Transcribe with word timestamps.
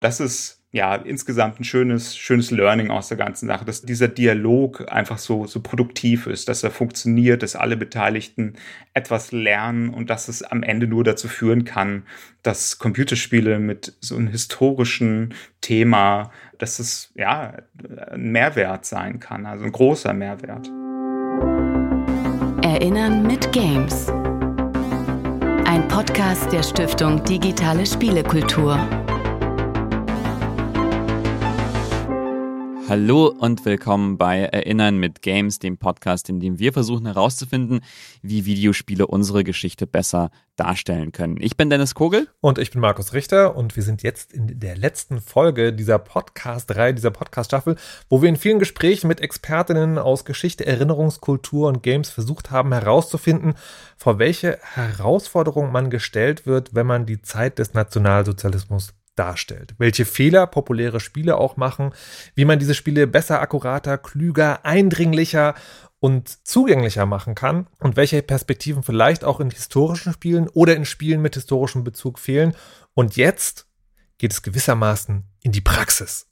Das 0.00 0.18
ist 0.18 0.56
ja, 0.72 0.94
insgesamt 0.94 1.60
ein 1.60 1.64
schönes, 1.64 2.16
schönes 2.16 2.52
Learning 2.52 2.90
aus 2.90 3.08
der 3.08 3.16
ganzen 3.16 3.48
Sache, 3.48 3.64
dass 3.64 3.82
dieser 3.82 4.06
Dialog 4.06 4.90
einfach 4.90 5.18
so, 5.18 5.46
so 5.46 5.60
produktiv 5.60 6.28
ist, 6.28 6.48
dass 6.48 6.62
er 6.62 6.70
funktioniert, 6.70 7.42
dass 7.42 7.56
alle 7.56 7.76
Beteiligten 7.76 8.54
etwas 8.94 9.32
lernen 9.32 9.90
und 9.90 10.08
dass 10.08 10.28
es 10.28 10.44
am 10.44 10.62
Ende 10.62 10.86
nur 10.86 11.02
dazu 11.02 11.26
führen 11.26 11.64
kann, 11.64 12.04
dass 12.44 12.78
Computerspiele 12.78 13.58
mit 13.58 13.94
so 14.00 14.16
einem 14.16 14.28
historischen 14.28 15.34
Thema, 15.60 16.30
dass 16.58 16.78
es, 16.78 17.10
ja, 17.16 17.54
ein 18.12 18.30
Mehrwert 18.30 18.86
sein 18.86 19.18
kann, 19.18 19.46
also 19.46 19.64
ein 19.64 19.72
großer 19.72 20.12
Mehrwert. 20.12 20.68
Erinnern 22.62 23.26
mit 23.26 23.52
Games. 23.52 24.08
Ein 25.66 25.86
Podcast 25.88 26.52
der 26.52 26.62
Stiftung 26.62 27.24
Digitale 27.24 27.84
Spielekultur. 27.84 28.78
Hallo 32.90 33.28
und 33.28 33.64
willkommen 33.64 34.18
bei 34.18 34.40
Erinnern 34.40 34.96
mit 34.96 35.22
Games, 35.22 35.60
dem 35.60 35.78
Podcast, 35.78 36.28
in 36.28 36.40
dem 36.40 36.58
wir 36.58 36.72
versuchen 36.72 37.06
herauszufinden, 37.06 37.82
wie 38.20 38.46
Videospiele 38.46 39.06
unsere 39.06 39.44
Geschichte 39.44 39.86
besser 39.86 40.32
darstellen 40.56 41.12
können. 41.12 41.36
Ich 41.40 41.56
bin 41.56 41.70
Dennis 41.70 41.94
Kogel. 41.94 42.26
Und 42.40 42.58
ich 42.58 42.72
bin 42.72 42.80
Markus 42.80 43.12
Richter 43.12 43.54
und 43.54 43.76
wir 43.76 43.84
sind 43.84 44.02
jetzt 44.02 44.32
in 44.32 44.58
der 44.58 44.76
letzten 44.76 45.20
Folge 45.20 45.72
dieser 45.72 46.00
Podcast-Reihe, 46.00 46.92
dieser 46.92 47.12
Podcast-Staffel, 47.12 47.76
wo 48.08 48.22
wir 48.22 48.28
in 48.28 48.34
vielen 48.34 48.58
Gesprächen 48.58 49.06
mit 49.06 49.20
Expertinnen 49.20 49.96
aus 49.96 50.24
Geschichte, 50.24 50.66
Erinnerungskultur 50.66 51.68
und 51.68 51.84
Games 51.84 52.10
versucht 52.10 52.50
haben 52.50 52.72
herauszufinden, 52.72 53.54
vor 53.96 54.18
welche 54.18 54.58
Herausforderung 54.62 55.70
man 55.70 55.90
gestellt 55.90 56.44
wird, 56.44 56.74
wenn 56.74 56.88
man 56.88 57.06
die 57.06 57.22
Zeit 57.22 57.60
des 57.60 57.72
Nationalsozialismus 57.72 58.94
darstellt, 59.16 59.74
welche 59.78 60.04
Fehler 60.04 60.46
populäre 60.46 61.00
Spiele 61.00 61.36
auch 61.36 61.56
machen, 61.56 61.92
wie 62.34 62.44
man 62.44 62.58
diese 62.58 62.74
Spiele 62.74 63.06
besser, 63.06 63.40
akkurater, 63.40 63.98
klüger, 63.98 64.64
eindringlicher 64.64 65.54
und 65.98 66.46
zugänglicher 66.46 67.06
machen 67.06 67.34
kann 67.34 67.66
und 67.78 67.96
welche 67.96 68.22
Perspektiven 68.22 68.82
vielleicht 68.82 69.24
auch 69.24 69.40
in 69.40 69.50
historischen 69.50 70.12
Spielen 70.12 70.48
oder 70.48 70.74
in 70.74 70.86
Spielen 70.86 71.20
mit 71.20 71.34
historischem 71.34 71.84
Bezug 71.84 72.18
fehlen. 72.18 72.54
Und 72.94 73.16
jetzt 73.16 73.66
geht 74.18 74.32
es 74.32 74.42
gewissermaßen 74.42 75.24
in 75.42 75.52
die 75.52 75.60
Praxis. 75.60 76.26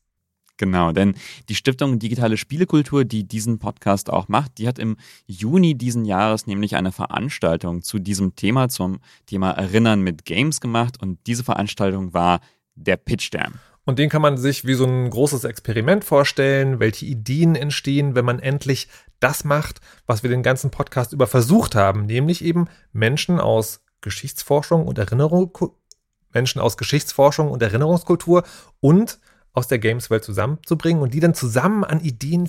Genau, 0.59 0.91
denn 0.91 1.15
die 1.49 1.55
Stiftung 1.55 2.01
Digitale 2.01 2.37
Spielekultur, 2.37 3.05
die 3.05 3.29
diesen 3.29 3.61
Podcast 3.61 4.11
auch 4.11 4.27
macht, 4.27 4.59
die 4.59 4.67
hat 4.67 4.81
im 4.81 4.97
Juni 5.27 5.77
diesen 5.77 6.05
Jahres 6.05 6.49
nämlich 6.49 6.75
eine 6.75 6.91
Veranstaltung 6.91 7.83
zu 7.83 8.01
diesem 8.01 8.35
Thema, 8.35 8.69
zum 8.69 8.99
Thema 9.27 9.53
Erinnern 9.53 10.01
mit 10.01 10.25
Games 10.25 10.61
gemacht. 10.61 11.01
Und 11.01 11.21
diese 11.29 11.45
Veranstaltung 11.45 12.13
war 12.13 12.41
der 12.83 12.97
Pitch 12.97 13.33
Jam. 13.33 13.55
Und 13.85 13.99
den 13.99 14.11
kann 14.11 14.21
man 14.21 14.37
sich 14.37 14.67
wie 14.67 14.75
so 14.75 14.85
ein 14.85 15.09
großes 15.09 15.45
Experiment 15.45 16.05
vorstellen, 16.05 16.79
welche 16.79 17.07
Ideen 17.07 17.55
entstehen, 17.55 18.15
wenn 18.15 18.25
man 18.25 18.39
endlich 18.39 18.89
das 19.19 19.45
macht, 19.45 19.81
was 20.07 20.23
wir 20.23 20.31
den 20.31 20.43
ganzen 20.43 20.71
Podcast 20.71 21.13
über 21.13 21.27
versucht 21.27 21.75
haben, 21.75 22.05
nämlich 22.05 22.45
eben 22.45 22.69
Menschen 22.93 23.41
aus 23.41 23.81
Geschichtsforschung 24.03 24.87
und 24.87 24.99
Erinnerung, 24.99 25.57
Menschen 26.33 26.61
aus 26.61 26.77
Geschichtsforschung 26.77 27.51
und 27.51 27.63
Erinnerungskultur 27.63 28.45
und 28.81 29.19
aus 29.55 29.69
der 29.69 29.79
Games-Welt 29.79 30.23
zusammenzubringen 30.23 31.03
und 31.03 31.15
die 31.15 31.21
dann 31.21 31.35
zusammen 31.35 31.83
an 31.83 32.01
Ideen 32.01 32.49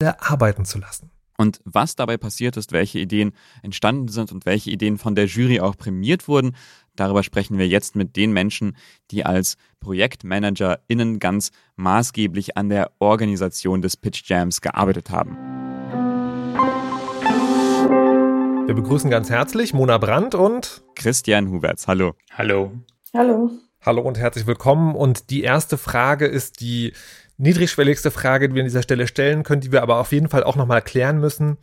arbeiten 0.00 0.64
zu 0.64 0.78
lassen. 0.78 1.10
Und 1.36 1.60
was 1.64 1.96
dabei 1.96 2.16
passiert 2.16 2.56
ist, 2.56 2.72
welche 2.72 3.00
Ideen 3.00 3.32
entstanden 3.62 4.08
sind 4.08 4.30
und 4.30 4.46
welche 4.46 4.70
Ideen 4.70 4.98
von 4.98 5.14
der 5.14 5.26
Jury 5.26 5.60
auch 5.60 5.76
prämiert 5.76 6.28
wurden, 6.28 6.54
darüber 6.94 7.22
sprechen 7.22 7.58
wir 7.58 7.66
jetzt 7.66 7.96
mit 7.96 8.16
den 8.16 8.32
Menschen, 8.32 8.76
die 9.10 9.24
als 9.24 9.56
ProjektmanagerInnen 9.80 11.18
ganz 11.18 11.50
maßgeblich 11.76 12.56
an 12.56 12.68
der 12.68 12.92
Organisation 13.00 13.82
des 13.82 13.96
Pitch 13.96 14.22
Jams 14.26 14.60
gearbeitet 14.60 15.10
haben. 15.10 15.36
Wir 18.66 18.74
begrüßen 18.74 19.10
ganz 19.10 19.28
herzlich 19.28 19.74
Mona 19.74 19.98
Brandt 19.98 20.34
und 20.34 20.82
Christian 20.94 21.50
Huberts. 21.50 21.86
Hallo. 21.86 22.14
Hallo. 22.32 22.72
Hallo. 23.12 23.50
Hallo 23.84 24.00
und 24.00 24.16
herzlich 24.16 24.46
willkommen. 24.46 24.94
Und 24.94 25.28
die 25.28 25.42
erste 25.42 25.76
Frage 25.76 26.24
ist 26.24 26.62
die 26.62 26.94
niedrigschwelligste 27.36 28.10
Frage, 28.10 28.48
die 28.48 28.54
wir 28.54 28.62
an 28.62 28.66
dieser 28.66 28.82
Stelle 28.82 29.06
stellen 29.06 29.42
können, 29.42 29.60
die 29.60 29.72
wir 29.72 29.82
aber 29.82 30.00
auf 30.00 30.12
jeden 30.12 30.28
Fall 30.28 30.44
auch 30.44 30.56
nochmal 30.56 30.82
klären 30.82 31.18
müssen. 31.18 31.58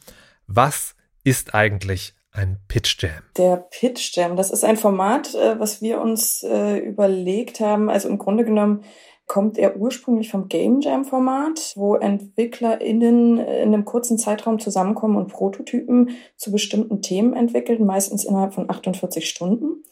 Was 0.48 0.96
ist 1.24 1.54
eigentlich 1.54 2.14
ein 2.32 2.60
Pitch 2.68 3.02
Jam? 3.02 3.24
Der 3.38 3.58
Pitch 3.58 4.16
Jam, 4.16 4.36
das 4.36 4.52
ist 4.52 4.64
ein 4.64 4.78
Format, 4.78 5.34
äh, 5.36 5.60
was 5.60 5.82
wir 5.82 6.02
uns 6.02 6.44
äh, 6.44 6.78
überlegt 6.78 7.60
haben. 7.60 7.90
Also 7.90 8.08
im 8.10 8.18
Grunde 8.18 8.46
genommen 8.46 8.84
kommt 9.28 9.58
er 9.58 9.78
ursprünglich 9.78 10.30
vom 10.30 10.50
Game 10.50 10.82
Jam 10.82 11.06
Format, 11.06 11.74
wo 11.76 11.96
EntwicklerInnen 11.96 13.38
in 13.38 13.74
einem 13.74 13.86
kurzen 13.86 14.18
Zeitraum 14.18 14.60
zusammenkommen 14.60 15.16
und 15.16 15.32
Prototypen 15.32 16.10
zu 16.36 16.52
bestimmten 16.52 17.02
Themen 17.02 17.34
entwickeln, 17.34 17.86
meistens 17.86 18.26
innerhalb 18.26 18.54
von 18.54 18.70
48 18.70 19.30
Stunden. 19.30 19.84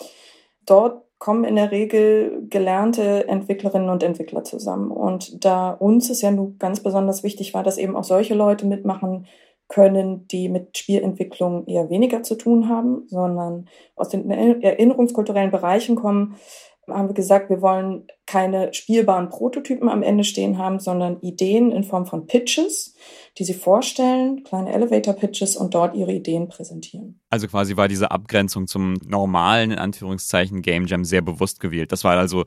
Dort 0.66 1.09
kommen 1.19 1.44
in 1.44 1.57
der 1.57 1.72
Regel 1.72 2.47
gelernte 2.50 3.28
Entwicklerinnen 3.28 3.90
und 3.90 4.03
Entwickler 4.03 4.44
zusammen. 4.46 4.90
Und 4.90 5.44
da 5.44 5.72
uns 5.72 6.09
es 6.09 6.22
ja 6.22 6.31
nun 6.31 6.57
ganz 6.57 6.81
besonders 6.81 7.24
wichtig 7.24 7.53
war, 7.53 7.62
dass 7.62 7.78
eben 7.78 7.96
auch 7.96 8.06
solche 8.06 8.34
Leute 8.34 8.66
mitmachen 8.66 9.28
können, 9.68 10.28
die 10.28 10.50
mit 10.50 10.78
Spielentwicklung 10.78 11.68
eher 11.68 11.90
weniger 11.90 12.24
zu 12.24 12.35
tun 12.35 12.69
haben, 12.69 13.03
sondern 13.08 13.69
aus 13.96 14.09
den 14.09 14.31
erinnerungskulturellen 14.31 15.52
Bereichen 15.52 15.96
kommen, 15.96 16.38
haben 16.88 17.09
wir 17.09 17.13
gesagt, 17.13 17.50
wir 17.52 17.62
wollen 17.62 18.08
keine 18.25 18.74
spielbaren 18.74 19.29
Prototypen 19.29 19.90
am 19.90 20.02
Ende 20.02 20.24
stehen 20.24 20.58
haben, 20.58 20.79
sondern 20.79 21.19
Ideen 21.22 21.72
in 21.72 21.84
Form 21.84 22.06
von 22.06 22.25
Pitches, 22.25 22.96
die 23.38 23.44
sie 23.44 23.53
vorstellen, 23.53 24.44
kleine 24.44 24.73
Elevator-Pitches 24.73 25.56
und 25.56 25.73
dort 25.73 25.95
ihre 25.95 26.12
Ideen 26.12 26.47
präsentieren. 26.50 27.19
Also 27.29 27.47
quasi 27.47 27.78
war 27.78 27.88
diese 27.88 28.12
Abgrenzung 28.12 28.67
zum 28.67 28.95
normalen, 29.06 29.72
in 29.72 29.78
Anführungszeichen, 29.79 30.62
Game 30.62 30.88
Jam 30.88 31.06
sehr 31.06 31.22
bewusst 31.22 31.59
gewählt. 31.59 31.91
Das 31.91 32.03
war 32.03 32.17
also 32.17 32.45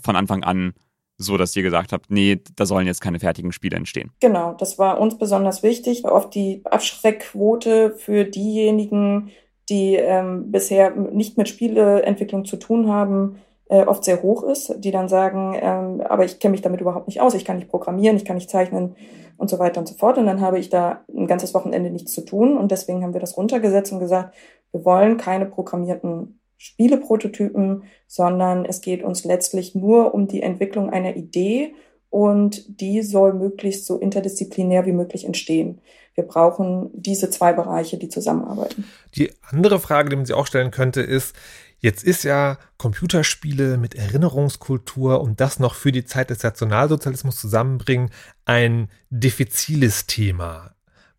von 0.00 0.16
Anfang 0.16 0.44
an 0.44 0.74
so, 1.16 1.36
dass 1.36 1.56
ihr 1.56 1.64
gesagt 1.64 1.92
habt, 1.92 2.10
nee, 2.10 2.40
da 2.54 2.64
sollen 2.64 2.86
jetzt 2.86 3.00
keine 3.00 3.18
fertigen 3.18 3.50
Spiele 3.50 3.76
entstehen. 3.76 4.12
Genau, 4.20 4.54
das 4.54 4.78
war 4.78 5.00
uns 5.00 5.18
besonders 5.18 5.64
wichtig. 5.64 6.04
Oft 6.04 6.34
die 6.34 6.62
Abschreckquote 6.64 7.90
für 7.90 8.24
diejenigen, 8.24 9.30
die 9.68 9.96
ähm, 9.96 10.52
bisher 10.52 10.90
nicht 10.94 11.36
mit 11.36 11.48
Spieleentwicklung 11.48 12.44
zu 12.44 12.56
tun 12.56 12.88
haben, 12.88 13.38
äh, 13.68 13.82
oft 13.82 14.04
sehr 14.04 14.22
hoch 14.22 14.44
ist, 14.44 14.74
die 14.78 14.92
dann 14.92 15.08
sagen, 15.08 15.56
ähm, 15.60 16.00
aber 16.00 16.24
ich 16.24 16.38
kenne 16.38 16.52
mich 16.52 16.62
damit 16.62 16.80
überhaupt 16.80 17.08
nicht 17.08 17.20
aus, 17.20 17.34
ich 17.34 17.44
kann 17.44 17.56
nicht 17.56 17.68
programmieren, 17.68 18.16
ich 18.16 18.24
kann 18.24 18.36
nicht 18.36 18.48
zeichnen 18.48 18.96
und 19.38 19.48
so 19.48 19.58
weiter 19.58 19.80
und 19.80 19.86
so 19.86 19.94
fort. 19.94 20.18
Und 20.18 20.26
dann 20.26 20.42
habe 20.42 20.58
ich 20.58 20.68
da 20.68 21.04
ein 21.08 21.26
ganzes 21.26 21.54
Wochenende 21.54 21.90
nichts 21.90 22.12
zu 22.12 22.20
tun 22.20 22.58
und 22.58 22.70
deswegen 22.70 23.02
haben 23.02 23.14
wir 23.14 23.20
das 23.20 23.36
runtergesetzt 23.38 23.92
und 23.92 24.00
gesagt, 24.00 24.34
wir 24.72 24.84
wollen 24.84 25.16
keine 25.16 25.46
programmierten 25.46 26.40
Spieleprototypen, 26.58 27.84
sondern 28.06 28.64
es 28.64 28.80
geht 28.80 29.02
uns 29.02 29.24
letztlich 29.24 29.74
nur 29.74 30.12
um 30.12 30.26
die 30.26 30.42
Entwicklung 30.42 30.90
einer 30.90 31.16
Idee 31.16 31.74
und 32.10 32.80
die 32.80 33.02
soll 33.02 33.32
möglichst 33.32 33.86
so 33.86 33.98
interdisziplinär 33.98 34.84
wie 34.86 34.92
möglich 34.92 35.24
entstehen. 35.24 35.80
Wir 36.14 36.24
brauchen 36.24 36.90
diese 36.94 37.30
zwei 37.30 37.52
Bereiche, 37.52 37.96
die 37.96 38.08
zusammenarbeiten. 38.08 38.84
Die 39.14 39.30
andere 39.50 39.78
Frage, 39.78 40.08
die 40.08 40.16
man 40.16 40.26
sich 40.26 40.34
auch 40.34 40.48
stellen 40.48 40.72
könnte, 40.72 41.00
ist, 41.00 41.36
Jetzt 41.80 42.02
ist 42.02 42.24
ja 42.24 42.58
Computerspiele 42.76 43.76
mit 43.76 43.94
Erinnerungskultur 43.94 45.20
und 45.20 45.40
das 45.40 45.60
noch 45.60 45.74
für 45.74 45.92
die 45.92 46.04
Zeit 46.04 46.30
des 46.30 46.42
Nationalsozialismus 46.42 47.36
zusammenbringen 47.36 48.10
ein 48.44 48.88
diffiziles 49.10 50.06
Thema 50.06 50.74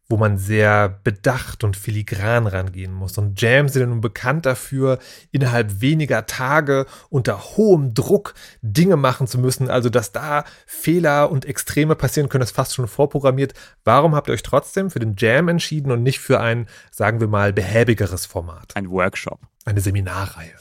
wo 0.10 0.18
man 0.18 0.40
sehr 0.40 0.90
bedacht 1.04 1.64
und 1.64 1.78
filigran 1.78 2.48
rangehen 2.48 2.94
muss. 2.94 3.18
Und 3.20 3.40
Jams 3.40 3.74
sind 3.74 3.82
ja 3.84 3.88
nun 3.88 4.02
bekannt 4.02 4.48
dafür, 4.48 4.98
innerhalb 5.32 5.82
weniger 5.82 6.26
Tage 6.26 6.88
unter 7.10 7.40
hohem 7.56 7.94
Druck 7.94 8.34
Dinge 8.64 8.98
machen 8.98 9.28
zu 9.28 9.38
müssen. 9.38 9.70
Also, 9.70 9.90
dass 9.90 10.12
da 10.12 10.46
Fehler 10.66 11.32
und 11.32 11.46
Extreme 11.46 11.96
passieren 11.96 12.28
können, 12.28 12.44
ist 12.44 12.56
fast 12.56 12.74
schon 12.74 12.88
vorprogrammiert. 12.88 13.54
Warum 13.84 14.16
habt 14.16 14.30
ihr 14.30 14.34
euch 14.34 14.42
trotzdem 14.42 14.90
für 14.90 15.00
den 15.00 15.16
Jam 15.16 15.48
entschieden 15.48 15.92
und 15.92 16.02
nicht 16.02 16.20
für 16.20 16.40
ein, 16.40 16.68
sagen 16.92 17.20
wir 17.20 17.28
mal, 17.28 17.54
behäbigeres 17.54 18.26
Format? 18.26 18.76
Ein 18.76 18.90
Workshop. 18.90 19.40
Eine 19.66 19.82
Seminarreihe. 19.82 20.54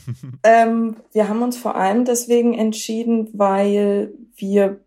ähm, 0.42 0.96
wir 1.12 1.28
haben 1.28 1.40
uns 1.40 1.56
vor 1.56 1.74
allem 1.74 2.04
deswegen 2.04 2.52
entschieden, 2.52 3.30
weil 3.32 4.12
wir 4.36 4.80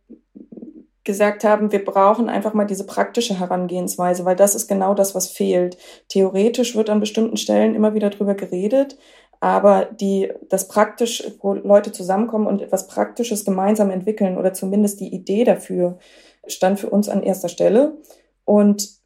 gesagt 1.03 1.43
haben, 1.43 1.71
wir 1.71 1.83
brauchen 1.83 2.29
einfach 2.29 2.53
mal 2.53 2.65
diese 2.65 2.85
praktische 2.85 3.39
Herangehensweise, 3.39 4.25
weil 4.25 4.35
das 4.35 4.55
ist 4.55 4.67
genau 4.67 4.93
das, 4.93 5.15
was 5.15 5.27
fehlt. 5.27 5.77
Theoretisch 6.09 6.75
wird 6.75 6.89
an 6.89 6.99
bestimmten 6.99 7.37
Stellen 7.37 7.75
immer 7.75 7.93
wieder 7.93 8.09
drüber 8.09 8.35
geredet, 8.35 8.97
aber 9.39 9.85
die, 9.85 10.31
das 10.49 10.67
praktisch, 10.67 11.23
wo 11.41 11.53
Leute 11.53 11.91
zusammenkommen 11.91 12.45
und 12.45 12.61
etwas 12.61 12.87
Praktisches 12.87 13.43
gemeinsam 13.43 13.89
entwickeln 13.89 14.37
oder 14.37 14.53
zumindest 14.53 14.99
die 14.99 15.13
Idee 15.13 15.43
dafür 15.43 15.97
stand 16.45 16.79
für 16.79 16.89
uns 16.89 17.09
an 17.09 17.23
erster 17.23 17.49
Stelle. 17.49 17.97
Und 18.45 19.01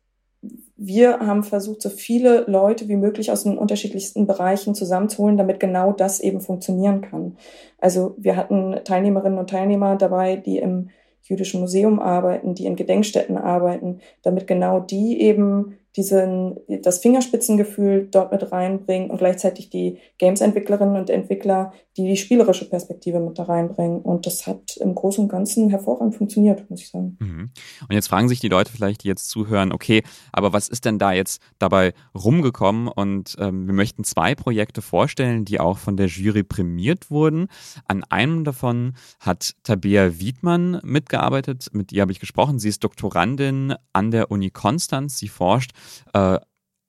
wir 0.78 1.20
haben 1.20 1.44
versucht, 1.44 1.82
so 1.82 1.90
viele 1.90 2.44
Leute 2.48 2.90
wie 2.90 2.98
möglich 2.98 3.32
aus 3.32 3.44
den 3.44 3.58
unterschiedlichsten 3.58 4.28
Bereichen 4.28 4.76
zusammenzuholen, 4.76 5.38
damit 5.38 5.62
genau 5.62 5.94
das 5.94 6.20
eben 6.20 6.42
funktionieren 6.42 7.00
kann. 7.00 7.38
Also 7.80 8.16
wir 8.18 8.36
hatten 8.36 8.76
Teilnehmerinnen 8.84 9.40
und 9.40 9.50
Teilnehmer 9.50 9.96
dabei, 9.96 10.36
die 10.36 10.58
im 10.58 10.90
Jüdischen 11.28 11.60
Museum 11.60 12.00
arbeiten, 12.00 12.54
die 12.54 12.66
in 12.66 12.76
Gedenkstätten 12.76 13.38
arbeiten, 13.38 14.00
damit 14.22 14.48
genau 14.48 14.80
die 14.80 15.22
eben 15.22 15.78
diesen, 15.96 16.60
das 16.68 17.00
Fingerspitzengefühl 17.00 18.08
dort 18.12 18.32
mit 18.32 18.52
reinbringen 18.52 19.10
und 19.10 19.18
gleichzeitig 19.18 19.70
die 19.70 19.98
Games-Entwicklerinnen 20.18 20.98
und 20.98 21.10
Entwickler, 21.10 21.74
die 21.98 22.08
die 22.08 22.18
spielerische 22.18 22.70
Perspektive 22.70 23.20
mit 23.20 23.40
da 23.40 23.44
reinbringen. 23.44 24.02
Und 24.02 24.26
das 24.26 24.46
hat 24.48 24.78
im 24.78 24.96
Großen 24.96 25.24
und 25.24 25.30
Ganzen 25.30 25.70
hervorragend 25.70 26.16
funktioniert, 26.16 26.70
muss 26.70 26.82
ich 26.82 26.90
sagen. 26.90 27.18
Mhm. 27.20 27.50
Und 27.88 27.92
jetzt 27.94 28.08
fragen 28.08 28.28
sich 28.28 28.40
die 28.40 28.50
Leute 28.50 28.72
vielleicht, 28.72 29.04
die 29.04 29.08
jetzt 29.08 29.30
zuhören, 29.30 29.72
okay, 29.72 30.04
aber 30.34 30.52
was 30.52 30.68
ist 30.68 30.86
denn 30.86 31.00
da 31.00 31.14
jetzt 31.14 31.42
dabei 31.58 31.94
rumgekommen? 32.14 32.88
Und 32.90 33.36
ähm, 33.40 33.68
wir 33.68 33.74
möchten 33.74 34.04
zwei 34.04 34.36
Projekte 34.36 34.82
vorstellen, 34.82 35.46
die 35.46 35.60
auch 35.60 35.78
von 35.78 35.96
der 35.96 36.08
Jury 36.08 36.44
prämiert 36.44 37.10
wurden. 37.10 37.48
An 37.88 38.04
einem 38.04 38.44
davon 38.44 38.94
hat 39.20 39.56
Tabea 39.64 40.20
Wiedmann 40.20 40.82
mitgearbeitet, 40.84 41.70
mit 41.72 41.92
ihr 41.94 42.02
habe 42.02 42.12
ich 42.12 42.20
gesprochen. 42.20 42.60
Sie 42.60 42.70
ist 42.70 42.84
Doktorandin 42.84 43.76
an 43.94 44.12
der 44.12 44.32
Uni 44.32 44.50
Konstanz. 44.50 45.18
Sie 45.18 45.30
forscht 45.30 45.72
äh, 46.14 46.40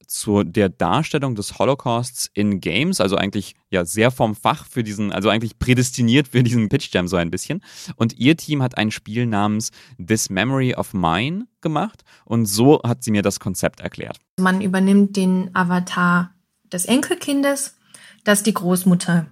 zu 0.06 0.44
der 0.44 0.68
Darstellung 0.68 1.34
des 1.34 1.58
Holocausts 1.58 2.30
in 2.32 2.60
Games, 2.60 3.00
also 3.00 3.16
eigentlich 3.16 3.54
ja 3.70 3.84
sehr 3.84 4.10
vom 4.10 4.34
Fach 4.34 4.66
für 4.66 4.82
diesen, 4.82 5.12
also 5.12 5.28
eigentlich 5.28 5.58
prädestiniert 5.58 6.28
für 6.28 6.42
diesen 6.42 6.68
Pitch 6.68 6.92
Jam 6.94 7.08
so 7.08 7.16
ein 7.16 7.30
bisschen. 7.30 7.62
Und 7.96 8.18
ihr 8.18 8.36
Team 8.36 8.62
hat 8.62 8.78
ein 8.78 8.90
Spiel 8.90 9.26
namens 9.26 9.70
This 10.04 10.30
Memory 10.30 10.74
of 10.74 10.94
Mine 10.94 11.46
gemacht 11.60 12.04
und 12.24 12.46
so 12.46 12.80
hat 12.84 13.02
sie 13.02 13.10
mir 13.10 13.22
das 13.22 13.40
Konzept 13.40 13.80
erklärt. 13.80 14.18
Man 14.38 14.60
übernimmt 14.60 15.16
den 15.16 15.50
Avatar 15.54 16.34
des 16.72 16.84
Enkelkindes, 16.84 17.76
das 18.24 18.42
die 18.42 18.54
Großmutter 18.54 19.26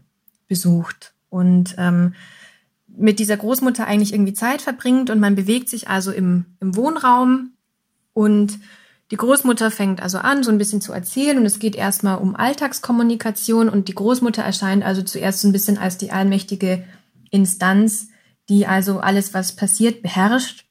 besucht 0.48 1.14
und 1.28 1.74
ähm, 1.78 2.14
mit 2.96 3.18
dieser 3.18 3.36
Großmutter 3.36 3.86
eigentlich 3.86 4.12
irgendwie 4.12 4.34
Zeit 4.34 4.62
verbringt 4.62 5.10
und 5.10 5.20
man 5.20 5.34
bewegt 5.34 5.68
sich 5.68 5.88
also 5.88 6.12
im, 6.12 6.46
im 6.60 6.76
Wohnraum 6.76 7.52
und 8.12 8.58
die 9.10 9.16
Großmutter 9.16 9.70
fängt 9.70 10.02
also 10.02 10.18
an, 10.18 10.42
so 10.42 10.50
ein 10.50 10.58
bisschen 10.58 10.80
zu 10.80 10.92
erzählen 10.92 11.36
und 11.38 11.44
es 11.44 11.58
geht 11.58 11.76
erstmal 11.76 12.18
um 12.18 12.36
Alltagskommunikation 12.36 13.68
und 13.68 13.88
die 13.88 13.94
Großmutter 13.94 14.42
erscheint 14.42 14.84
also 14.84 15.02
zuerst 15.02 15.40
so 15.40 15.48
ein 15.48 15.52
bisschen 15.52 15.78
als 15.78 15.98
die 15.98 16.10
allmächtige 16.10 16.84
Instanz, 17.30 18.08
die 18.48 18.66
also 18.66 19.00
alles, 19.00 19.34
was 19.34 19.56
passiert, 19.56 20.02
beherrscht. 20.02 20.66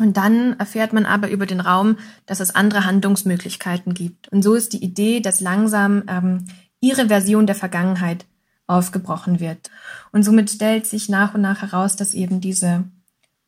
Und 0.00 0.16
dann 0.16 0.58
erfährt 0.58 0.92
man 0.92 1.04
aber 1.04 1.30
über 1.30 1.46
den 1.46 1.60
Raum, 1.60 1.98
dass 2.26 2.40
es 2.40 2.54
andere 2.54 2.86
Handlungsmöglichkeiten 2.86 3.92
gibt. 3.94 4.28
Und 4.28 4.42
so 4.42 4.54
ist 4.54 4.72
die 4.72 4.82
Idee, 4.82 5.20
dass 5.20 5.40
langsam 5.40 6.04
ähm, 6.08 6.46
ihre 6.80 7.08
Version 7.08 7.46
der 7.46 7.54
Vergangenheit 7.54 8.24
aufgebrochen 8.66 9.38
wird. 9.38 9.70
Und 10.10 10.22
somit 10.22 10.50
stellt 10.50 10.86
sich 10.86 11.08
nach 11.08 11.34
und 11.34 11.42
nach 11.42 11.62
heraus, 11.62 11.96
dass 11.96 12.14
eben 12.14 12.40
diese 12.40 12.84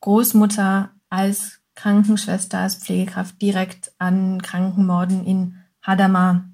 Großmutter 0.00 0.90
als 1.08 1.60
Krankenschwester 1.74 2.58
als 2.58 2.76
Pflegekraft 2.76 3.40
direkt 3.40 3.92
an 3.98 4.40
Krankenmorden 4.42 5.24
in 5.26 5.56
Hadamar 5.82 6.48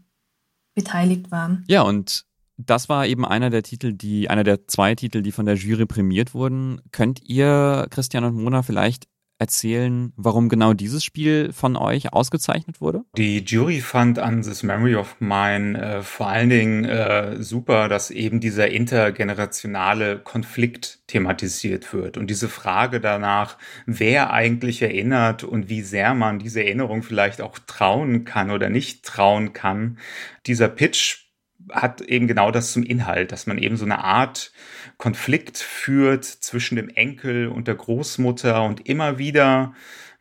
beteiligt 0.74 1.30
war. 1.30 1.58
Ja, 1.66 1.82
und 1.82 2.24
das 2.56 2.88
war 2.88 3.06
eben 3.06 3.24
einer 3.24 3.50
der 3.50 3.62
Titel, 3.62 3.92
die, 3.92 4.28
einer 4.28 4.44
der 4.44 4.66
zwei 4.66 4.94
Titel, 4.94 5.22
die 5.22 5.32
von 5.32 5.46
der 5.46 5.56
Jury 5.56 5.86
prämiert 5.86 6.34
wurden. 6.34 6.80
Könnt 6.92 7.20
ihr, 7.22 7.86
Christian 7.90 8.24
und 8.24 8.34
Mona, 8.34 8.62
vielleicht 8.62 9.06
erzählen, 9.40 10.12
warum 10.16 10.48
genau 10.48 10.74
dieses 10.74 11.02
Spiel 11.02 11.52
von 11.52 11.76
euch 11.76 12.12
ausgezeichnet 12.12 12.80
wurde? 12.80 13.02
Die 13.16 13.42
Jury 13.44 13.80
fand 13.80 14.18
an 14.18 14.42
This 14.42 14.62
Memory 14.62 14.94
of 14.96 15.16
Mine 15.18 15.80
äh, 15.80 16.02
vor 16.02 16.28
allen 16.28 16.50
Dingen 16.50 16.84
äh, 16.84 17.42
super, 17.42 17.88
dass 17.88 18.10
eben 18.10 18.40
dieser 18.40 18.68
intergenerationale 18.68 20.18
Konflikt 20.18 21.00
thematisiert 21.06 21.92
wird 21.92 22.18
und 22.18 22.28
diese 22.28 22.48
Frage 22.48 23.00
danach, 23.00 23.56
wer 23.86 24.32
eigentlich 24.32 24.82
erinnert 24.82 25.42
und 25.42 25.68
wie 25.68 25.82
sehr 25.82 26.14
man 26.14 26.38
diese 26.38 26.62
Erinnerung 26.62 27.02
vielleicht 27.02 27.40
auch 27.40 27.58
trauen 27.58 28.24
kann 28.24 28.50
oder 28.50 28.68
nicht 28.68 29.04
trauen 29.04 29.54
kann. 29.54 29.98
Dieser 30.46 30.68
Pitch 30.68 31.30
hat 31.72 32.00
eben 32.00 32.26
genau 32.26 32.50
das 32.50 32.72
zum 32.72 32.82
Inhalt, 32.82 33.32
dass 33.32 33.46
man 33.46 33.58
eben 33.58 33.76
so 33.76 33.84
eine 33.84 34.02
Art 34.02 34.52
Konflikt 35.00 35.56
führt 35.56 36.26
zwischen 36.26 36.76
dem 36.76 36.90
Enkel 36.90 37.48
und 37.48 37.66
der 37.66 37.74
Großmutter 37.74 38.62
und 38.62 38.86
immer 38.86 39.18
wieder 39.18 39.72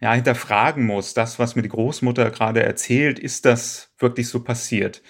ja, 0.02 0.14
hinterfragen 0.14 0.86
muss, 0.86 1.14
das, 1.14 1.38
was 1.38 1.58
mir 1.58 1.62
die 1.62 1.70
Großmutter 1.70 2.32
gerade 2.32 2.64
erzählt, 2.64 3.20
ist 3.20 3.44
das 3.44 3.92
wirklich 3.98 4.30
so 4.30 4.42
passiert? 4.42 5.02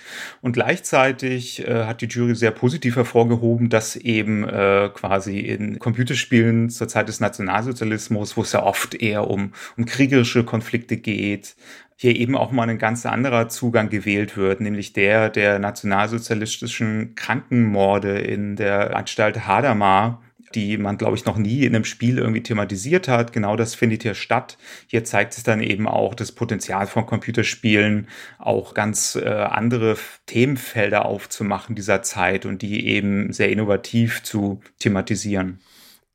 Und 0.41 0.53
gleichzeitig 0.53 1.67
äh, 1.67 1.85
hat 1.85 2.01
die 2.01 2.07
Jury 2.07 2.33
sehr 2.33 2.49
positiv 2.49 2.95
hervorgehoben, 2.95 3.69
dass 3.69 3.95
eben 3.95 4.43
äh, 4.49 4.89
quasi 4.91 5.41
in 5.41 5.77
Computerspielen 5.77 6.71
zur 6.71 6.87
Zeit 6.87 7.07
des 7.07 7.19
Nationalsozialismus, 7.19 8.35
wo 8.35 8.41
es 8.41 8.51
ja 8.51 8.63
oft 8.63 8.95
eher 8.95 9.29
um, 9.29 9.53
um 9.77 9.85
kriegerische 9.85 10.43
Konflikte 10.43 10.97
geht, 10.97 11.55
hier 12.01 12.15
eben 12.15 12.37
auch 12.37 12.51
mal 12.51 12.69
ein 12.69 12.77
ganz 12.77 13.05
anderer 13.05 13.49
Zugang 13.49 13.89
gewählt 13.89 14.37
wird, 14.37 14.61
nämlich 14.61 14.93
der 14.93 15.29
der 15.29 15.59
nationalsozialistischen 15.59 17.13
Krankenmorde 17.15 18.19
in 18.19 18.55
der 18.55 18.95
Anstalt 18.95 19.45
Hadamar, 19.45 20.21
die 20.55 20.77
man, 20.77 20.97
glaube 20.97 21.17
ich, 21.17 21.25
noch 21.25 21.35
nie 21.35 21.65
in 21.65 21.75
einem 21.75 21.83
Spiel 21.83 22.17
irgendwie 22.17 22.41
thematisiert 22.41 23.09
hat. 23.09 23.33
Genau 23.33 23.57
das 23.57 23.75
findet 23.75 24.03
hier 24.03 24.15
statt. 24.15 24.57
Hier 24.87 25.03
zeigt 25.03 25.33
sich 25.33 25.43
dann 25.43 25.61
eben 25.61 25.89
auch 25.89 26.15
das 26.15 26.31
Potenzial 26.31 26.87
von 26.87 27.05
Computerspielen, 27.05 28.07
auch 28.37 28.73
ganz 28.73 29.17
äh, 29.17 29.27
andere 29.27 29.97
Themenfelder 30.25 31.05
aufzumachen 31.05 31.75
dieser 31.75 32.01
Zeit 32.01 32.45
und 32.45 32.61
die 32.61 32.87
eben 32.87 33.33
sehr 33.33 33.49
innovativ 33.49 34.23
zu 34.23 34.61
thematisieren. 34.79 35.59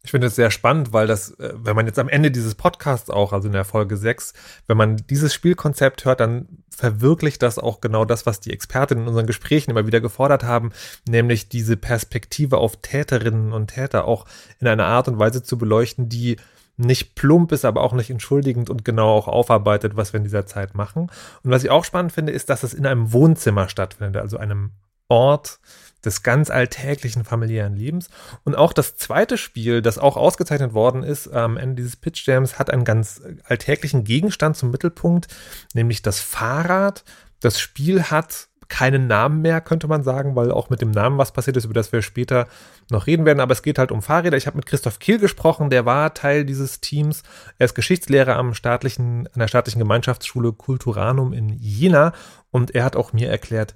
Ich 0.04 0.10
finde 0.10 0.26
es 0.26 0.36
sehr 0.36 0.50
spannend, 0.50 0.92
weil 0.92 1.06
das, 1.06 1.30
äh, 1.40 1.54
wenn 1.56 1.74
man 1.74 1.86
jetzt 1.86 1.98
am 1.98 2.10
Ende 2.10 2.30
dieses 2.30 2.54
Podcasts 2.54 3.08
auch, 3.08 3.32
also 3.32 3.48
in 3.48 3.54
der 3.54 3.64
Folge 3.64 3.96
6, 3.96 4.34
wenn 4.66 4.76
man 4.76 4.98
dieses 5.08 5.32
Spielkonzept 5.32 6.04
hört, 6.04 6.20
dann 6.20 6.46
verwirklicht 6.68 7.42
das 7.42 7.58
auch 7.58 7.80
genau 7.80 8.04
das, 8.04 8.26
was 8.26 8.40
die 8.40 8.52
Expertinnen 8.52 9.04
in 9.04 9.08
unseren 9.08 9.26
Gesprächen 9.26 9.70
immer 9.70 9.86
wieder 9.86 10.02
gefordert 10.02 10.44
haben, 10.44 10.72
nämlich 11.08 11.48
diese 11.48 11.78
Perspektive 11.78 12.58
auf 12.58 12.76
Täterinnen 12.76 13.52
und 13.52 13.68
Täter 13.68 14.04
auch 14.04 14.26
in 14.60 14.68
einer 14.68 14.84
Art 14.84 15.08
und 15.08 15.18
Weise 15.18 15.42
zu 15.42 15.56
beleuchten, 15.56 16.10
die 16.10 16.36
nicht 16.76 17.14
plump 17.14 17.52
ist, 17.52 17.64
aber 17.64 17.82
auch 17.82 17.94
nicht 17.94 18.10
entschuldigend 18.10 18.68
und 18.68 18.84
genau 18.84 19.10
auch 19.10 19.28
aufarbeitet, 19.28 19.96
was 19.96 20.12
wir 20.12 20.18
in 20.18 20.24
dieser 20.24 20.44
Zeit 20.44 20.74
machen. 20.74 21.10
Und 21.42 21.50
was 21.50 21.64
ich 21.64 21.70
auch 21.70 21.84
spannend 21.84 22.12
finde, 22.12 22.32
ist, 22.32 22.50
dass 22.50 22.62
es 22.62 22.74
in 22.74 22.84
einem 22.84 23.12
Wohnzimmer 23.12 23.70
stattfindet, 23.70 24.20
also 24.20 24.36
einem 24.36 24.72
Ort, 25.08 25.60
des 26.04 26.22
ganz 26.22 26.50
alltäglichen 26.50 27.24
familiären 27.24 27.76
Lebens. 27.76 28.08
Und 28.44 28.56
auch 28.56 28.72
das 28.72 28.96
zweite 28.96 29.38
Spiel, 29.38 29.82
das 29.82 29.98
auch 29.98 30.16
ausgezeichnet 30.16 30.74
worden 30.74 31.02
ist 31.02 31.32
am 31.32 31.56
Ende 31.56 31.76
dieses 31.76 31.96
Pitch 31.96 32.26
Jams, 32.26 32.58
hat 32.58 32.70
einen 32.70 32.84
ganz 32.84 33.22
alltäglichen 33.44 34.04
Gegenstand 34.04 34.56
zum 34.56 34.70
Mittelpunkt, 34.70 35.28
nämlich 35.72 36.02
das 36.02 36.20
Fahrrad. 36.20 37.04
Das 37.40 37.60
Spiel 37.60 38.04
hat 38.04 38.48
keinen 38.68 39.06
Namen 39.06 39.42
mehr, 39.42 39.60
könnte 39.60 39.88
man 39.88 40.02
sagen, 40.02 40.36
weil 40.36 40.50
auch 40.50 40.70
mit 40.70 40.80
dem 40.80 40.90
Namen 40.90 41.18
was 41.18 41.32
passiert 41.32 41.56
ist, 41.56 41.64
über 41.64 41.74
das 41.74 41.92
wir 41.92 42.02
später 42.02 42.48
noch 42.90 43.06
reden 43.06 43.24
werden. 43.24 43.40
Aber 43.40 43.52
es 43.52 43.62
geht 43.62 43.78
halt 43.78 43.92
um 43.92 44.02
Fahrräder. 44.02 44.36
Ich 44.36 44.46
habe 44.46 44.56
mit 44.56 44.66
Christoph 44.66 44.98
Kiel 44.98 45.18
gesprochen, 45.18 45.70
der 45.70 45.84
war 45.84 46.14
Teil 46.14 46.44
dieses 46.44 46.80
Teams. 46.80 47.22
Er 47.58 47.66
ist 47.66 47.74
Geschichtslehrer 47.74 48.36
am 48.36 48.54
staatlichen, 48.54 49.28
an 49.32 49.38
der 49.38 49.48
staatlichen 49.48 49.78
Gemeinschaftsschule 49.78 50.52
Culturanum 50.52 51.32
in 51.32 51.50
Jena 51.50 52.12
und 52.50 52.74
er 52.74 52.84
hat 52.84 52.96
auch 52.96 53.12
mir 53.12 53.28
erklärt, 53.28 53.74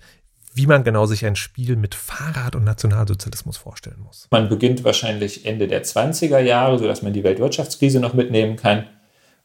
wie 0.54 0.66
man 0.66 0.84
genau 0.84 1.06
sich 1.06 1.24
ein 1.24 1.36
Spiel 1.36 1.76
mit 1.76 1.94
Fahrrad 1.94 2.56
und 2.56 2.64
Nationalsozialismus 2.64 3.56
vorstellen 3.56 4.00
muss. 4.02 4.26
Man 4.30 4.48
beginnt 4.48 4.84
wahrscheinlich 4.84 5.46
Ende 5.46 5.68
der 5.68 5.84
20er 5.84 6.40
Jahre, 6.40 6.78
sodass 6.78 7.02
man 7.02 7.12
die 7.12 7.24
Weltwirtschaftskrise 7.24 8.00
noch 8.00 8.14
mitnehmen 8.14 8.56
kann 8.56 8.86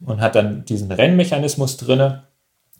und 0.04 0.20
hat 0.20 0.34
dann 0.34 0.64
diesen 0.64 0.90
Rennmechanismus 0.90 1.76
drin, 1.76 2.20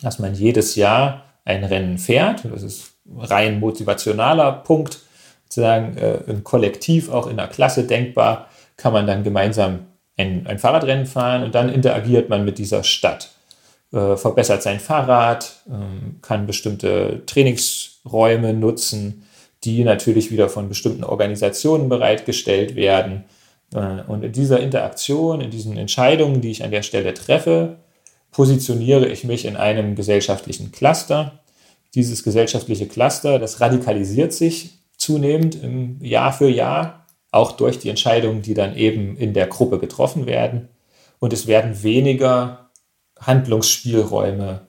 dass 0.02 0.18
man 0.18 0.34
jedes 0.34 0.74
Jahr 0.74 1.24
ein 1.44 1.64
Rennen 1.64 1.98
fährt. 1.98 2.44
Das 2.44 2.62
ist 2.62 2.94
rein 3.16 3.60
motivationaler 3.60 4.52
Punkt, 4.52 4.98
sozusagen 5.44 5.96
äh, 5.96 6.16
im 6.26 6.42
Kollektiv, 6.42 7.10
auch 7.10 7.26
in 7.26 7.36
der 7.36 7.48
Klasse 7.48 7.84
denkbar, 7.84 8.48
kann 8.76 8.92
man 8.92 9.06
dann 9.06 9.22
gemeinsam 9.22 9.86
ein, 10.16 10.46
ein 10.46 10.58
Fahrradrennen 10.58 11.06
fahren 11.06 11.44
und 11.44 11.54
dann 11.54 11.68
interagiert 11.68 12.28
man 12.28 12.44
mit 12.44 12.58
dieser 12.58 12.82
Stadt. 12.82 13.30
Äh, 13.92 14.16
verbessert 14.16 14.62
sein 14.62 14.80
Fahrrad, 14.80 15.62
äh, 15.68 16.20
kann 16.22 16.46
bestimmte 16.46 17.22
Trainingsräume 18.04 18.54
nutzen, 18.54 19.24
die 19.64 19.84
natürlich 19.84 20.30
wieder 20.30 20.48
von 20.48 20.68
bestimmten 20.68 21.04
Organisationen 21.04 21.88
bereitgestellt 21.88 22.76
werden. 22.76 23.24
Äh, 23.72 24.02
und 24.06 24.24
in 24.24 24.32
dieser 24.32 24.60
Interaktion, 24.60 25.40
in 25.40 25.50
diesen 25.50 25.76
Entscheidungen, 25.76 26.40
die 26.40 26.50
ich 26.50 26.64
an 26.64 26.70
der 26.70 26.82
Stelle 26.82 27.14
treffe, 27.14 27.78
positioniere 28.30 29.06
ich 29.08 29.24
mich 29.24 29.44
in 29.44 29.56
einem 29.56 29.94
gesellschaftlichen 29.94 30.72
Cluster. 30.72 31.40
Dieses 31.94 32.24
gesellschaftliche 32.24 32.86
Cluster, 32.86 33.38
das 33.38 33.60
radikalisiert 33.60 34.32
sich 34.32 34.80
zunehmend 34.96 35.58
Jahr 36.00 36.32
für 36.32 36.48
Jahr, 36.48 37.06
auch 37.30 37.52
durch 37.52 37.78
die 37.78 37.88
Entscheidungen, 37.88 38.42
die 38.42 38.54
dann 38.54 38.76
eben 38.76 39.16
in 39.16 39.34
der 39.34 39.46
Gruppe 39.46 39.78
getroffen 39.78 40.26
werden. 40.26 40.68
Und 41.20 41.32
es 41.32 41.46
werden 41.46 41.82
weniger 41.82 42.70
Handlungsspielräume 43.20 44.66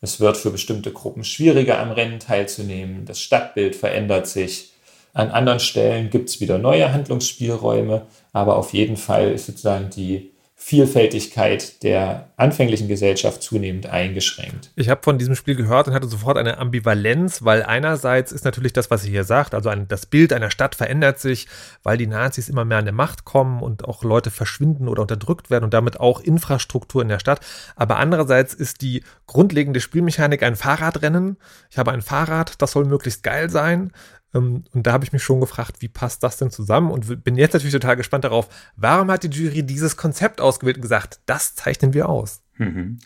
Es 0.00 0.20
wird 0.20 0.36
für 0.36 0.50
bestimmte 0.50 0.92
Gruppen 0.92 1.24
schwieriger, 1.24 1.80
am 1.80 1.90
Rennen 1.90 2.20
teilzunehmen. 2.20 3.04
Das 3.04 3.20
Stadtbild 3.20 3.74
verändert 3.74 4.26
sich. 4.26 4.72
An 5.12 5.30
anderen 5.30 5.58
Stellen 5.58 6.10
gibt 6.10 6.28
es 6.28 6.40
wieder 6.40 6.58
neue 6.58 6.92
Handlungsspielräume, 6.92 8.06
aber 8.32 8.56
auf 8.56 8.72
jeden 8.72 8.96
Fall 8.96 9.32
ist 9.32 9.46
sozusagen 9.46 9.90
die 9.90 10.30
Vielfältigkeit 10.60 11.84
der 11.84 12.30
anfänglichen 12.36 12.88
Gesellschaft 12.88 13.44
zunehmend 13.44 13.86
eingeschränkt. 13.86 14.72
Ich 14.74 14.88
habe 14.88 15.00
von 15.04 15.16
diesem 15.16 15.36
Spiel 15.36 15.54
gehört 15.54 15.86
und 15.86 15.94
hatte 15.94 16.08
sofort 16.08 16.36
eine 16.36 16.58
Ambivalenz, 16.58 17.44
weil 17.44 17.62
einerseits 17.62 18.32
ist 18.32 18.44
natürlich 18.44 18.72
das, 18.72 18.90
was 18.90 19.02
sie 19.02 19.10
hier 19.10 19.22
sagt, 19.22 19.54
also 19.54 19.68
ein, 19.68 19.86
das 19.86 20.06
Bild 20.06 20.32
einer 20.32 20.50
Stadt 20.50 20.74
verändert 20.74 21.20
sich, 21.20 21.46
weil 21.84 21.96
die 21.96 22.08
Nazis 22.08 22.48
immer 22.48 22.64
mehr 22.64 22.78
an 22.78 22.86
der 22.86 22.92
Macht 22.92 23.24
kommen 23.24 23.62
und 23.62 23.84
auch 23.84 24.02
Leute 24.02 24.32
verschwinden 24.32 24.88
oder 24.88 25.02
unterdrückt 25.02 25.48
werden 25.48 25.62
und 25.62 25.74
damit 25.74 26.00
auch 26.00 26.20
Infrastruktur 26.20 27.02
in 27.02 27.08
der 27.08 27.20
Stadt. 27.20 27.38
Aber 27.76 27.98
andererseits 27.98 28.52
ist 28.52 28.82
die 28.82 29.04
grundlegende 29.28 29.80
Spielmechanik 29.80 30.42
ein 30.42 30.56
Fahrradrennen. 30.56 31.36
Ich 31.70 31.78
habe 31.78 31.92
ein 31.92 32.02
Fahrrad, 32.02 32.60
das 32.60 32.72
soll 32.72 32.84
möglichst 32.84 33.22
geil 33.22 33.48
sein. 33.48 33.92
Ähm, 34.34 34.64
und 34.72 34.86
da 34.86 34.92
habe 34.92 35.04
ich 35.04 35.12
mich 35.12 35.22
schon 35.22 35.40
gefragt, 35.40 35.76
wie 35.80 35.88
passt 35.88 36.22
das 36.22 36.36
denn 36.36 36.50
zusammen? 36.50 36.90
Und 36.90 37.24
bin 37.24 37.36
jetzt 37.36 37.54
natürlich 37.54 37.72
total 37.72 37.96
gespannt 37.96 38.24
darauf, 38.24 38.48
warum 38.76 39.10
hat 39.10 39.22
die 39.22 39.28
Jury 39.28 39.62
dieses 39.62 39.96
Konzept 39.96 40.40
ausgewählt 40.40 40.76
und 40.76 40.82
gesagt, 40.82 41.20
das 41.26 41.54
zeichnen 41.54 41.94
wir 41.94 42.08
aus? 42.08 42.42
Mhm. 42.56 42.98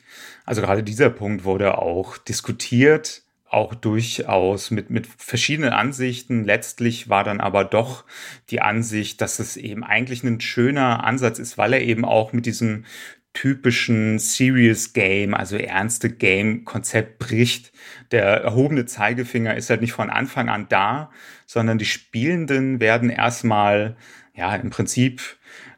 Also 0.44 0.62
gerade 0.62 0.82
dieser 0.82 1.10
Punkt 1.10 1.44
wurde 1.44 1.78
auch 1.78 2.18
diskutiert, 2.18 3.22
auch 3.48 3.74
durchaus 3.74 4.70
mit, 4.70 4.88
mit 4.88 5.06
verschiedenen 5.06 5.72
Ansichten. 5.72 6.44
Letztlich 6.44 7.10
war 7.10 7.22
dann 7.22 7.40
aber 7.40 7.64
doch 7.64 8.04
die 8.48 8.62
Ansicht, 8.62 9.20
dass 9.20 9.38
es 9.38 9.58
eben 9.58 9.84
eigentlich 9.84 10.24
ein 10.24 10.40
schöner 10.40 11.04
Ansatz 11.04 11.38
ist, 11.38 11.58
weil 11.58 11.74
er 11.74 11.82
eben 11.82 12.06
auch 12.06 12.32
mit 12.32 12.46
diesem 12.46 12.86
typischen 13.34 14.18
Serious 14.18 14.92
Game, 14.92 15.34
also 15.34 15.56
ernste 15.56 16.10
Game-Konzept 16.10 17.18
bricht. 17.18 17.72
Der 18.12 18.24
erhobene 18.24 18.86
Zeigefinger 18.86 19.56
ist 19.56 19.70
halt 19.70 19.80
nicht 19.80 19.92
von 19.92 20.10
Anfang 20.10 20.48
an 20.48 20.66
da, 20.68 21.10
sondern 21.46 21.78
die 21.78 21.86
Spielenden 21.86 22.78
werden 22.80 23.10
erstmal, 23.10 23.96
ja, 24.34 24.54
im 24.54 24.70
Prinzip 24.70 25.20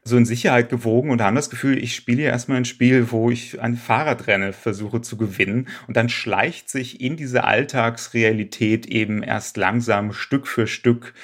so 0.02 0.16
in 0.18 0.26
Sicherheit 0.26 0.68
gewogen 0.68 1.10
und 1.10 1.22
haben 1.22 1.36
das 1.36 1.48
Gefühl, 1.48 1.78
ich 1.78 1.94
spiele 1.94 2.24
erstmal 2.24 2.58
ein 2.58 2.66
Spiel, 2.66 3.10
wo 3.10 3.30
ich 3.30 3.60
ein 3.60 3.76
Fahrradrennen 3.76 4.52
versuche 4.52 5.00
zu 5.00 5.16
gewinnen 5.16 5.68
und 5.86 5.96
dann 5.96 6.10
schleicht 6.10 6.68
sich 6.68 7.00
in 7.00 7.16
diese 7.16 7.44
Alltagsrealität 7.44 8.84
eben 8.86 9.22
erst 9.22 9.56
langsam 9.56 10.12
Stück 10.12 10.46
für 10.46 10.66
Stück 10.66 11.14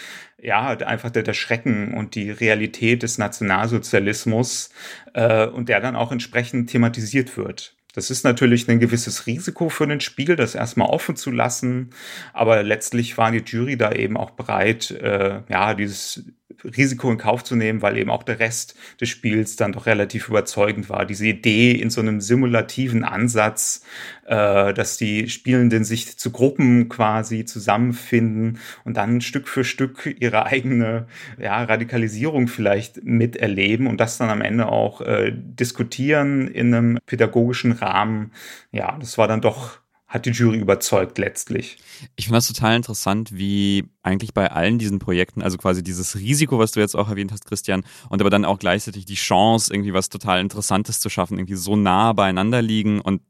ja, 0.43 0.69
einfach 0.69 1.11
der, 1.11 1.23
der 1.23 1.35
Schrecken 1.35 1.93
und 1.95 2.15
die 2.15 2.31
Realität 2.31 3.03
des 3.03 3.19
Nationalsozialismus 3.19 4.71
äh, 5.13 5.47
und 5.47 5.69
der 5.69 5.81
dann 5.81 5.97
auch 5.97 6.13
entsprechend 6.13 6.71
thematisiert 6.71 7.37
wird. 7.37 7.77
Das 7.95 8.11
ist 8.11 8.25
natürlich 8.25 8.69
ein 8.69 8.81
gewisses 8.81 9.27
Risiko 9.27 9.69
für 9.69 9.87
den 9.87 10.01
Spiel, 10.01 10.37
das 10.37 10.55
erstmal 10.55 10.89
offen 10.89 11.17
zu 11.17 11.31
lassen, 11.31 11.91
aber 12.33 12.63
letztlich 12.63 13.19
war 13.19 13.33
die 13.33 13.43
Jury 13.45 13.77
da 13.77 13.93
eben 13.93 14.17
auch 14.17 14.31
bereit, 14.31 14.91
äh, 14.91 15.43
ja, 15.49 15.75
dieses 15.75 16.25
Risiko 16.65 17.11
in 17.11 17.19
Kauf 17.19 17.45
zu 17.45 17.57
nehmen, 17.57 17.83
weil 17.83 17.97
eben 17.97 18.11
auch 18.11 18.23
der 18.23 18.39
Rest 18.39 18.75
des 19.01 19.09
Spiels 19.09 19.57
dann 19.57 19.73
doch 19.73 19.87
relativ 19.87 20.29
überzeugend 20.29 20.89
war. 20.89 21.07
Diese 21.07 21.27
Idee 21.27 21.73
in 21.73 21.91
so 21.91 22.01
einem 22.01 22.21
simulativen 22.21 23.05
Ansatz, 23.05 23.83
äh, 24.27 24.73
dass 24.73 24.97
die 24.97 25.29
Spielenden 25.29 25.85
sich 25.85 26.19
zu 26.19 26.31
Gruppen 26.31 26.89
quasi 26.89 27.45
zusammenfinden 27.45 28.59
und 28.85 28.97
dann 28.97 29.21
Stück 29.21 29.49
für 29.49 29.65
Stück 29.65 30.17
ihre 30.19 30.47
eigene 30.47 31.07
ja, 31.39 31.63
Radikalisierung 31.65 32.49
vielleicht 32.49 33.05
miterleben 33.05 33.87
und 33.87 34.01
das 34.01 34.19
dann 34.19 34.31
am 34.31 34.43
Ende 34.43 34.69
auch 34.69 35.01
äh, 35.01 35.33
diskutieren 35.35 36.49
in 36.49 36.75
einem 36.75 36.99
pädagogischen 37.07 37.73
Rahmen. 37.73 38.33
Ja, 38.73 38.97
das 38.99 39.19
war 39.19 39.29
dann 39.29 39.41
doch 39.41 39.81
hat 40.11 40.27
die 40.27 40.31
Jury 40.31 40.59
überzeugt 40.59 41.19
letztlich. 41.19 41.79
Ich 42.17 42.25
finde 42.25 42.39
das 42.39 42.49
total 42.49 42.75
interessant, 42.75 43.31
wie 43.33 43.85
eigentlich 44.03 44.35
bei 44.35 44.51
allen 44.51 44.79
diesen 44.79 44.99
Projekten, 44.99 45.41
also 45.41 45.57
quasi 45.57 45.85
dieses 45.85 46.17
Risiko, 46.17 46.59
was 46.59 46.73
du 46.73 46.81
jetzt 46.81 46.97
auch 46.97 47.09
erwähnt 47.09 47.31
hast, 47.31 47.47
Christian, 47.47 47.85
und 48.09 48.21
aber 48.21 48.29
dann 48.29 48.45
auch 48.45 48.59
gleichzeitig 48.59 49.05
die 49.05 49.15
Chance, 49.15 49.73
irgendwie 49.73 49.95
was 49.95 50.09
total 50.09 50.41
Interessantes 50.41 50.99
zu 50.99 51.09
schaffen, 51.09 51.39
irgendwie 51.39 51.55
so 51.55 51.77
nah 51.77 52.13
beieinander 52.13 52.61
liegen 52.61 53.01
und 53.01 53.23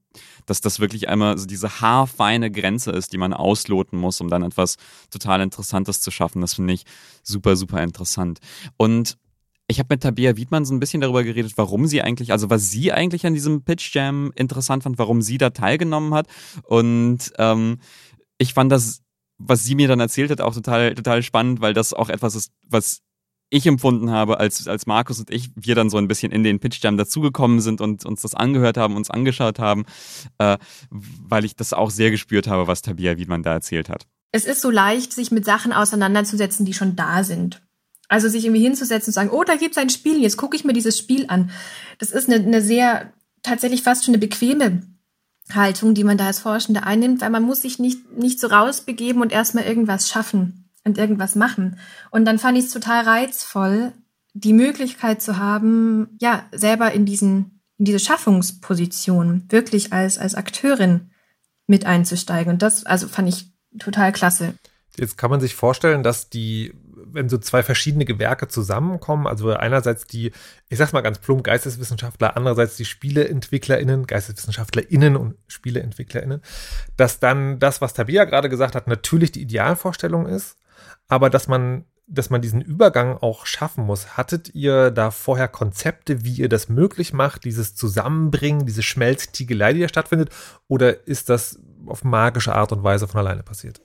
dass 0.46 0.62
das 0.62 0.80
wirklich 0.80 1.08
einmal 1.10 1.36
so 1.36 1.46
diese 1.46 1.82
haarfeine 1.82 2.50
Grenze 2.50 2.92
ist, 2.92 3.12
die 3.12 3.18
man 3.18 3.34
ausloten 3.34 3.98
muss, 3.98 4.20
um 4.22 4.30
dann 4.30 4.42
etwas 4.42 4.76
total 5.10 5.42
Interessantes 5.42 6.00
zu 6.00 6.10
schaffen. 6.10 6.40
Das 6.40 6.54
finde 6.54 6.72
ich 6.72 6.84
super, 7.22 7.56
super 7.56 7.82
interessant. 7.82 8.40
Und 8.78 9.18
ich 9.70 9.78
habe 9.78 9.94
mit 9.94 10.02
Tabea 10.02 10.36
Wiedmann 10.36 10.64
so 10.64 10.74
ein 10.74 10.80
bisschen 10.80 11.00
darüber 11.00 11.22
geredet, 11.22 11.52
warum 11.56 11.86
sie 11.86 12.02
eigentlich, 12.02 12.32
also 12.32 12.50
was 12.50 12.70
sie 12.70 12.92
eigentlich 12.92 13.24
an 13.24 13.34
diesem 13.34 13.62
Pitch 13.62 13.94
Jam 13.94 14.32
interessant 14.34 14.82
fand, 14.82 14.98
warum 14.98 15.22
sie 15.22 15.38
da 15.38 15.50
teilgenommen 15.50 16.12
hat. 16.12 16.26
Und 16.64 17.32
ähm, 17.38 17.78
ich 18.38 18.52
fand 18.52 18.72
das, 18.72 19.02
was 19.38 19.64
sie 19.64 19.76
mir 19.76 19.86
dann 19.86 20.00
erzählt 20.00 20.30
hat, 20.30 20.40
auch 20.40 20.54
total, 20.54 20.94
total 20.94 21.22
spannend, 21.22 21.60
weil 21.60 21.72
das 21.72 21.94
auch 21.94 22.08
etwas 22.08 22.34
ist, 22.34 22.52
was 22.68 23.00
ich 23.48 23.66
empfunden 23.66 24.10
habe, 24.10 24.38
als, 24.38 24.66
als 24.66 24.86
Markus 24.86 25.20
und 25.20 25.30
ich, 25.30 25.50
wir 25.54 25.74
dann 25.74 25.90
so 25.90 25.98
ein 25.98 26.08
bisschen 26.08 26.32
in 26.32 26.42
den 26.42 26.58
Pitch 26.60 26.82
Jam 26.82 26.96
dazugekommen 26.96 27.60
sind 27.60 27.80
und 27.80 28.04
uns 28.04 28.22
das 28.22 28.34
angehört 28.34 28.76
haben, 28.76 28.96
uns 28.96 29.10
angeschaut 29.10 29.58
haben, 29.58 29.84
äh, 30.38 30.58
weil 30.90 31.44
ich 31.44 31.54
das 31.56 31.72
auch 31.72 31.90
sehr 31.90 32.10
gespürt 32.10 32.48
habe, 32.48 32.66
was 32.66 32.82
Tabia 32.82 33.16
Wiedmann 33.16 33.42
da 33.42 33.52
erzählt 33.52 33.88
hat. 33.88 34.06
Es 34.32 34.44
ist 34.44 34.62
so 34.62 34.70
leicht, 34.70 35.12
sich 35.12 35.30
mit 35.30 35.44
Sachen 35.44 35.72
auseinanderzusetzen, 35.72 36.64
die 36.64 36.74
schon 36.74 36.94
da 36.94 37.24
sind. 37.24 37.60
Also 38.10 38.28
sich 38.28 38.44
irgendwie 38.44 38.62
hinzusetzen 38.62 39.10
und 39.10 39.14
sagen, 39.14 39.30
oh, 39.30 39.44
da 39.44 39.54
gibt's 39.54 39.78
ein 39.78 39.88
Spiel, 39.88 40.20
jetzt 40.20 40.36
gucke 40.36 40.56
ich 40.56 40.64
mir 40.64 40.72
dieses 40.72 40.98
Spiel 40.98 41.26
an. 41.28 41.50
Das 41.98 42.10
ist 42.10 42.28
eine, 42.28 42.44
eine 42.44 42.60
sehr, 42.60 43.12
tatsächlich 43.44 43.84
fast 43.84 44.04
schon 44.04 44.14
eine 44.14 44.20
bequeme 44.20 44.82
Haltung, 45.54 45.94
die 45.94 46.02
man 46.02 46.18
da 46.18 46.26
als 46.26 46.40
Forschende 46.40 46.82
einnimmt, 46.82 47.20
weil 47.20 47.30
man 47.30 47.44
muss 47.44 47.62
sich 47.62 47.78
nicht, 47.78 48.10
nicht 48.18 48.40
so 48.40 48.48
rausbegeben 48.48 49.22
und 49.22 49.30
erstmal 49.30 49.64
irgendwas 49.64 50.08
schaffen 50.08 50.68
und 50.84 50.98
irgendwas 50.98 51.36
machen. 51.36 51.78
Und 52.10 52.24
dann 52.24 52.40
fand 52.40 52.58
ich 52.58 52.64
es 52.64 52.72
total 52.72 53.04
reizvoll, 53.04 53.92
die 54.34 54.54
Möglichkeit 54.54 55.22
zu 55.22 55.38
haben, 55.38 56.08
ja, 56.20 56.44
selber 56.50 56.90
in 56.90 57.06
diesen, 57.06 57.60
in 57.78 57.84
diese 57.84 58.00
Schaffungsposition 58.00 59.44
wirklich 59.50 59.92
als, 59.92 60.18
als 60.18 60.34
Akteurin 60.34 61.10
mit 61.68 61.86
einzusteigen. 61.86 62.54
Und 62.54 62.62
das, 62.62 62.86
also 62.86 63.06
fand 63.06 63.28
ich 63.28 63.52
total 63.78 64.12
klasse. 64.12 64.54
Jetzt 64.96 65.16
kann 65.16 65.30
man 65.30 65.40
sich 65.40 65.54
vorstellen, 65.54 66.02
dass 66.02 66.28
die 66.28 66.74
wenn 67.12 67.28
so 67.28 67.38
zwei 67.38 67.62
verschiedene 67.62 68.04
Gewerke 68.04 68.48
zusammenkommen, 68.48 69.26
also 69.26 69.52
einerseits 69.52 70.06
die, 70.06 70.32
ich 70.68 70.78
sag's 70.78 70.92
mal 70.92 71.00
ganz 71.00 71.18
plump, 71.18 71.44
Geisteswissenschaftler, 71.44 72.36
andererseits 72.36 72.76
die 72.76 72.84
SpieleentwicklerInnen, 72.84 74.06
GeisteswissenschaftlerInnen 74.06 75.16
und 75.16 75.36
SpieleentwicklerInnen, 75.48 76.42
dass 76.96 77.20
dann 77.20 77.58
das, 77.58 77.80
was 77.80 77.94
Tabia 77.94 78.24
gerade 78.24 78.48
gesagt 78.48 78.74
hat, 78.74 78.86
natürlich 78.86 79.32
die 79.32 79.42
Idealvorstellung 79.42 80.26
ist, 80.26 80.56
aber 81.08 81.30
dass 81.30 81.48
man 81.48 81.84
dass 82.12 82.28
man 82.28 82.42
diesen 82.42 82.60
Übergang 82.60 83.16
auch 83.18 83.46
schaffen 83.46 83.84
muss. 83.84 84.16
Hattet 84.16 84.52
ihr 84.54 84.90
da 84.90 85.12
vorher 85.12 85.46
Konzepte, 85.46 86.24
wie 86.24 86.34
ihr 86.34 86.48
das 86.48 86.68
möglich 86.68 87.12
macht, 87.12 87.44
dieses 87.44 87.76
Zusammenbringen, 87.76 88.66
diese 88.66 88.82
Schmelztiegelei, 88.82 89.72
die 89.74 89.80
da 89.80 89.88
stattfindet? 89.88 90.30
Oder 90.66 91.06
ist 91.06 91.28
das 91.28 91.60
auf 91.86 92.02
magische 92.02 92.54
Art 92.54 92.72
und 92.72 92.82
Weise 92.82 93.06
von 93.06 93.20
alleine 93.20 93.44
passiert? 93.44 93.80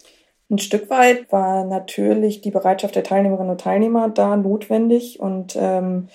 Ein 0.49 0.59
Stück 0.59 0.89
weit 0.89 1.31
war 1.31 1.65
natürlich 1.65 2.41
die 2.41 2.51
Bereitschaft 2.51 2.95
der 2.95 3.03
Teilnehmerinnen 3.03 3.51
und 3.51 3.61
Teilnehmer 3.61 4.09
da 4.09 4.37
notwendig 4.37 5.19
und 5.19 5.55
ähm, 5.59 6.09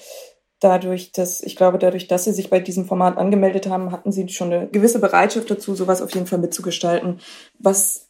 dadurch, 0.61 1.11
dass 1.13 1.43
ich 1.43 1.57
glaube, 1.57 1.79
dadurch, 1.79 2.07
dass 2.07 2.25
sie 2.25 2.33
sich 2.33 2.49
bei 2.49 2.61
diesem 2.61 2.85
Format 2.85 3.19
angemeldet 3.19 3.67
haben, 3.67 3.91
hatten 3.91 4.13
sie 4.13 4.29
schon 4.29 4.53
eine 4.53 4.69
gewisse 4.69 5.01
Bereitschaft 5.01 5.51
dazu, 5.51 5.75
sowas 5.75 6.01
auf 6.01 6.15
jeden 6.15 6.27
Fall 6.27 6.39
mitzugestalten. 6.39 7.21
Was 7.59 8.09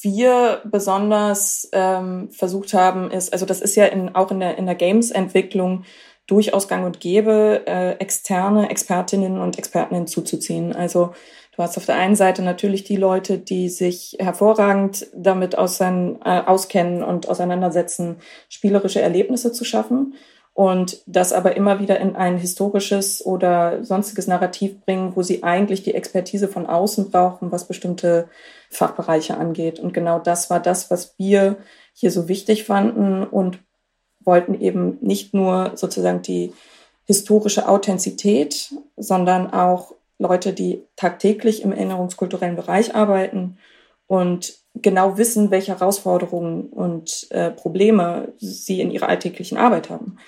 wir 0.00 0.62
besonders 0.64 1.68
ähm, 1.72 2.30
versucht 2.30 2.74
haben, 2.74 3.10
ist, 3.10 3.32
also 3.32 3.46
das 3.46 3.60
ist 3.60 3.76
ja 3.76 3.86
in, 3.86 4.14
auch 4.14 4.30
in 4.30 4.40
der, 4.40 4.58
in 4.58 4.66
der 4.66 4.74
Games-Entwicklung 4.74 5.84
durchaus 6.26 6.66
gang 6.66 6.84
und 6.84 7.00
gäbe, 7.00 7.62
äh, 7.66 7.92
externe 7.98 8.68
Expertinnen 8.70 9.38
und 9.38 9.58
Experten 9.58 9.94
hinzuzuziehen. 9.94 10.74
Also 10.74 11.12
Du 11.56 11.62
hast 11.62 11.78
auf 11.78 11.86
der 11.86 11.96
einen 11.96 12.16
Seite 12.16 12.42
natürlich 12.42 12.84
die 12.84 12.96
Leute, 12.96 13.38
die 13.38 13.70
sich 13.70 14.16
hervorragend 14.18 15.06
damit 15.14 15.56
ausein, 15.56 16.18
äh, 16.22 16.42
auskennen 16.42 17.02
und 17.02 17.30
auseinandersetzen, 17.30 18.16
spielerische 18.50 19.00
Erlebnisse 19.00 19.52
zu 19.52 19.64
schaffen 19.64 20.14
und 20.52 21.02
das 21.06 21.32
aber 21.32 21.56
immer 21.56 21.80
wieder 21.80 21.98
in 21.98 22.14
ein 22.14 22.36
historisches 22.36 23.24
oder 23.24 23.82
sonstiges 23.84 24.26
Narrativ 24.26 24.80
bringen, 24.82 25.12
wo 25.16 25.22
sie 25.22 25.42
eigentlich 25.42 25.82
die 25.82 25.94
Expertise 25.94 26.46
von 26.46 26.66
außen 26.66 27.10
brauchen, 27.10 27.50
was 27.52 27.66
bestimmte 27.66 28.28
Fachbereiche 28.68 29.38
angeht. 29.38 29.80
Und 29.80 29.94
genau 29.94 30.18
das 30.18 30.50
war 30.50 30.60
das, 30.60 30.90
was 30.90 31.14
wir 31.16 31.56
hier 31.94 32.10
so 32.10 32.28
wichtig 32.28 32.64
fanden 32.64 33.24
und 33.24 33.60
wollten 34.24 34.60
eben 34.60 34.98
nicht 35.00 35.32
nur 35.32 35.72
sozusagen 35.74 36.20
die 36.20 36.52
historische 37.06 37.66
Authentizität, 37.66 38.74
sondern 38.96 39.52
auch 39.52 39.94
Leute, 40.18 40.52
die 40.52 40.82
tagtäglich 40.96 41.62
im 41.62 41.72
erinnerungskulturellen 41.72 42.56
Bereich 42.56 42.94
arbeiten 42.94 43.58
und 44.06 44.58
genau 44.74 45.18
wissen, 45.18 45.50
welche 45.50 45.72
Herausforderungen 45.72 46.66
und 46.66 47.26
äh, 47.30 47.50
Probleme 47.50 48.32
sie 48.38 48.80
in 48.80 48.90
ihrer 48.90 49.08
alltäglichen 49.08 49.58
Arbeit 49.58 49.90
haben. 49.90 50.18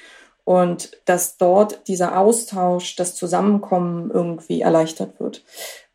Und 0.45 0.93
dass 1.05 1.37
dort 1.37 1.87
dieser 1.89 2.19
Austausch, 2.19 2.97
das 2.97 3.15
Zusammenkommen 3.15 4.11
irgendwie 4.11 4.63
erleichtert 4.63 5.21
wird. 5.21 5.45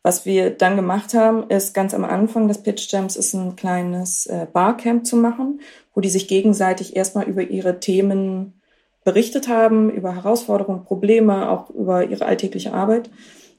Was 0.02 0.26
wir 0.26 0.50
dann 0.50 0.76
gemacht 0.76 1.14
haben, 1.14 1.48
ist 1.48 1.74
ganz 1.74 1.94
am 1.94 2.04
Anfang 2.04 2.46
des 2.46 2.62
Pitch 2.62 2.92
Jams 2.92 3.16
ist 3.16 3.34
ein 3.34 3.56
kleines 3.56 4.26
äh, 4.26 4.46
Barcamp 4.52 5.06
zu 5.06 5.16
machen, 5.16 5.60
wo 5.94 6.00
die 6.00 6.10
sich 6.10 6.28
gegenseitig 6.28 6.94
erstmal 6.94 7.24
über 7.24 7.42
ihre 7.42 7.80
Themen 7.80 8.60
berichtet 9.02 9.48
haben, 9.48 9.90
über 9.90 10.14
Herausforderungen, 10.14 10.84
Probleme, 10.84 11.50
auch 11.50 11.70
über 11.70 12.04
ihre 12.04 12.26
alltägliche 12.26 12.72
Arbeit, 12.72 13.10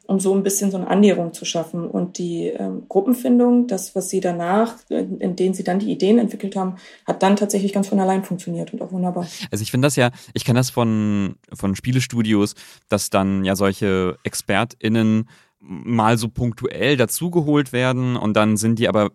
um 0.07 0.19
so 0.19 0.33
ein 0.33 0.43
bisschen 0.43 0.71
so 0.71 0.77
eine 0.77 0.87
Annäherung 0.87 1.33
zu 1.33 1.45
schaffen. 1.45 1.87
Und 1.87 2.17
die 2.17 2.47
ähm, 2.47 2.83
Gruppenfindung, 2.89 3.67
das, 3.67 3.95
was 3.95 4.09
sie 4.09 4.19
danach, 4.19 4.75
in, 4.89 5.19
in 5.19 5.35
denen 5.35 5.53
sie 5.53 5.63
dann 5.63 5.79
die 5.79 5.91
Ideen 5.91 6.19
entwickelt 6.19 6.55
haben, 6.55 6.75
hat 7.05 7.23
dann 7.23 7.35
tatsächlich 7.35 7.73
ganz 7.73 7.87
von 7.87 7.99
allein 7.99 8.23
funktioniert 8.23 8.73
und 8.73 8.81
auch 8.81 8.91
wunderbar. 8.91 9.27
Also 9.51 9.61
ich 9.61 9.71
finde 9.71 9.87
das 9.87 9.95
ja, 9.95 10.11
ich 10.33 10.45
kenne 10.45 10.59
das 10.59 10.69
von, 10.69 11.35
von 11.53 11.75
Spielestudios, 11.75 12.55
dass 12.89 13.09
dann 13.09 13.43
ja 13.43 13.55
solche 13.55 14.17
ExpertInnen 14.23 15.27
mal 15.59 16.17
so 16.17 16.27
punktuell 16.27 16.95
dazugeholt 16.95 17.73
werden 17.73 18.15
und 18.17 18.35
dann 18.35 18.55
sind 18.55 18.77
die 18.77 18.87
aber, 18.87 19.11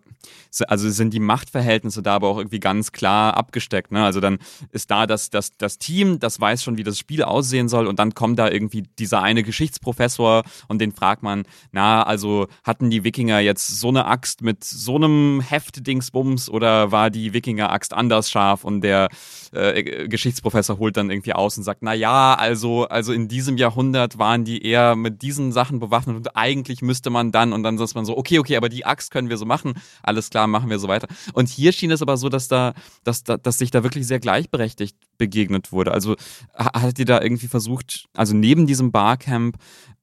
also 0.67 0.89
sind 0.89 1.13
die 1.13 1.19
Machtverhältnisse 1.19 2.01
da 2.01 2.15
aber 2.15 2.27
auch 2.27 2.37
irgendwie 2.37 2.59
ganz 2.59 2.91
klar 2.91 3.37
abgesteckt. 3.37 3.91
Ne? 3.91 4.03
Also 4.03 4.19
dann 4.19 4.39
ist 4.71 4.91
da 4.91 5.07
das, 5.07 5.29
das, 5.29 5.51
das 5.57 5.77
Team, 5.77 6.19
das 6.19 6.41
weiß 6.41 6.63
schon, 6.63 6.77
wie 6.77 6.83
das 6.83 6.99
Spiel 6.99 7.23
aussehen 7.23 7.69
soll 7.69 7.87
und 7.87 7.99
dann 7.99 8.13
kommt 8.13 8.37
da 8.37 8.49
irgendwie 8.49 8.83
dieser 8.99 9.21
eine 9.21 9.43
Geschichtsprofessor 9.43 10.43
und 10.67 10.79
den 10.79 10.91
fragt 10.91 11.23
man, 11.23 11.43
na, 11.71 12.03
also 12.03 12.47
hatten 12.63 12.89
die 12.89 13.03
Wikinger 13.03 13.39
jetzt 13.39 13.67
so 13.79 13.87
eine 13.87 14.05
Axt 14.05 14.41
mit 14.41 14.63
so 14.63 14.95
einem 14.95 15.41
Heft-Dingsbums 15.41 16.49
oder 16.49 16.91
war 16.91 17.09
die 17.09 17.33
Wikinger-Axt 17.33 17.93
anders 17.93 18.29
scharf 18.29 18.65
und 18.65 18.81
der 18.81 19.07
äh, 19.53 20.07
Geschichtsprofessor 20.07 20.79
holt 20.79 20.97
dann 20.97 21.09
irgendwie 21.09 21.33
aus 21.33 21.57
und 21.57 21.63
sagt, 21.63 21.81
na 21.81 21.93
ja, 21.93 22.33
also, 22.33 22.87
also 22.87 23.13
in 23.13 23.27
diesem 23.27 23.57
Jahrhundert 23.57 24.17
waren 24.17 24.43
die 24.43 24.65
eher 24.65 24.95
mit 24.95 25.21
diesen 25.21 25.51
Sachen 25.51 25.79
bewaffnet 25.79 26.17
und 26.17 26.30
eigentlich 26.35 26.81
müsste 26.81 27.09
man 27.09 27.31
dann 27.31 27.53
und 27.53 27.63
dann 27.63 27.77
sagt 27.77 27.95
man 27.95 28.05
so, 28.05 28.17
okay, 28.17 28.39
okay, 28.39 28.57
aber 28.57 28.69
die 28.69 28.85
Axt 28.85 29.11
können 29.11 29.29
wir 29.29 29.37
so 29.37 29.45
machen, 29.45 29.73
alles 30.03 30.29
klar, 30.29 30.47
machen 30.47 30.69
wir 30.69 30.79
so 30.79 30.87
weiter. 30.87 31.07
Und 31.33 31.49
hier 31.49 31.71
schien 31.71 31.91
es 31.91 32.01
aber 32.01 32.17
so, 32.17 32.29
dass 32.29 32.47
da, 32.47 32.73
dass 33.03 33.23
da, 33.23 33.37
dass 33.37 33.57
sich 33.57 33.71
da 33.71 33.83
wirklich 33.83 34.07
sehr 34.07 34.19
gleichberechtigt 34.19 34.95
begegnet 35.17 35.71
wurde. 35.71 35.91
Also 35.91 36.15
hat 36.55 36.99
ihr 36.99 37.05
da 37.05 37.21
irgendwie 37.21 37.47
versucht, 37.47 38.05
also 38.13 38.35
neben 38.35 38.67
diesem 38.67 38.91
Barcamp 38.91 39.57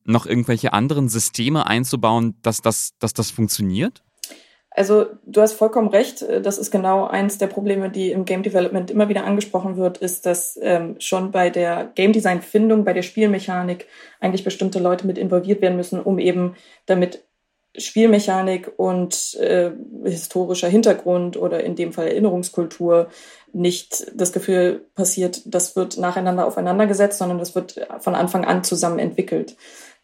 noch 0.05 0.27
irgendwelche 0.27 0.73
anderen 0.73 1.09
Systeme 1.09 1.67
einzubauen, 1.67 2.37
dass 2.43 2.63
das, 2.63 2.93
dass 2.99 3.13
das 3.13 3.31
funktioniert? 3.31 4.03
Also 4.79 5.07
du 5.27 5.41
hast 5.41 5.55
vollkommen 5.55 5.89
recht. 5.89 6.25
Das 6.43 6.57
ist 6.57 6.71
genau 6.71 7.05
eins 7.09 7.37
der 7.37 7.49
Probleme, 7.49 7.91
die 7.91 8.13
im 8.13 8.25
Game 8.25 8.45
Development 8.45 8.93
immer 8.93 9.09
wieder 9.09 9.25
angesprochen 9.25 9.77
wird, 9.77 9.99
ist, 9.99 10.25
dass 10.25 10.57
ähm, 10.63 10.95
schon 11.01 11.33
bei 11.33 11.51
der 11.51 11.91
Game 11.97 12.13
Design 12.13 12.43
Findung, 12.43 12.85
bei 12.85 12.93
der 12.93 13.03
Spielmechanik 13.03 13.87
eigentlich 14.21 14.45
bestimmte 14.45 14.79
Leute 14.79 15.05
mit 15.05 15.19
involviert 15.19 15.63
werden 15.63 15.77
müssen, 15.77 16.01
um 16.01 16.21
eben 16.21 16.55
damit 16.87 17.25
Spielmechanik 17.77 18.73
und 18.77 19.35
äh, 19.35 19.73
historischer 20.05 20.69
Hintergrund 20.69 21.37
oder 21.37 21.65
in 21.65 21.75
dem 21.75 21.93
Fall 21.93 22.07
Erinnerungskultur 22.07 23.09
nicht 23.53 24.13
das 24.15 24.33
Gefühl 24.33 24.87
passiert, 24.95 25.43
das 25.47 25.75
wird 25.75 25.99
nacheinander 25.99 26.47
aufeinander 26.47 26.87
gesetzt, 26.87 27.19
sondern 27.19 27.39
das 27.39 27.57
wird 27.57 27.85
von 27.99 28.15
Anfang 28.15 28.45
an 28.45 28.63
zusammen 28.63 29.01
entwickelt. 29.01 29.57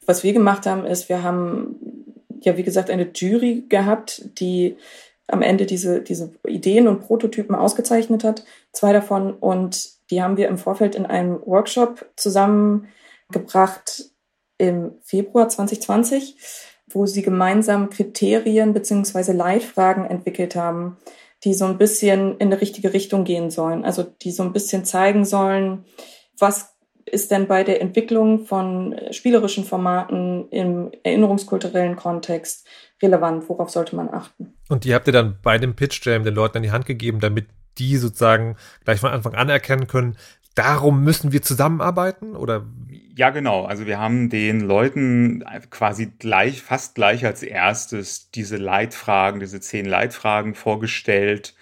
Was 0.05 0.25
wir 0.25 0.33
gemacht 0.33 0.67
haben, 0.67 0.85
ist, 0.85 1.09
wir 1.09 1.23
haben 1.23 2.14
ja, 2.45 2.57
wie 2.57 2.63
gesagt, 2.63 2.91
eine 2.91 3.11
Jury 3.13 3.65
gehabt, 3.69 4.23
die 4.39 4.77
am 5.27 5.43
Ende 5.43 5.67
diese, 5.67 6.03
diese 6.03 6.33
Ideen 6.47 6.89
und 6.89 7.01
Prototypen 7.01 7.55
ausgezeichnet 7.55 8.25
hat. 8.25 8.45
Zwei 8.73 8.93
davon. 8.93 9.33
Und 9.33 9.91
die 10.11 10.23
haben 10.23 10.37
wir 10.37 10.49
im 10.49 10.59
Vorfeld 10.59 10.95
in 10.95 11.07
einem 11.07 11.41
Workshop 11.47 12.07
zusammengebracht 12.17 14.11
im 14.59 14.93
Februar 15.03 15.49
2020, 15.49 16.37
wo 16.89 17.07
sie 17.07 17.23
gemeinsam 17.23 17.91
Kriterien 17.91 18.73
beziehungsweise 18.73 19.33
Leitfragen 19.33 20.05
entwickelt 20.05 20.55
haben, 20.57 20.99
die 21.43 21.55
so 21.55 21.65
ein 21.65 21.79
bisschen 21.79 22.39
in 22.39 22.51
die 22.51 22.57
richtige 22.57 22.93
Richtung 22.93 23.25
gehen 23.25 23.51
sollen. 23.51 23.85
Also 23.85 24.03
die 24.03 24.31
so 24.31 24.43
ein 24.43 24.53
bisschen 24.53 24.85
zeigen 24.85 25.25
sollen, 25.25 25.85
was 26.39 26.74
ist 27.07 27.31
denn 27.31 27.47
bei 27.47 27.65
der 27.65 27.81
Entwicklung 27.81 28.47
von 28.47 28.93
äh, 28.93 29.13
spielerischen 29.13 29.65
Formaten 29.65 30.49
im 30.51 30.91
erinnerungskulturellen 31.03 31.97
Kontext 31.97 32.67
relevant? 33.03 33.49
Worauf 33.49 33.71
sollte 33.71 33.97
man 33.97 34.09
achten? 34.09 34.55
Und 34.69 34.85
die 34.85 34.95
habt 34.95 35.07
ihr 35.07 35.13
dann 35.13 35.39
bei 35.43 35.59
dem 35.59 35.75
Pitch 35.75 36.05
Jam 36.05 36.25
den 36.25 36.35
Leuten 36.35 36.59
an 36.59 36.63
die 36.63 36.73
Hand 36.73 36.87
gegeben, 36.87 37.21
damit 37.21 37.47
die 37.79 37.97
sozusagen 37.97 38.57
gleich 38.85 39.01
von 39.01 39.11
Anfang 39.11 39.35
an 39.35 39.49
erkennen 39.49 39.87
können, 39.87 40.17
darum 40.55 41.03
müssen 41.03 41.33
wir 41.33 41.43
zusammenarbeiten 41.43 42.37
oder? 42.37 42.65
Ja, 43.17 43.31
genau. 43.31 43.65
Also 43.65 43.87
wir 43.87 43.99
haben 43.99 44.29
den 44.29 44.61
Leuten 44.61 45.45
quasi 45.71 46.13
gleich, 46.19 46.63
fast 46.63 46.95
gleich 46.95 47.25
als 47.25 47.43
erstes 47.43 48.31
diese 48.31 48.57
Leitfragen, 48.57 49.41
diese 49.41 49.61
zehn 49.61 49.87
Leitfragen 49.87 50.55
vorgestellt, 50.55 51.55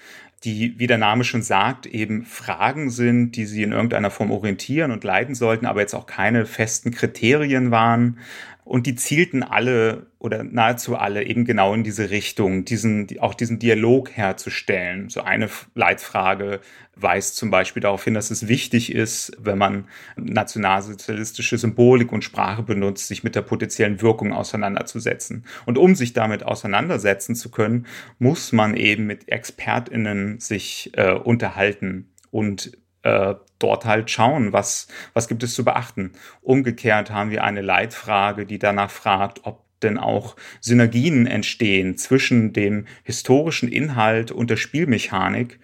die, 0.45 0.79
wie 0.79 0.87
der 0.87 0.99
Name 0.99 1.25
schon 1.25 1.43
sagt, 1.43 1.87
eben 1.87 2.25
Fragen 2.25 2.91
sind, 2.91 3.33
die 3.33 3.47
sie 3.47 3.63
in 3.63 3.73
irgendeiner 3.73 4.11
Form 4.11 4.31
orientieren 4.31 4.91
und 4.91 5.05
leiten 5.05 5.35
sollten, 5.35 5.67
aber 5.67 5.81
jetzt 5.81 5.95
auch 5.95 6.07
keine 6.07 6.47
festen 6.47 6.91
Kriterien 6.91 7.71
waren. 7.71 8.19
Und 8.64 8.87
die 8.87 8.94
zielten 8.94 9.42
alle 9.42 10.07
oder 10.18 10.44
nahezu 10.44 10.96
alle 10.96 11.25
eben 11.25 11.44
genau 11.44 11.75
in 11.75 11.83
diese 11.83 12.11
Richtung, 12.11 12.64
diesen, 12.64 13.09
auch 13.18 13.35
diesen 13.35 13.59
Dialog 13.59 14.11
herzustellen. 14.12 15.09
So 15.09 15.22
eine 15.22 15.48
Leitfrage 15.75 16.61
weist 16.94 17.37
zum 17.37 17.51
Beispiel 17.51 17.83
darauf 17.83 18.05
hin, 18.05 18.14
dass 18.14 18.31
es 18.31 18.46
wichtig 18.46 18.94
ist, 18.94 19.33
wenn 19.38 19.59
man 19.59 19.88
nationalsozialistische 20.16 21.59
Symbolik 21.59 22.12
und 22.12 22.22
Sprache 22.22 22.62
benutzt, 22.62 23.09
sich 23.09 23.25
mit 23.25 23.35
der 23.35 23.42
potenziellen 23.42 24.01
Wirkung 24.01 24.33
auseinanderzusetzen. 24.33 25.44
Und 25.66 25.77
um 25.77 25.96
sich 25.96 26.12
damit 26.12 26.44
auseinandersetzen 26.44 27.35
zu 27.35 27.51
können, 27.51 27.87
muss 28.20 28.53
man 28.53 28.77
eben 28.77 29.07
mit 29.07 29.29
ExpertInnen 29.29 30.38
sich 30.38 30.92
äh, 30.94 31.12
unterhalten 31.12 32.12
und 32.31 32.72
äh, 33.03 33.35
dort 33.59 33.85
halt 33.85 34.11
schauen, 34.11 34.53
was, 34.53 34.88
was 35.15 35.29
gibt 35.29 35.43
es 35.43 35.55
zu 35.55 35.65
beachten. 35.65 36.12
Umgekehrt 36.41 37.11
haben 37.11 37.31
wir 37.31 37.45
eine 37.45 37.62
Leitfrage, 37.62 38.47
die 38.47 38.59
danach 38.59 38.91
fragt, 38.91 39.41
ob 39.45 39.62
denn 39.83 39.99
auch 39.99 40.37
Synergien 40.61 41.27
entstehen 41.27 41.97
zwischen 41.97 42.53
dem 42.53 42.87
historischen 43.03 43.69
Inhalt 43.69 44.31
und 44.31 44.51
der 44.51 44.57
Spielmechanik, 44.57 45.59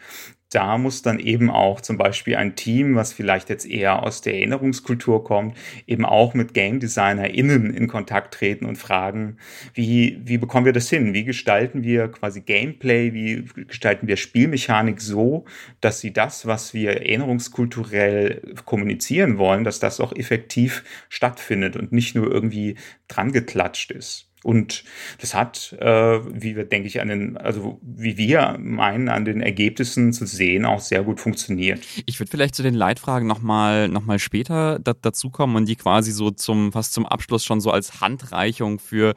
da 0.51 0.79
muss 0.79 1.03
dann 1.03 1.19
eben 1.19 1.51
auch 1.51 1.81
zum 1.81 1.99
Beispiel 1.99 2.37
ein 2.37 2.57
Team, 2.57 2.95
was 2.95 3.13
vielleicht 3.13 3.51
jetzt 3.51 3.67
eher 3.67 4.03
aus 4.03 4.23
der 4.23 4.35
Erinnerungskultur 4.35 5.23
kommt, 5.23 5.57
eben 5.87 6.05
auch 6.07 6.33
mit 6.33 6.55
Game 6.55 6.81
DesignerInnen 6.81 7.75
in 7.75 7.87
Kontakt 7.87 8.35
treten 8.35 8.65
und 8.65 8.77
fragen, 8.77 9.37
wie, 9.75 10.21
wie 10.25 10.39
bekommen 10.39 10.65
wir 10.65 10.73
das 10.73 10.89
hin? 10.89 11.13
Wie 11.13 11.25
gestalten 11.25 11.83
wir 11.83 12.09
quasi 12.09 12.41
Gameplay? 12.41 13.13
Wie 13.13 13.45
gestalten 13.67 14.09
wir 14.09 14.17
Spielmechanik 14.17 15.01
so, 15.01 15.45
dass 15.81 16.01
sie 16.01 16.13
das, 16.13 16.47
was 16.47 16.73
wir 16.73 16.93
erinnerungskulturell 16.93 18.55
kommunizieren 18.65 19.37
wollen, 19.39 19.65
dass 19.65 19.81
das 19.81 20.01
auch 20.01 20.15
effektiv 20.15 20.83
stattfindet 21.11 21.77
und 21.77 21.93
nicht 21.93 22.15
nur 22.15 22.31
irgendwie 22.31 22.77
dran 23.09 23.33
geklatscht 23.33 23.91
ist? 23.91 24.28
Und 24.45 24.85
das 25.21 25.35
hat, 25.35 25.77
äh, 25.81 25.87
wie 25.87 26.57
wir, 26.57 26.65
denke 26.65 26.89
ich, 26.89 27.01
an 27.01 27.09
den, 27.09 27.37
also 27.37 27.81
wie 27.83 28.17
wir 28.17 28.57
meinen, 28.61 29.09
an 29.09 29.25
den 29.25 29.41
Ergebnissen 29.41 30.13
zu 30.13 30.27
sehen, 30.27 30.65
auch 30.65 30.81
sehr 30.81 31.03
gut 31.03 31.21
funktioniert. 31.21 31.81
Ich 32.07 32.21
würde 32.21 32.31
vielleicht 32.31 32.55
zu 32.55 32.63
den 32.63 32.75
Leitfragen 32.75 33.27
nochmal 33.27 33.89
noch 33.89 34.05
mal 34.05 34.19
später 34.19 34.79
da, 34.79 34.93
dazukommen 34.93 35.57
und 35.57 35.69
die 35.69 35.77
quasi 35.77 36.13
so 36.13 36.31
zum, 36.31 36.73
fast 36.73 36.93
zum 36.93 37.07
Abschluss 37.07 37.45
schon 37.45 37.61
so 37.61 37.71
als 37.71 38.01
Handreichung 38.01 38.79
für 38.79 39.15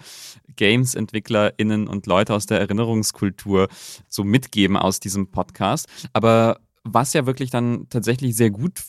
Games-EntwicklerInnen 0.56 1.88
und 1.88 2.08
Leute 2.08 2.34
aus 2.34 2.46
der 2.46 2.60
Erinnerungskultur 2.60 3.68
so 4.08 4.24
mitgeben 4.24 4.78
aus 4.78 5.00
diesem 5.00 5.32
Podcast. 5.32 5.88
Aber 6.14 6.60
was 6.84 7.14
ja 7.14 7.26
wirklich 7.26 7.52
dann 7.52 7.88
tatsächlich 7.90 8.36
sehr 8.36 8.50
gut 8.50 8.82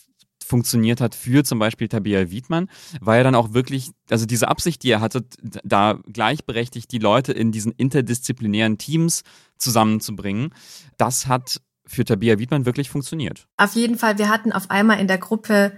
funktioniert 0.53 1.01
hat 1.01 1.15
für 1.15 1.45
zum 1.45 1.59
Beispiel 1.59 1.89
Tabea 1.89 2.31
Wiedmann, 2.31 2.69
war 3.01 3.17
ja 3.17 3.23
dann 3.23 3.35
auch 3.35 3.55
wirklich, 3.55 3.93
also 4.11 4.27
diese 4.27 4.49
Absicht, 4.49 4.83
die 4.83 4.91
er 4.91 5.01
hatte, 5.01 5.25
da 5.65 5.99
gleichberechtigt 6.13 6.93
die 6.93 6.99
Leute 6.99 7.33
in 7.33 7.53
diesen 7.53 7.73
interdisziplinären 7.73 8.77
Teams 8.77 9.23
zusammenzubringen, 9.57 10.51
das 10.99 11.27
hat 11.27 11.63
für 11.87 12.05
Tabea 12.05 12.39
Wiedmann 12.39 12.67
wirklich 12.67 12.91
funktioniert. 12.91 13.47
Auf 13.57 13.75
jeden 13.77 13.97
Fall, 13.97 14.19
wir 14.19 14.29
hatten 14.29 14.53
auf 14.53 14.71
einmal 14.71 15.01
in 15.01 15.09
der 15.09 15.17
Gruppe 15.17 15.73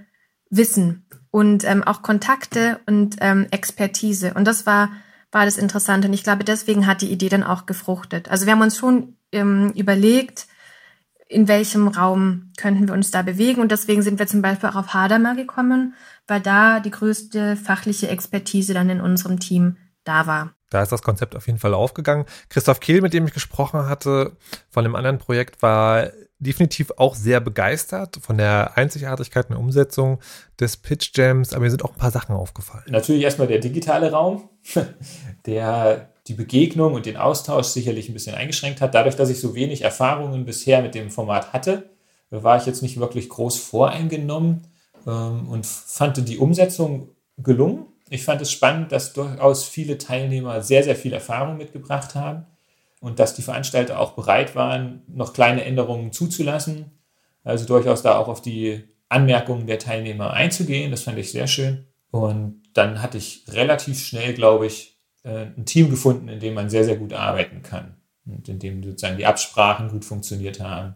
Wissen 0.51 1.07
und 1.31 1.63
ähm, 1.63 1.85
auch 1.85 2.03
Kontakte 2.03 2.81
und 2.87 3.19
ähm, 3.21 3.47
Expertise. 3.53 4.35
Und 4.35 4.45
das 4.45 4.67
war, 4.67 4.91
war 5.31 5.45
das 5.45 5.57
Interessante. 5.57 6.09
Und 6.09 6.15
ich 6.15 6.25
glaube, 6.25 6.43
deswegen 6.43 6.89
hat 6.89 7.01
die 7.01 7.13
Idee 7.13 7.29
dann 7.29 7.45
auch 7.45 7.67
gefruchtet. 7.67 8.29
Also 8.29 8.47
wir 8.47 8.55
haben 8.55 8.63
uns 8.63 8.77
schon 8.77 9.17
ähm, 9.31 9.71
überlegt, 9.77 10.49
in 11.35 11.49
welchem 11.49 11.88
Raum 11.88 12.53
könnten 12.57 12.87
wir 12.88 12.94
uns 12.94 13.11
da 13.11 13.23
bewegen. 13.23 13.61
Und 13.61 13.73
deswegen 13.73 14.03
sind 14.03 14.18
wir 14.18 14.27
zum 14.27 14.40
Beispiel 14.40 14.68
auch 14.70 14.77
auf 14.77 14.94
Hadamar 14.94 15.35
gekommen, 15.35 15.94
weil 16.27 16.40
da 16.40 16.81
die 16.81 16.90
größte 16.90 17.57
fachliche 17.57 18.09
Expertise 18.09 18.73
dann 18.73 18.88
in 18.88 19.01
unserem 19.01 19.40
Team 19.40 19.77
da 20.05 20.27
war. 20.27 20.55
Da 20.70 20.83
ist 20.83 20.92
das 20.92 21.03
Konzept 21.03 21.37
auf 21.37 21.47
jeden 21.47 21.59
Fall 21.59 21.75
aufgegangen. 21.75 22.25
Christoph 22.49 22.81
Kehl, 22.81 23.01
mit 23.01 23.12
dem 23.12 23.27
ich 23.27 23.35
gesprochen 23.35 23.87
hatte, 23.87 24.37
von 24.70 24.85
einem 24.85 24.97
anderen 24.97 25.18
Projekt, 25.18 25.62
war 25.62 26.11
definitiv 26.38 26.92
auch 26.97 27.14
sehr 27.14 27.40
begeistert 27.40 28.18
von 28.20 28.37
der 28.38 28.77
Einzigartigkeit 28.77 29.51
und 29.51 29.57
Umsetzung 29.57 30.20
des 30.61 30.77
Pitch 30.77 31.11
Jams, 31.14 31.53
aber 31.53 31.62
mir 31.62 31.70
sind 31.70 31.85
auch 31.85 31.92
ein 31.92 31.99
paar 31.99 32.11
Sachen 32.11 32.35
aufgefallen. 32.35 32.85
Natürlich 32.88 33.23
erstmal 33.23 33.49
der 33.49 33.61
digitale 33.61 34.11
Raum, 34.11 34.49
der 35.47 36.13
die 36.27 36.35
Begegnung 36.35 36.95
und 36.95 37.07
den 37.07 37.17
Austausch 37.17 37.67
sicherlich 37.67 38.09
ein 38.09 38.15
bisschen 38.15 38.35
eingeschränkt 38.35 38.81
hat. 38.81 38.95
Dadurch, 38.95 39.17
dass 39.17 39.31
ich 39.31 39.41
so 39.41 39.55
wenig 39.55 39.83
Erfahrungen 39.83 40.45
bisher 40.45 40.83
mit 40.83 40.95
dem 40.95 41.11
Format 41.11 41.53
hatte, 41.53 41.91
war 42.31 42.57
ich 42.57 42.67
jetzt 42.67 42.83
nicht 42.83 42.99
wirklich 42.99 43.29
groß 43.29 43.59
voreingenommen 43.59 44.67
ähm, 45.07 45.49
und 45.49 45.67
fand 45.67 46.27
die 46.29 46.39
Umsetzung 46.39 47.11
gelungen. 47.39 47.87
Ich 48.11 48.25
fand 48.25 48.41
es 48.41 48.51
spannend, 48.51 48.93
dass 48.93 49.13
durchaus 49.13 49.65
viele 49.65 49.99
Teilnehmer 49.99 50.63
sehr, 50.63 50.83
sehr 50.83 50.97
viel 50.97 51.13
Erfahrung 51.13 51.57
mitgebracht 51.57 52.15
haben 52.15 52.47
und 53.01 53.19
dass 53.19 53.35
die 53.35 53.43
Veranstalter 53.43 54.01
auch 54.01 54.13
bereit 54.13 54.55
waren, 54.55 55.03
noch 55.09 55.33
kleine 55.33 55.65
Änderungen 55.65 56.13
zuzulassen. 56.13 56.91
Also 57.43 57.67
durchaus 57.67 58.03
da 58.03 58.17
auch 58.17 58.29
auf 58.29 58.41
die 58.41 58.85
Anmerkungen 59.09 59.67
der 59.67 59.79
Teilnehmer 59.79 60.33
einzugehen. 60.33 60.91
Das 60.91 61.03
fand 61.03 61.19
ich 61.19 61.31
sehr 61.31 61.47
schön. 61.47 61.87
Und 62.11 62.63
dann 62.73 63.03
hatte 63.03 63.19
ich 63.19 63.45
relativ 63.49 64.05
schnell, 64.05 64.35
glaube 64.35 64.67
ich, 64.67 64.94
äh, 65.25 65.47
ein 65.57 65.67
Team 65.67 65.91
gefunden, 65.91 66.29
in 66.29 66.41
dem 66.41 66.55
man 66.55 66.71
sehr, 66.71 66.85
sehr 66.85 66.97
gut 66.97 67.13
arbeiten 67.13 67.63
kann 67.63 67.97
und 68.25 68.49
in 68.49 68.59
dem 68.59 68.83
sozusagen 68.83 69.19
die 69.19 69.27
Absprachen 69.27 69.89
gut 69.89 70.05
funktioniert 70.05 70.61
haben 70.61 70.95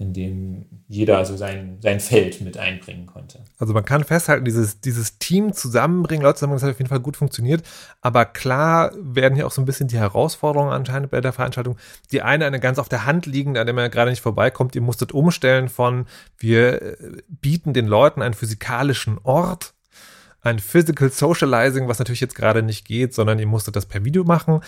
in 0.00 0.14
dem 0.14 0.64
jeder 0.88 1.18
also 1.18 1.36
sein, 1.36 1.76
sein 1.80 2.00
Feld 2.00 2.40
mit 2.40 2.56
einbringen 2.56 3.04
konnte. 3.04 3.40
Also 3.58 3.74
man 3.74 3.84
kann 3.84 4.02
festhalten, 4.02 4.46
dieses, 4.46 4.80
dieses 4.80 5.18
Team 5.18 5.52
zusammenbringen, 5.52 6.24
Leute 6.24 6.36
zusammenbringen, 6.36 6.60
das 6.60 6.68
hat 6.68 6.74
auf 6.74 6.78
jeden 6.78 6.88
Fall 6.88 7.00
gut 7.00 7.18
funktioniert. 7.18 7.62
Aber 8.00 8.24
klar 8.24 8.92
werden 8.98 9.34
hier 9.34 9.46
auch 9.46 9.50
so 9.50 9.60
ein 9.60 9.66
bisschen 9.66 9.88
die 9.88 9.98
Herausforderungen 9.98 10.72
anscheinend 10.72 11.10
bei 11.10 11.20
der 11.20 11.34
Veranstaltung. 11.34 11.76
Die 12.12 12.22
eine, 12.22 12.46
eine 12.46 12.60
ganz 12.60 12.78
auf 12.78 12.88
der 12.88 13.04
Hand 13.04 13.26
liegend, 13.26 13.58
an 13.58 13.66
der 13.66 13.74
man 13.74 13.90
gerade 13.90 14.10
nicht 14.10 14.22
vorbeikommt. 14.22 14.74
Ihr 14.74 14.80
musstet 14.80 15.12
umstellen 15.12 15.68
von, 15.68 16.06
wir 16.38 16.80
äh, 16.80 16.96
bieten 17.28 17.74
den 17.74 17.86
Leuten 17.86 18.22
einen 18.22 18.34
physikalischen 18.34 19.18
Ort, 19.22 19.74
ein 20.42 20.58
Physical 20.58 21.10
Socializing, 21.10 21.88
was 21.88 21.98
natürlich 21.98 22.20
jetzt 22.20 22.34
gerade 22.34 22.62
nicht 22.62 22.86
geht, 22.86 23.14
sondern 23.14 23.38
ihr 23.38 23.46
musstet 23.46 23.76
das 23.76 23.86
per 23.86 24.04
Video 24.04 24.24
machen. 24.24 24.60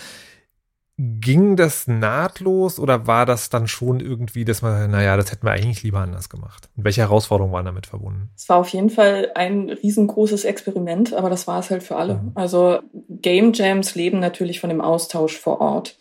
Ging 0.97 1.55
das 1.55 1.87
nahtlos 1.87 2.77
oder 2.77 3.07
war 3.07 3.25
das 3.25 3.49
dann 3.49 3.67
schon 3.67 3.99
irgendwie, 3.99 4.45
dass 4.45 4.61
man, 4.61 4.91
naja, 4.91 5.17
das 5.17 5.31
hätten 5.31 5.47
wir 5.47 5.51
eigentlich 5.51 5.81
lieber 5.81 5.99
anders 5.99 6.29
gemacht? 6.29 6.69
Und 6.77 6.83
welche 6.83 7.01
Herausforderungen 7.01 7.53
waren 7.53 7.65
damit 7.65 7.87
verbunden? 7.87 8.29
Es 8.35 8.47
war 8.47 8.57
auf 8.57 8.69
jeden 8.69 8.91
Fall 8.91 9.31
ein 9.33 9.71
riesengroßes 9.71 10.45
Experiment, 10.45 11.15
aber 11.15 11.31
das 11.31 11.47
war 11.47 11.59
es 11.59 11.71
halt 11.71 11.81
für 11.81 11.95
alle. 11.95 12.15
Mhm. 12.15 12.31
Also 12.35 12.81
Game 13.09 13.53
Jams 13.53 13.95
leben 13.95 14.19
natürlich 14.19 14.59
von 14.59 14.69
dem 14.69 14.81
Austausch 14.81 15.35
vor 15.35 15.61
Ort. 15.61 15.97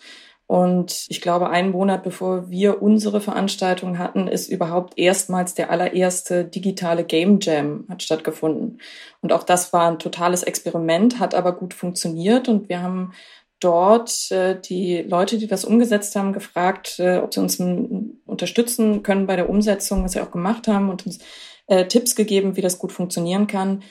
Und 0.52 1.06
ich 1.08 1.22
glaube, 1.22 1.48
einen 1.48 1.70
Monat 1.70 2.02
bevor 2.02 2.50
wir 2.50 2.82
unsere 2.82 3.22
Veranstaltung 3.22 3.98
hatten, 3.98 4.28
ist 4.28 4.50
überhaupt 4.50 4.98
erstmals 4.98 5.54
der 5.54 5.70
allererste 5.70 6.44
digitale 6.44 7.04
Game 7.04 7.38
Jam 7.40 7.86
hat 7.88 8.02
stattgefunden. 8.02 8.78
Und 9.22 9.32
auch 9.32 9.44
das 9.44 9.72
war 9.72 9.90
ein 9.90 9.98
totales 9.98 10.42
Experiment, 10.42 11.18
hat 11.18 11.34
aber 11.34 11.52
gut 11.52 11.72
funktioniert 11.72 12.50
und 12.50 12.68
wir 12.68 12.82
haben 12.82 13.14
dort 13.60 14.30
äh, 14.30 14.60
die 14.60 14.98
Leute, 14.98 15.38
die 15.38 15.46
das 15.46 15.64
umgesetzt 15.64 16.16
haben, 16.16 16.34
gefragt, 16.34 16.98
äh, 16.98 17.16
ob 17.16 17.32
sie 17.32 17.40
uns 17.40 17.58
unterstützen 17.58 19.02
können 19.02 19.26
bei 19.26 19.36
der 19.36 19.48
Umsetzung, 19.48 20.04
was 20.04 20.12
sie 20.12 20.20
auch 20.20 20.32
gemacht 20.32 20.68
haben 20.68 20.90
und 20.90 21.06
uns 21.06 21.18
äh, 21.66 21.86
Tipps 21.86 22.14
gegeben, 22.14 22.56
wie 22.56 22.62
das 22.62 22.78
gut 22.78 22.92
funktionieren 22.92 23.46
kann. 23.46 23.82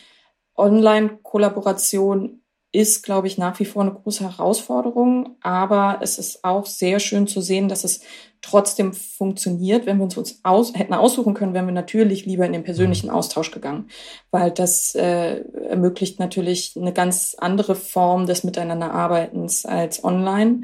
Online-Kollaboration 0.55 2.40
ist, 2.71 3.03
glaube 3.03 3.27
ich, 3.27 3.37
nach 3.37 3.59
wie 3.59 3.65
vor 3.65 3.81
eine 3.81 3.93
große 3.93 4.23
Herausforderung. 4.23 5.35
Aber 5.41 5.99
es 6.01 6.17
ist 6.17 6.43
auch 6.43 6.65
sehr 6.65 6.99
schön 6.99 7.27
zu 7.27 7.41
sehen, 7.41 7.67
dass 7.67 7.83
es 7.83 8.01
trotzdem 8.41 8.93
funktioniert. 8.93 9.85
Wenn 9.85 9.97
wir 9.97 10.05
uns, 10.05 10.17
uns 10.17 10.39
aus, 10.43 10.73
hätten 10.73 10.93
aussuchen 10.93 11.33
können, 11.33 11.53
wären 11.53 11.67
wir 11.67 11.73
natürlich 11.73 12.25
lieber 12.25 12.45
in 12.45 12.53
den 12.53 12.63
persönlichen 12.63 13.07
mhm. 13.07 13.13
Austausch 13.13 13.51
gegangen, 13.51 13.89
weil 14.31 14.51
das 14.51 14.95
äh, 14.95 15.41
ermöglicht 15.69 16.19
natürlich 16.19 16.73
eine 16.75 16.93
ganz 16.93 17.35
andere 17.37 17.75
Form 17.75 18.25
des 18.25 18.43
Miteinanderarbeitens 18.43 19.65
als 19.65 20.03
online. 20.03 20.61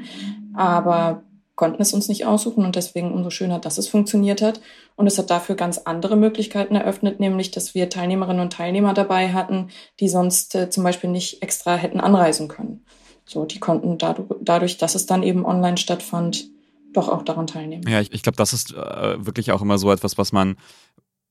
Aber 0.54 1.22
konnten 1.58 1.82
es 1.82 1.92
uns 1.92 2.08
nicht 2.08 2.24
aussuchen 2.24 2.64
und 2.64 2.76
deswegen 2.76 3.12
umso 3.12 3.30
schöner, 3.30 3.58
dass 3.58 3.78
es 3.78 3.88
funktioniert 3.88 4.42
hat. 4.42 4.60
Und 4.94 5.08
es 5.08 5.18
hat 5.18 5.28
dafür 5.28 5.56
ganz 5.56 5.78
andere 5.78 6.14
Möglichkeiten 6.14 6.76
eröffnet, 6.76 7.18
nämlich, 7.18 7.50
dass 7.50 7.74
wir 7.74 7.90
Teilnehmerinnen 7.90 8.40
und 8.40 8.52
Teilnehmer 8.52 8.94
dabei 8.94 9.32
hatten, 9.32 9.68
die 9.98 10.08
sonst 10.08 10.54
äh, 10.54 10.70
zum 10.70 10.84
Beispiel 10.84 11.10
nicht 11.10 11.42
extra 11.42 11.74
hätten 11.74 11.98
anreisen 11.98 12.46
können. 12.46 12.84
So, 13.24 13.44
die 13.44 13.58
konnten 13.58 13.98
dadurch, 13.98 14.78
dass 14.78 14.94
es 14.94 15.06
dann 15.06 15.24
eben 15.24 15.44
online 15.44 15.78
stattfand, 15.78 16.48
doch 16.92 17.08
auch 17.08 17.22
daran 17.22 17.48
teilnehmen. 17.48 17.82
Ja, 17.88 18.00
ich, 18.00 18.12
ich 18.12 18.22
glaube, 18.22 18.36
das 18.36 18.52
ist 18.52 18.72
äh, 18.72 19.26
wirklich 19.26 19.50
auch 19.50 19.60
immer 19.60 19.78
so 19.78 19.90
etwas, 19.90 20.16
was 20.16 20.30
man 20.30 20.56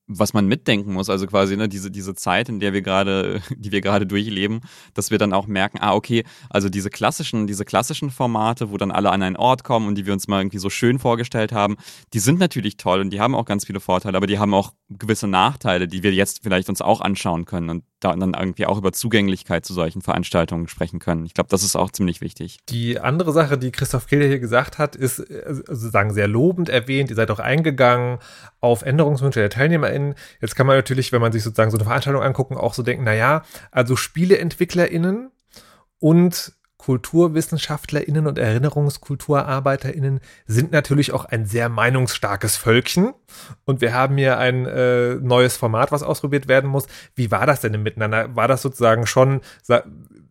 was 0.08 0.32
man 0.32 0.46
mitdenken 0.46 0.92
muss, 0.92 1.10
also 1.10 1.26
quasi 1.26 1.56
ne, 1.56 1.68
diese 1.68 1.90
diese 1.90 2.14
Zeit, 2.14 2.48
in 2.48 2.60
der 2.60 2.72
wir 2.72 2.82
gerade, 2.82 3.40
die 3.56 3.70
wir 3.70 3.80
gerade 3.80 4.06
durchleben, 4.06 4.62
dass 4.94 5.10
wir 5.10 5.18
dann 5.18 5.32
auch 5.32 5.46
merken, 5.46 5.78
ah 5.80 5.94
okay, 5.94 6.24
also 6.50 6.68
diese 6.68 6.90
klassischen 6.90 7.46
diese 7.46 7.64
klassischen 7.64 8.10
Formate, 8.10 8.70
wo 8.70 8.76
dann 8.76 8.90
alle 8.90 9.10
an 9.10 9.22
einen 9.22 9.36
Ort 9.36 9.64
kommen 9.64 9.86
und 9.86 9.94
die 9.94 10.06
wir 10.06 10.12
uns 10.12 10.26
mal 10.26 10.40
irgendwie 10.40 10.58
so 10.58 10.70
schön 10.70 10.98
vorgestellt 10.98 11.52
haben, 11.52 11.76
die 12.14 12.18
sind 12.18 12.40
natürlich 12.40 12.76
toll 12.76 13.00
und 13.00 13.10
die 13.10 13.20
haben 13.20 13.34
auch 13.34 13.44
ganz 13.44 13.66
viele 13.66 13.80
Vorteile, 13.80 14.16
aber 14.16 14.26
die 14.26 14.38
haben 14.38 14.54
auch 14.54 14.72
gewisse 14.88 15.28
Nachteile, 15.28 15.86
die 15.86 16.02
wir 16.02 16.12
jetzt 16.12 16.40
vielleicht 16.42 16.68
uns 16.68 16.80
auch 16.80 17.00
anschauen 17.00 17.44
können. 17.44 17.70
Und 17.70 17.84
dann 18.00 18.34
irgendwie 18.34 18.66
auch 18.66 18.78
über 18.78 18.92
Zugänglichkeit 18.92 19.64
zu 19.64 19.74
solchen 19.74 20.02
Veranstaltungen 20.02 20.68
sprechen 20.68 20.98
können. 20.98 21.26
Ich 21.26 21.34
glaube, 21.34 21.48
das 21.50 21.62
ist 21.62 21.76
auch 21.76 21.90
ziemlich 21.90 22.20
wichtig. 22.20 22.58
Die 22.68 23.00
andere 23.00 23.32
Sache, 23.32 23.58
die 23.58 23.72
Christoph 23.72 24.06
Kilder 24.06 24.26
hier 24.26 24.38
gesagt 24.38 24.78
hat, 24.78 24.94
ist 24.94 25.18
äh, 25.18 25.42
sozusagen 25.48 26.12
sehr 26.12 26.28
lobend 26.28 26.68
erwähnt. 26.68 27.10
Ihr 27.10 27.16
seid 27.16 27.30
auch 27.30 27.40
eingegangen 27.40 28.18
auf 28.60 28.82
Änderungswünsche 28.82 29.40
der 29.40 29.50
TeilnehmerInnen. 29.50 30.14
Jetzt 30.40 30.54
kann 30.54 30.66
man 30.66 30.76
natürlich, 30.76 31.12
wenn 31.12 31.20
man 31.20 31.32
sich 31.32 31.42
sozusagen 31.42 31.70
so 31.70 31.76
eine 31.76 31.84
Veranstaltung 31.84 32.22
angucken, 32.22 32.56
auch 32.56 32.74
so 32.74 32.82
denken, 32.82 33.04
na 33.04 33.14
ja, 33.14 33.42
also 33.70 33.96
SpieleentwicklerInnen 33.96 35.30
und 35.98 36.52
KulturwissenschaftlerInnen 36.78 38.26
und 38.26 38.38
ErinnerungskulturarbeiterInnen 38.38 40.20
sind 40.46 40.72
natürlich 40.72 41.12
auch 41.12 41.24
ein 41.24 41.44
sehr 41.44 41.68
meinungsstarkes 41.68 42.56
Völkchen. 42.56 43.12
Und 43.64 43.80
wir 43.80 43.92
haben 43.92 44.16
hier 44.16 44.38
ein 44.38 44.64
äh, 44.64 45.16
neues 45.16 45.56
Format, 45.56 45.92
was 45.92 46.02
ausprobiert 46.02 46.48
werden 46.48 46.70
muss. 46.70 46.86
Wie 47.14 47.30
war 47.30 47.46
das 47.46 47.60
denn 47.60 47.74
im 47.74 47.82
Miteinander? 47.82 48.34
War 48.34 48.48
das 48.48 48.62
sozusagen 48.62 49.06
schon, 49.06 49.40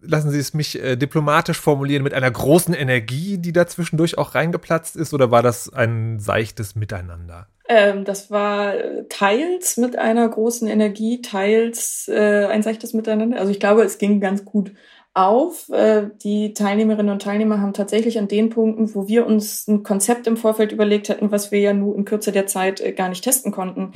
lassen 0.01 0.31
Sie 0.31 0.39
es 0.39 0.53
mich 0.53 0.81
äh, 0.81 0.95
diplomatisch 0.95 1.59
formulieren, 1.59 2.03
mit 2.03 2.13
einer 2.13 2.31
großen 2.31 2.73
Energie, 2.73 3.37
die 3.37 3.51
da 3.51 3.67
zwischendurch 3.67 4.17
auch 4.17 4.33
reingeplatzt 4.33 4.95
ist? 4.95 5.13
Oder 5.13 5.29
war 5.29 5.43
das 5.43 5.71
ein 5.71 6.19
seichtes 6.19 6.75
Miteinander? 6.75 7.47
Ähm, 7.69 8.05
das 8.05 8.31
war 8.31 8.73
teils 9.09 9.75
mit 9.75 9.97
einer 9.97 10.27
großen 10.27 10.67
Energie, 10.67 11.21
teils 11.21 12.07
äh, 12.07 12.45
ein 12.45 12.63
seichtes 12.63 12.93
Miteinander. 12.93 13.37
Also 13.37 13.51
ich 13.51 13.59
glaube, 13.59 13.83
es 13.83 13.97
ging 13.97 14.21
ganz 14.21 14.45
gut 14.45 14.71
auf. 15.17 15.69
Äh, 15.69 16.09
die 16.23 16.53
Teilnehmerinnen 16.53 17.11
und 17.11 17.21
Teilnehmer 17.21 17.59
haben 17.59 17.73
tatsächlich 17.73 18.19
an 18.19 18.27
den 18.27 18.49
Punkten, 18.49 18.93
wo 18.93 19.07
wir 19.07 19.25
uns 19.25 19.67
ein 19.67 19.83
Konzept 19.83 20.27
im 20.27 20.37
Vorfeld 20.37 20.71
überlegt 20.71 21.09
hatten, 21.09 21.31
was 21.31 21.51
wir 21.51 21.59
ja 21.59 21.73
nur 21.73 21.95
in 21.95 22.05
Kürze 22.05 22.31
der 22.31 22.45
Zeit 22.45 22.79
äh, 22.79 22.91
gar 22.91 23.09
nicht 23.09 23.23
testen 23.23 23.51
konnten, 23.51 23.81
mhm. 23.81 23.93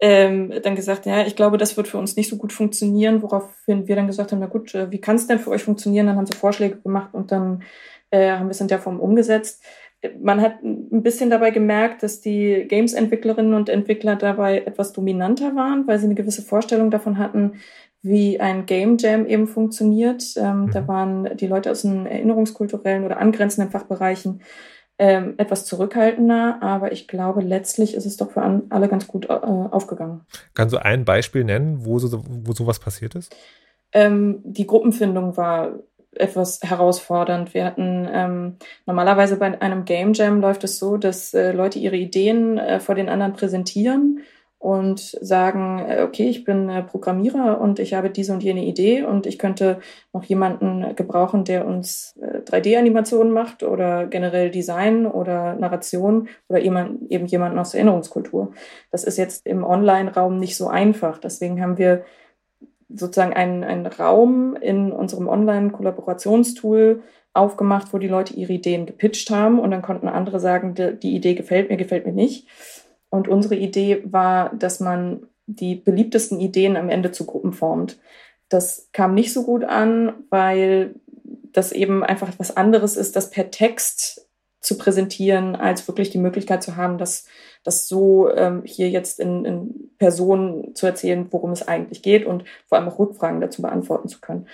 ähm, 0.00 0.52
dann 0.62 0.74
gesagt, 0.74 1.06
ja, 1.06 1.26
ich 1.26 1.36
glaube, 1.36 1.58
das 1.58 1.76
wird 1.76 1.88
für 1.88 1.98
uns 1.98 2.16
nicht 2.16 2.30
so 2.30 2.36
gut 2.36 2.52
funktionieren, 2.52 3.22
woraufhin 3.22 3.86
wir 3.86 3.96
dann 3.96 4.06
gesagt 4.06 4.32
haben, 4.32 4.40
na 4.40 4.46
gut, 4.46 4.74
äh, 4.74 4.90
wie 4.90 5.00
kann 5.00 5.16
es 5.16 5.26
denn 5.26 5.38
für 5.38 5.50
euch 5.50 5.62
funktionieren? 5.62 6.06
Dann 6.06 6.16
haben 6.16 6.26
sie 6.26 6.36
Vorschläge 6.36 6.78
gemacht 6.78 7.10
und 7.12 7.30
dann 7.30 7.62
äh, 8.10 8.30
haben 8.30 8.46
wir 8.46 8.52
es 8.52 8.60
in 8.60 8.68
der 8.68 8.78
Form 8.78 8.98
umgesetzt. 8.98 9.62
Man 10.20 10.40
hat 10.40 10.62
ein 10.64 11.02
bisschen 11.02 11.30
dabei 11.30 11.50
gemerkt, 11.50 12.02
dass 12.02 12.20
die 12.20 12.64
Games-Entwicklerinnen 12.66 13.54
und 13.54 13.68
Entwickler 13.68 14.16
dabei 14.16 14.58
etwas 14.58 14.92
dominanter 14.92 15.54
waren, 15.54 15.86
weil 15.86 15.98
sie 16.00 16.06
eine 16.06 16.16
gewisse 16.16 16.42
Vorstellung 16.42 16.90
davon 16.90 17.18
hatten, 17.18 17.60
wie 18.02 18.40
ein 18.40 18.66
Game 18.66 18.98
Jam 18.98 19.26
eben 19.26 19.46
funktioniert. 19.46 20.24
Ähm, 20.36 20.66
mhm. 20.66 20.70
Da 20.72 20.88
waren 20.88 21.36
die 21.36 21.46
Leute 21.46 21.70
aus 21.70 21.82
den 21.82 22.06
erinnerungskulturellen 22.06 23.04
oder 23.04 23.18
angrenzenden 23.18 23.70
Fachbereichen 23.70 24.42
ähm, 24.98 25.34
etwas 25.38 25.64
zurückhaltender, 25.64 26.58
aber 26.60 26.92
ich 26.92 27.08
glaube, 27.08 27.40
letztlich 27.40 27.94
ist 27.94 28.06
es 28.06 28.18
doch 28.18 28.30
für 28.30 28.42
an, 28.42 28.64
alle 28.70 28.88
ganz 28.88 29.08
gut 29.08 29.26
äh, 29.26 29.32
aufgegangen. 29.32 30.20
Kannst 30.54 30.74
du 30.74 30.78
ein 30.78 31.04
Beispiel 31.04 31.44
nennen, 31.44 31.84
wo, 31.84 31.98
so, 31.98 32.22
wo 32.28 32.52
sowas 32.52 32.78
passiert 32.78 33.14
ist? 33.14 33.34
Ähm, 33.92 34.40
die 34.44 34.66
Gruppenfindung 34.66 35.36
war 35.36 35.78
etwas 36.12 36.60
herausfordernd. 36.62 37.54
Wir 37.54 37.64
hatten 37.64 38.06
ähm, 38.12 38.56
normalerweise 38.86 39.36
bei 39.36 39.60
einem 39.60 39.84
Game 39.86 40.12
Jam 40.12 40.40
läuft 40.40 40.62
es 40.62 40.78
so, 40.78 40.98
dass 40.98 41.32
äh, 41.32 41.52
Leute 41.52 41.78
ihre 41.78 41.96
Ideen 41.96 42.58
äh, 42.58 42.80
vor 42.80 42.94
den 42.94 43.08
anderen 43.08 43.32
präsentieren 43.32 44.20
und 44.62 45.00
sagen, 45.00 45.84
äh, 45.88 46.02
okay, 46.02 46.28
ich 46.28 46.44
bin 46.44 46.68
äh, 46.68 46.84
Programmierer 46.84 47.60
und 47.60 47.80
ich 47.80 47.94
habe 47.94 48.10
diese 48.10 48.32
und 48.32 48.44
jene 48.44 48.64
Idee 48.64 49.02
und 49.02 49.26
ich 49.26 49.36
könnte 49.36 49.80
noch 50.12 50.22
jemanden 50.22 50.94
gebrauchen, 50.94 51.42
der 51.42 51.66
uns 51.66 52.16
3D-Animationen 52.20 53.32
äh, 53.32 53.34
macht 53.34 53.64
oder 53.64 54.06
generell 54.06 54.52
Design 54.52 55.04
oder 55.06 55.54
Narration 55.56 56.28
oder 56.48 56.60
eben 56.60 57.26
jemanden 57.26 57.58
aus 57.58 57.72
der 57.72 57.80
Erinnerungskultur. 57.80 58.52
Das 58.92 59.02
ist 59.02 59.18
jetzt 59.18 59.44
im 59.48 59.64
Online-Raum 59.64 60.38
nicht 60.38 60.56
so 60.56 60.68
einfach. 60.68 61.18
Deswegen 61.18 61.60
haben 61.60 61.76
wir 61.76 62.04
sozusagen 62.88 63.32
einen, 63.32 63.64
einen 63.64 63.86
Raum 63.86 64.54
in 64.54 64.92
unserem 64.92 65.26
Online-Kollaborationstool 65.26 67.02
aufgemacht, 67.34 67.92
wo 67.92 67.98
die 67.98 68.06
Leute 68.06 68.34
ihre 68.34 68.52
Ideen 68.52 68.86
gepitcht 68.86 69.30
haben 69.30 69.58
und 69.58 69.72
dann 69.72 69.82
konnten 69.82 70.06
andere 70.06 70.38
sagen, 70.38 70.76
die 70.76 71.16
Idee 71.16 71.34
gefällt 71.34 71.68
mir, 71.68 71.78
gefällt 71.78 72.06
mir 72.06 72.12
nicht. 72.12 72.46
Und 73.12 73.28
unsere 73.28 73.56
Idee 73.56 74.02
war, 74.06 74.54
dass 74.54 74.80
man 74.80 75.26
die 75.44 75.74
beliebtesten 75.74 76.40
Ideen 76.40 76.78
am 76.78 76.88
Ende 76.88 77.12
zu 77.12 77.26
Gruppen 77.26 77.52
formt. 77.52 77.98
Das 78.48 78.88
kam 78.94 79.12
nicht 79.12 79.34
so 79.34 79.42
gut 79.44 79.64
an, 79.64 80.14
weil 80.30 80.94
das 81.52 81.72
eben 81.72 82.02
einfach 82.02 82.30
etwas 82.30 82.56
anderes 82.56 82.96
ist, 82.96 83.14
das 83.14 83.28
per 83.28 83.50
Text 83.50 84.26
zu 84.60 84.78
präsentieren, 84.78 85.56
als 85.56 85.86
wirklich 85.88 86.08
die 86.08 86.18
Möglichkeit 86.18 86.62
zu 86.62 86.76
haben, 86.76 86.96
das, 86.96 87.26
das 87.64 87.86
so 87.86 88.32
ähm, 88.34 88.62
hier 88.64 88.88
jetzt 88.88 89.20
in, 89.20 89.44
in 89.44 89.90
Person 89.98 90.74
zu 90.74 90.86
erzählen, 90.86 91.26
worum 91.30 91.50
es 91.50 91.68
eigentlich 91.68 92.00
geht 92.00 92.24
und 92.24 92.44
vor 92.66 92.78
allem 92.78 92.88
auch 92.88 92.98
Rückfragen 92.98 93.42
dazu 93.42 93.60
beantworten 93.60 94.08
zu 94.08 94.22
können. 94.22 94.46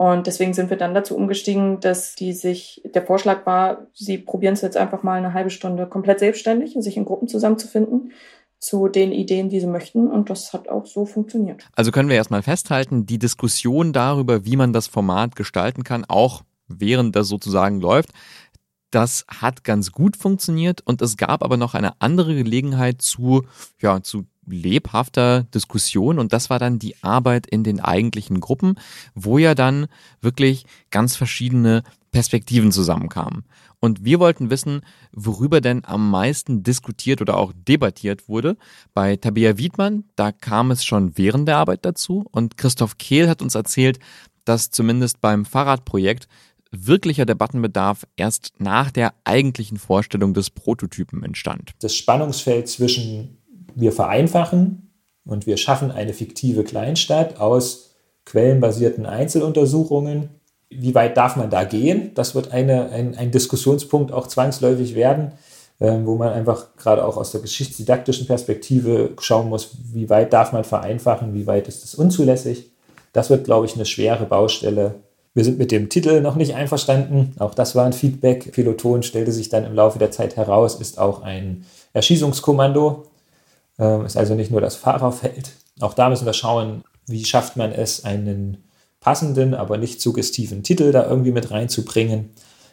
Und 0.00 0.26
deswegen 0.26 0.54
sind 0.54 0.70
wir 0.70 0.78
dann 0.78 0.94
dazu 0.94 1.14
umgestiegen, 1.14 1.78
dass 1.80 2.14
die 2.14 2.32
sich, 2.32 2.80
der 2.94 3.04
Vorschlag 3.04 3.44
war, 3.44 3.86
sie 3.92 4.16
probieren 4.16 4.54
es 4.54 4.62
jetzt 4.62 4.78
einfach 4.78 5.02
mal 5.02 5.18
eine 5.18 5.34
halbe 5.34 5.50
Stunde 5.50 5.86
komplett 5.86 6.20
selbstständig 6.20 6.74
und 6.74 6.80
sich 6.80 6.96
in 6.96 7.04
Gruppen 7.04 7.28
zusammenzufinden 7.28 8.12
zu 8.58 8.88
den 8.88 9.12
Ideen, 9.12 9.50
die 9.50 9.60
sie 9.60 9.66
möchten. 9.66 10.08
Und 10.08 10.30
das 10.30 10.54
hat 10.54 10.70
auch 10.70 10.86
so 10.86 11.04
funktioniert. 11.04 11.68
Also 11.76 11.90
können 11.90 12.08
wir 12.08 12.16
erstmal 12.16 12.40
festhalten, 12.40 13.04
die 13.04 13.18
Diskussion 13.18 13.92
darüber, 13.92 14.46
wie 14.46 14.56
man 14.56 14.72
das 14.72 14.86
Format 14.86 15.36
gestalten 15.36 15.84
kann, 15.84 16.06
auch 16.08 16.44
während 16.66 17.14
das 17.14 17.28
sozusagen 17.28 17.82
läuft, 17.82 18.08
das 18.90 19.26
hat 19.28 19.64
ganz 19.64 19.92
gut 19.92 20.16
funktioniert 20.16 20.80
und 20.86 21.02
es 21.02 21.18
gab 21.18 21.44
aber 21.44 21.58
noch 21.58 21.74
eine 21.74 22.00
andere 22.00 22.34
Gelegenheit 22.34 23.02
zu, 23.02 23.44
ja, 23.82 24.02
zu 24.02 24.24
lebhafter 24.46 25.44
Diskussion 25.54 26.18
und 26.18 26.32
das 26.32 26.50
war 26.50 26.58
dann 26.58 26.78
die 26.78 27.02
Arbeit 27.02 27.46
in 27.46 27.64
den 27.64 27.80
eigentlichen 27.80 28.40
Gruppen, 28.40 28.74
wo 29.14 29.38
ja 29.38 29.54
dann 29.54 29.86
wirklich 30.20 30.64
ganz 30.90 31.16
verschiedene 31.16 31.82
Perspektiven 32.10 32.72
zusammenkamen. 32.72 33.44
Und 33.78 34.04
wir 34.04 34.20
wollten 34.20 34.50
wissen, 34.50 34.82
worüber 35.12 35.60
denn 35.60 35.84
am 35.84 36.10
meisten 36.10 36.62
diskutiert 36.62 37.22
oder 37.22 37.36
auch 37.36 37.52
debattiert 37.54 38.28
wurde. 38.28 38.56
Bei 38.92 39.16
Tabea 39.16 39.56
Wiedmann, 39.56 40.04
da 40.16 40.32
kam 40.32 40.70
es 40.70 40.84
schon 40.84 41.16
während 41.16 41.48
der 41.48 41.56
Arbeit 41.56 41.84
dazu 41.84 42.26
und 42.30 42.58
Christoph 42.58 42.98
Kehl 42.98 43.28
hat 43.28 43.40
uns 43.40 43.54
erzählt, 43.54 43.98
dass 44.44 44.70
zumindest 44.70 45.20
beim 45.20 45.44
Fahrradprojekt 45.44 46.28
wirklicher 46.72 47.26
Debattenbedarf 47.26 48.06
erst 48.16 48.52
nach 48.58 48.90
der 48.90 49.14
eigentlichen 49.24 49.78
Vorstellung 49.78 50.34
des 50.34 50.50
Prototypen 50.50 51.24
entstand. 51.24 51.72
Das 51.80 51.96
Spannungsfeld 51.96 52.68
zwischen 52.68 53.38
wir 53.74 53.92
vereinfachen 53.92 54.92
und 55.24 55.46
wir 55.46 55.56
schaffen 55.56 55.90
eine 55.90 56.12
fiktive 56.12 56.64
Kleinstadt 56.64 57.40
aus 57.40 57.90
quellenbasierten 58.24 59.06
Einzeluntersuchungen. 59.06 60.30
Wie 60.68 60.94
weit 60.94 61.16
darf 61.16 61.36
man 61.36 61.50
da 61.50 61.64
gehen? 61.64 62.12
Das 62.14 62.34
wird 62.34 62.52
eine, 62.52 62.90
ein, 62.90 63.16
ein 63.16 63.30
Diskussionspunkt 63.30 64.12
auch 64.12 64.26
zwangsläufig 64.26 64.94
werden, 64.94 65.32
äh, 65.78 65.98
wo 66.04 66.16
man 66.16 66.32
einfach 66.32 66.76
gerade 66.76 67.04
auch 67.04 67.16
aus 67.16 67.32
der 67.32 67.40
geschichtsdidaktischen 67.40 68.26
Perspektive 68.26 69.10
schauen 69.20 69.48
muss, 69.48 69.70
wie 69.92 70.08
weit 70.10 70.32
darf 70.32 70.52
man 70.52 70.64
vereinfachen, 70.64 71.34
wie 71.34 71.46
weit 71.46 71.68
ist 71.68 71.84
es 71.84 71.94
unzulässig. 71.94 72.70
Das 73.12 73.30
wird, 73.30 73.44
glaube 73.44 73.66
ich, 73.66 73.74
eine 73.74 73.86
schwere 73.86 74.26
Baustelle 74.26 75.00
wir 75.32 75.44
sind 75.44 75.58
mit 75.58 75.70
dem 75.70 75.88
Titel 75.88 76.20
noch 76.20 76.34
nicht 76.34 76.54
einverstanden. 76.54 77.34
Auch 77.38 77.54
das 77.54 77.76
war 77.76 77.86
ein 77.86 77.92
Feedback. 77.92 78.52
Peloton 78.52 79.02
stellte 79.02 79.30
sich 79.30 79.48
dann 79.48 79.64
im 79.64 79.74
Laufe 79.74 79.98
der 79.98 80.10
Zeit 80.10 80.36
heraus, 80.36 80.74
ist 80.80 80.98
auch 80.98 81.22
ein 81.22 81.64
Erschießungskommando. 81.92 83.04
Ähm, 83.80 84.04
ist 84.04 84.16
also 84.16 84.34
nicht 84.34 84.50
nur 84.50 84.60
das 84.60 84.76
Fahrerfeld. 84.76 85.52
Auch 85.80 85.94
da 85.94 86.10
müssen 86.10 86.26
wir 86.26 86.34
schauen, 86.34 86.84
wie 87.06 87.24
schafft 87.24 87.56
man 87.56 87.72
es, 87.72 88.04
einen 88.04 88.58
passenden, 89.00 89.54
aber 89.54 89.78
nicht 89.78 90.02
suggestiven 90.02 90.62
Titel 90.62 90.92
da 90.92 91.06
irgendwie 91.06 91.32
mit 91.32 91.50
reinzubringen. 91.50 92.30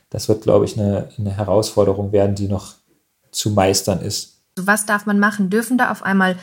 Das 0.10 0.28
wird, 0.28 0.44
glaube 0.44 0.66
ich, 0.66 0.78
eine, 0.78 1.10
eine 1.18 1.32
Herausforderung 1.32 2.12
werden, 2.12 2.36
die 2.36 2.50
noch 2.50 2.76
zu 3.32 3.52
meistern 3.52 4.02
ist. 4.02 4.42
Was 4.58 4.86
darf 4.86 5.06
man 5.06 5.20
machen? 5.20 5.50
Dürfen 5.50 5.78
da 5.78 5.92
auf 5.92 6.04
einmal 6.04 6.36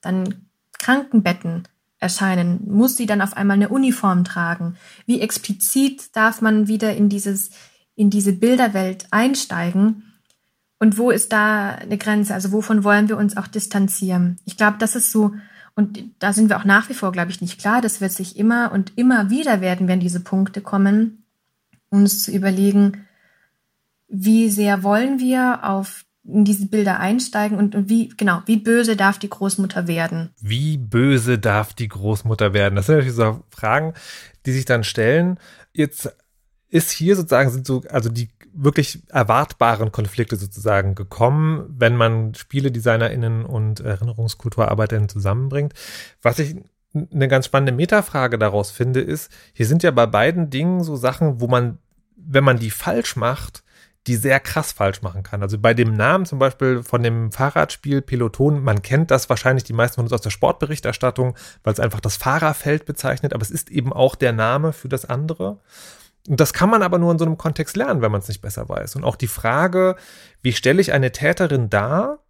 dann 0.00 0.46
Krankenbetten 0.78 1.66
erscheinen? 1.98 2.60
Muss 2.66 2.96
sie 2.96 3.06
dann 3.06 3.22
auf 3.22 3.36
einmal 3.36 3.56
eine 3.56 3.70
Uniform 3.70 4.22
tragen? 4.22 4.76
Wie 5.06 5.20
explizit 5.20 6.14
darf 6.14 6.40
man 6.40 6.68
wieder 6.68 6.94
in 6.94 7.08
dieses, 7.08 7.50
in 7.96 8.10
diese 8.10 8.32
Bilderwelt 8.32 9.06
einsteigen? 9.10 10.11
Und 10.82 10.98
wo 10.98 11.12
ist 11.12 11.32
da 11.32 11.76
eine 11.76 11.96
Grenze? 11.96 12.34
Also 12.34 12.50
wovon 12.50 12.82
wollen 12.82 13.08
wir 13.08 13.16
uns 13.16 13.36
auch 13.36 13.46
distanzieren? 13.46 14.40
Ich 14.44 14.56
glaube, 14.56 14.78
das 14.80 14.96
ist 14.96 15.12
so, 15.12 15.30
und 15.76 16.02
da 16.18 16.32
sind 16.32 16.48
wir 16.48 16.56
auch 16.56 16.64
nach 16.64 16.88
wie 16.88 16.94
vor, 16.94 17.12
glaube 17.12 17.30
ich, 17.30 17.40
nicht 17.40 17.60
klar. 17.60 17.80
Das 17.80 18.00
wird 18.00 18.10
sich 18.10 18.36
immer 18.36 18.72
und 18.72 18.98
immer 18.98 19.30
wieder 19.30 19.60
werden, 19.60 19.86
wenn 19.86 20.00
diese 20.00 20.18
Punkte 20.18 20.60
kommen, 20.60 21.22
uns 21.88 22.24
zu 22.24 22.32
überlegen, 22.32 23.06
wie 24.08 24.50
sehr 24.50 24.82
wollen 24.82 25.20
wir 25.20 25.60
auf 25.62 26.04
in 26.24 26.44
diese 26.44 26.66
Bilder 26.66 26.98
einsteigen 26.98 27.58
und, 27.58 27.76
und 27.76 27.88
wie, 27.88 28.08
genau, 28.08 28.42
wie 28.46 28.56
böse 28.56 28.96
darf 28.96 29.20
die 29.20 29.30
Großmutter 29.30 29.86
werden? 29.86 30.30
Wie 30.40 30.78
böse 30.78 31.38
darf 31.38 31.74
die 31.74 31.86
Großmutter 31.86 32.54
werden? 32.54 32.74
Das 32.74 32.86
sind 32.86 32.96
natürlich 32.96 33.14
so 33.14 33.44
Fragen, 33.50 33.94
die 34.46 34.52
sich 34.52 34.64
dann 34.64 34.82
stellen. 34.82 35.38
Jetzt 35.72 36.12
ist 36.72 36.90
hier 36.90 37.16
sozusagen, 37.16 37.50
sind 37.50 37.66
so, 37.66 37.82
also 37.90 38.08
die 38.08 38.30
wirklich 38.54 39.02
erwartbaren 39.10 39.92
Konflikte 39.92 40.36
sozusagen 40.36 40.94
gekommen, 40.94 41.66
wenn 41.68 41.96
man 41.96 42.34
SpieledesignerInnen 42.34 43.44
und 43.44 43.80
Erinnerungskulturarbeiterinnen 43.80 45.08
zusammenbringt. 45.08 45.74
Was 46.22 46.38
ich 46.38 46.56
eine 46.94 47.28
ganz 47.28 47.46
spannende 47.46 47.72
Metafrage 47.72 48.38
daraus 48.38 48.70
finde, 48.70 49.00
ist, 49.00 49.30
hier 49.52 49.66
sind 49.66 49.82
ja 49.82 49.90
bei 49.90 50.06
beiden 50.06 50.48
Dingen 50.48 50.82
so 50.82 50.96
Sachen, 50.96 51.40
wo 51.40 51.46
man, 51.46 51.78
wenn 52.16 52.44
man 52.44 52.58
die 52.58 52.70
falsch 52.70 53.16
macht, 53.16 53.62
die 54.06 54.16
sehr 54.16 54.40
krass 54.40 54.72
falsch 54.72 55.02
machen 55.02 55.22
kann. 55.22 55.42
Also 55.42 55.58
bei 55.58 55.74
dem 55.74 55.94
Namen 55.94 56.24
zum 56.24 56.38
Beispiel 56.38 56.82
von 56.82 57.02
dem 57.02 57.32
Fahrradspiel 57.32 58.00
Peloton, 58.00 58.62
man 58.62 58.82
kennt 58.82 59.10
das 59.10 59.28
wahrscheinlich 59.28 59.64
die 59.64 59.74
meisten 59.74 59.96
von 59.96 60.06
uns 60.06 60.12
aus 60.12 60.22
der 60.22 60.30
Sportberichterstattung, 60.30 61.36
weil 61.62 61.74
es 61.74 61.80
einfach 61.80 62.00
das 62.00 62.16
Fahrerfeld 62.16 62.86
bezeichnet, 62.86 63.34
aber 63.34 63.42
es 63.42 63.50
ist 63.50 63.70
eben 63.70 63.92
auch 63.92 64.14
der 64.14 64.32
Name 64.32 64.72
für 64.72 64.88
das 64.88 65.04
andere. 65.04 65.58
Und 66.28 66.38
das 66.38 66.52
kann 66.52 66.70
man 66.70 66.82
aber 66.82 66.98
nur 66.98 67.10
in 67.12 67.18
so 67.18 67.24
einem 67.24 67.38
Kontext 67.38 67.76
lernen, 67.76 68.00
wenn 68.00 68.12
man 68.12 68.20
es 68.20 68.28
nicht 68.28 68.42
besser 68.42 68.68
weiß. 68.68 68.96
Und 68.96 69.04
auch 69.04 69.16
die 69.16 69.26
Frage, 69.26 69.96
wie 70.40 70.52
stelle 70.52 70.80
ich 70.80 70.92
eine 70.92 71.12
Täterin 71.12 71.68
dar, 71.68 72.20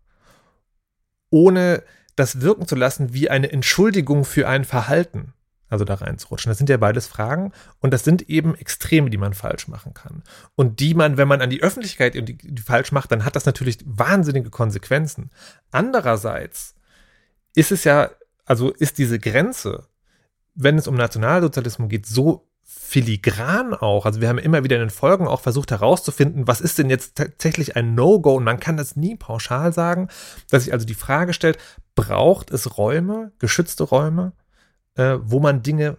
ohne 1.31 1.83
das 2.17 2.41
wirken 2.41 2.67
zu 2.67 2.75
lassen 2.75 3.13
wie 3.15 3.31
eine 3.31 3.51
Entschuldigung 3.53 4.25
für 4.25 4.49
ein 4.49 4.65
Verhalten 4.65 5.35
also 5.73 5.87
da 5.87 5.95
reinzurutschen. 5.95 6.51
Das 6.51 6.59
sind 6.59 6.69
ja 6.69 6.77
beides 6.77 7.07
Fragen 7.07 7.51
und 7.81 7.95
das 7.95 8.05
sind 8.05 8.29
eben 8.29 8.55
Extreme, 8.55 9.09
die 9.09 9.17
man 9.17 9.33
falsch 9.33 9.69
machen 9.69 9.95
kann. 9.95 10.23
Und 10.55 10.81
die 10.81 10.93
man, 10.93 11.17
wenn 11.17 11.27
man 11.27 11.41
an 11.41 11.49
die 11.49 11.63
Öffentlichkeit 11.63 12.15
die, 12.15 12.37
die 12.37 12.63
falsch 12.63 12.93
macht, 12.93 13.11
dann 13.11 13.25
hat 13.25 13.37
das 13.37 13.47
natürlich 13.47 13.79
wahnsinnige 13.87 14.51
Konsequenzen. 14.51 15.31
Andererseits 15.71 16.75
ist 17.55 17.73
es 17.73 17.85
ja, 17.85 18.11
also 18.45 18.71
ist 18.71 18.99
diese 18.99 19.19
Grenze, 19.19 19.87
wenn 20.55 20.77
es 20.77 20.87
um 20.87 20.95
Nationalsozialismus 20.95 21.89
geht, 21.89 22.05
so 22.05 22.47
filigran 22.93 23.75
auch. 23.75 24.07
Also 24.07 24.21
wir 24.21 24.29
haben 24.29 24.39
immer 24.39 24.65
wieder 24.65 24.77
in 24.77 24.83
den 24.83 24.91
Folgen 24.91 25.27
auch 25.27 25.41
versucht 25.41 25.71
herauszufinden, 25.71 26.47
was 26.47 26.61
ist 26.61 26.79
denn 26.79 26.91
jetzt 26.91 27.17
tatsächlich 27.17 27.77
ein 27.77 27.95
No-Go? 27.95 28.35
Und 28.37 28.45
man 28.45 28.61
kann 28.61 28.77
das 28.77 28.97
nie 28.97 29.17
pauschal 29.17 29.73
sagen, 29.73 30.09
dass 30.51 30.65
sich 30.65 30.73
also 30.73 30.87
die 30.87 30.95
Frage 30.95 31.33
stellt, 31.33 31.59
braucht 31.95 32.51
es 32.51 32.77
Räume, 32.77 33.33
geschützte 33.39 33.85
Räume, 33.85 34.33
äh, 34.95 35.17
wo 35.23 35.41
man 35.41 35.63
Dinge 35.63 35.97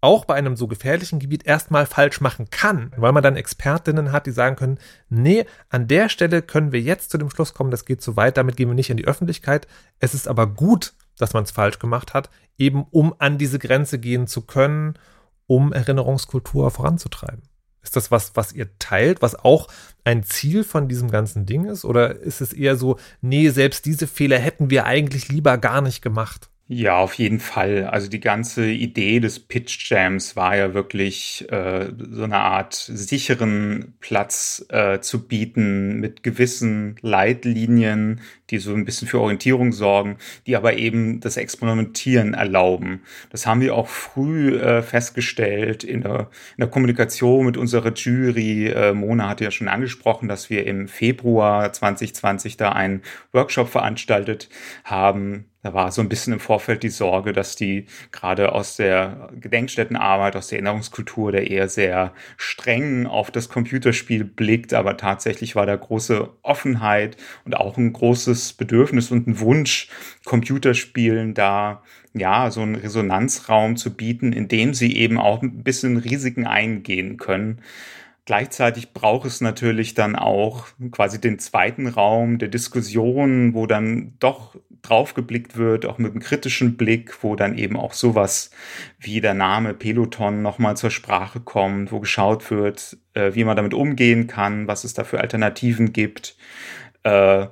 auch 0.00 0.24
bei 0.24 0.34
einem 0.34 0.56
so 0.56 0.66
gefährlichen 0.66 1.20
Gebiet 1.20 1.46
erstmal 1.46 1.86
falsch 1.86 2.20
machen 2.20 2.50
kann, 2.50 2.92
weil 2.96 3.12
man 3.12 3.22
dann 3.22 3.36
Expertinnen 3.36 4.10
hat, 4.10 4.26
die 4.26 4.32
sagen 4.32 4.56
können, 4.56 4.78
nee, 5.08 5.46
an 5.68 5.86
der 5.86 6.08
Stelle 6.08 6.42
können 6.42 6.72
wir 6.72 6.80
jetzt 6.80 7.10
zu 7.10 7.18
dem 7.18 7.30
Schluss 7.30 7.54
kommen, 7.54 7.70
das 7.70 7.84
geht 7.84 8.02
zu 8.02 8.16
weit, 8.16 8.36
damit 8.36 8.56
gehen 8.56 8.68
wir 8.68 8.74
nicht 8.74 8.90
in 8.90 8.96
die 8.96 9.06
Öffentlichkeit. 9.06 9.68
Es 10.00 10.12
ist 10.12 10.26
aber 10.26 10.48
gut, 10.48 10.94
dass 11.18 11.34
man 11.34 11.44
es 11.44 11.52
falsch 11.52 11.78
gemacht 11.78 12.14
hat, 12.14 12.30
eben 12.58 12.84
um 12.90 13.14
an 13.18 13.38
diese 13.38 13.60
Grenze 13.60 13.98
gehen 13.98 14.26
zu 14.26 14.42
können, 14.42 14.98
um 15.46 15.72
Erinnerungskultur 15.72 16.70
voranzutreiben. 16.70 17.42
Ist 17.82 17.96
das 17.96 18.10
was, 18.10 18.36
was 18.36 18.52
ihr 18.52 18.78
teilt, 18.78 19.22
was 19.22 19.34
auch 19.34 19.68
ein 20.04 20.22
Ziel 20.22 20.62
von 20.62 20.88
diesem 20.88 21.10
ganzen 21.10 21.46
Ding 21.46 21.64
ist? 21.64 21.84
Oder 21.84 22.16
ist 22.16 22.40
es 22.40 22.52
eher 22.52 22.76
so, 22.76 22.96
nee, 23.20 23.48
selbst 23.50 23.86
diese 23.86 24.06
Fehler 24.06 24.38
hätten 24.38 24.70
wir 24.70 24.86
eigentlich 24.86 25.28
lieber 25.28 25.58
gar 25.58 25.80
nicht 25.80 26.00
gemacht? 26.00 26.48
Ja, 26.74 26.96
auf 27.00 27.12
jeden 27.14 27.38
Fall. 27.38 27.84
Also 27.84 28.08
die 28.08 28.18
ganze 28.20 28.64
Idee 28.70 29.20
des 29.20 29.40
Pitch 29.40 29.90
Jams 29.90 30.36
war 30.36 30.56
ja 30.56 30.72
wirklich 30.72 31.44
äh, 31.50 31.90
so 32.10 32.22
eine 32.22 32.38
Art 32.38 32.72
sicheren 32.74 33.92
Platz 34.00 34.64
äh, 34.70 35.00
zu 35.00 35.28
bieten 35.28 36.00
mit 36.00 36.22
gewissen 36.22 36.96
Leitlinien, 37.02 38.22
die 38.48 38.56
so 38.56 38.72
ein 38.72 38.86
bisschen 38.86 39.06
für 39.06 39.20
Orientierung 39.20 39.72
sorgen, 39.72 40.16
die 40.46 40.56
aber 40.56 40.78
eben 40.78 41.20
das 41.20 41.36
Experimentieren 41.36 42.32
erlauben. 42.32 43.02
Das 43.28 43.46
haben 43.46 43.60
wir 43.60 43.74
auch 43.74 43.88
früh 43.88 44.56
äh, 44.58 44.80
festgestellt 44.80 45.84
in 45.84 46.00
der, 46.00 46.30
in 46.56 46.60
der 46.60 46.68
Kommunikation 46.68 47.44
mit 47.44 47.58
unserer 47.58 47.92
Jury. 47.92 48.68
Äh, 48.68 48.94
Mona 48.94 49.28
hatte 49.28 49.44
ja 49.44 49.50
schon 49.50 49.68
angesprochen, 49.68 50.26
dass 50.26 50.48
wir 50.48 50.66
im 50.66 50.88
Februar 50.88 51.70
2020 51.70 52.56
da 52.56 52.72
einen 52.72 53.02
Workshop 53.32 53.68
veranstaltet 53.68 54.48
haben 54.84 55.51
Da 55.64 55.72
war 55.74 55.92
so 55.92 56.02
ein 56.02 56.08
bisschen 56.08 56.32
im 56.32 56.40
Vorfeld 56.40 56.82
die 56.82 56.88
Sorge, 56.88 57.32
dass 57.32 57.54
die 57.54 57.86
gerade 58.10 58.52
aus 58.52 58.76
der 58.76 59.30
Gedenkstättenarbeit, 59.38 60.34
aus 60.34 60.48
der 60.48 60.58
Erinnerungskultur, 60.58 61.30
der 61.30 61.48
eher 61.48 61.68
sehr 61.68 62.12
streng 62.36 63.06
auf 63.06 63.30
das 63.30 63.48
Computerspiel 63.48 64.24
blickt, 64.24 64.74
aber 64.74 64.96
tatsächlich 64.96 65.54
war 65.54 65.64
da 65.64 65.76
große 65.76 66.28
Offenheit 66.42 67.16
und 67.44 67.56
auch 67.56 67.76
ein 67.76 67.92
großes 67.92 68.54
Bedürfnis 68.54 69.12
und 69.12 69.28
ein 69.28 69.38
Wunsch, 69.38 69.88
Computerspielen 70.24 71.32
da 71.34 71.82
ja, 72.14 72.50
so 72.50 72.60
einen 72.60 72.74
Resonanzraum 72.74 73.76
zu 73.76 73.94
bieten, 73.94 74.32
in 74.32 74.48
dem 74.48 74.74
sie 74.74 74.96
eben 74.96 75.18
auch 75.18 75.42
ein 75.42 75.62
bisschen 75.62 75.96
Risiken 75.96 76.46
eingehen 76.46 77.16
können. 77.16 77.62
Gleichzeitig 78.24 78.92
braucht 78.92 79.26
es 79.26 79.40
natürlich 79.40 79.94
dann 79.94 80.14
auch 80.14 80.66
quasi 80.90 81.20
den 81.20 81.38
zweiten 81.38 81.88
Raum 81.88 82.38
der 82.38 82.48
Diskussion, 82.48 83.54
wo 83.54 83.66
dann 83.66 84.14
doch 84.20 84.56
drauf 84.82 85.14
geblickt 85.14 85.56
wird, 85.56 85.86
auch 85.86 85.98
mit 85.98 86.12
einem 86.12 86.20
kritischen 86.20 86.76
Blick, 86.76 87.22
wo 87.22 87.36
dann 87.36 87.56
eben 87.56 87.76
auch 87.76 87.92
sowas 87.92 88.50
wie 88.98 89.20
der 89.20 89.34
Name 89.34 89.74
Peloton 89.74 90.42
nochmal 90.42 90.76
zur 90.76 90.90
Sprache 90.90 91.40
kommt, 91.40 91.92
wo 91.92 92.00
geschaut 92.00 92.50
wird, 92.50 92.98
äh, 93.14 93.34
wie 93.34 93.44
man 93.44 93.56
damit 93.56 93.74
umgehen 93.74 94.26
kann, 94.26 94.66
was 94.66 94.84
es 94.84 94.94
da 94.94 95.04
für 95.04 95.20
Alternativen 95.20 95.92
gibt. 95.92 96.36
Äh, 97.04 97.46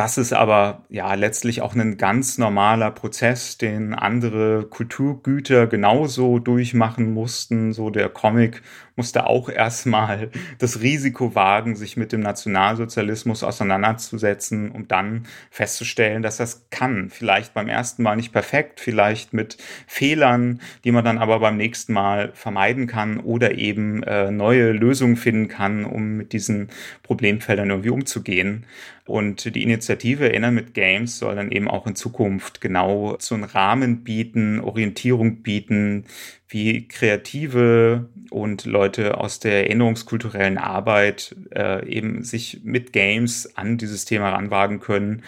das 0.00 0.16
ist 0.16 0.32
aber 0.32 0.82
ja 0.88 1.12
letztlich 1.12 1.60
auch 1.60 1.74
ein 1.74 1.98
ganz 1.98 2.38
normaler 2.38 2.90
Prozess, 2.90 3.58
den 3.58 3.92
andere 3.92 4.64
Kulturgüter 4.64 5.66
genauso 5.66 6.38
durchmachen 6.38 7.12
mussten. 7.12 7.74
So 7.74 7.90
der 7.90 8.08
Comic 8.08 8.62
musste 8.96 9.26
auch 9.26 9.50
erstmal 9.50 10.30
das 10.58 10.80
Risiko 10.80 11.34
wagen, 11.34 11.76
sich 11.76 11.98
mit 11.98 12.12
dem 12.12 12.20
Nationalsozialismus 12.20 13.42
auseinanderzusetzen, 13.42 14.70
um 14.70 14.88
dann 14.88 15.26
festzustellen, 15.50 16.22
dass 16.22 16.38
das 16.38 16.66
kann. 16.70 17.10
Vielleicht 17.10 17.52
beim 17.52 17.68
ersten 17.68 18.02
Mal 18.02 18.16
nicht 18.16 18.32
perfekt, 18.32 18.80
vielleicht 18.80 19.34
mit 19.34 19.58
Fehlern, 19.86 20.62
die 20.84 20.92
man 20.92 21.04
dann 21.04 21.18
aber 21.18 21.40
beim 21.40 21.58
nächsten 21.58 21.92
Mal 21.92 22.30
vermeiden 22.32 22.86
kann 22.86 23.20
oder 23.20 23.52
eben 23.52 24.02
äh, 24.04 24.30
neue 24.30 24.72
Lösungen 24.72 25.16
finden 25.16 25.48
kann, 25.48 25.84
um 25.84 26.16
mit 26.16 26.32
diesen 26.32 26.70
Problemfeldern 27.02 27.68
irgendwie 27.68 27.90
umzugehen. 27.90 28.64
Und 29.10 29.56
die 29.56 29.64
Initiative 29.64 30.28
Erinnern 30.28 30.54
mit 30.54 30.72
Games 30.72 31.18
soll 31.18 31.34
dann 31.34 31.50
eben 31.50 31.66
auch 31.66 31.84
in 31.88 31.96
Zukunft 31.96 32.60
genau 32.60 33.16
so 33.18 33.34
einen 33.34 33.42
Rahmen 33.42 34.04
bieten, 34.04 34.60
Orientierung 34.60 35.42
bieten, 35.42 36.04
wie 36.46 36.86
Kreative 36.86 38.08
und 38.30 38.66
Leute 38.66 39.18
aus 39.18 39.40
der 39.40 39.64
erinnerungskulturellen 39.64 40.58
Arbeit 40.58 41.34
äh, 41.52 41.84
eben 41.88 42.22
sich 42.22 42.60
mit 42.62 42.92
Games 42.92 43.56
an 43.56 43.78
dieses 43.78 44.04
Thema 44.04 44.30
ranwagen 44.30 44.78
können 44.78 45.24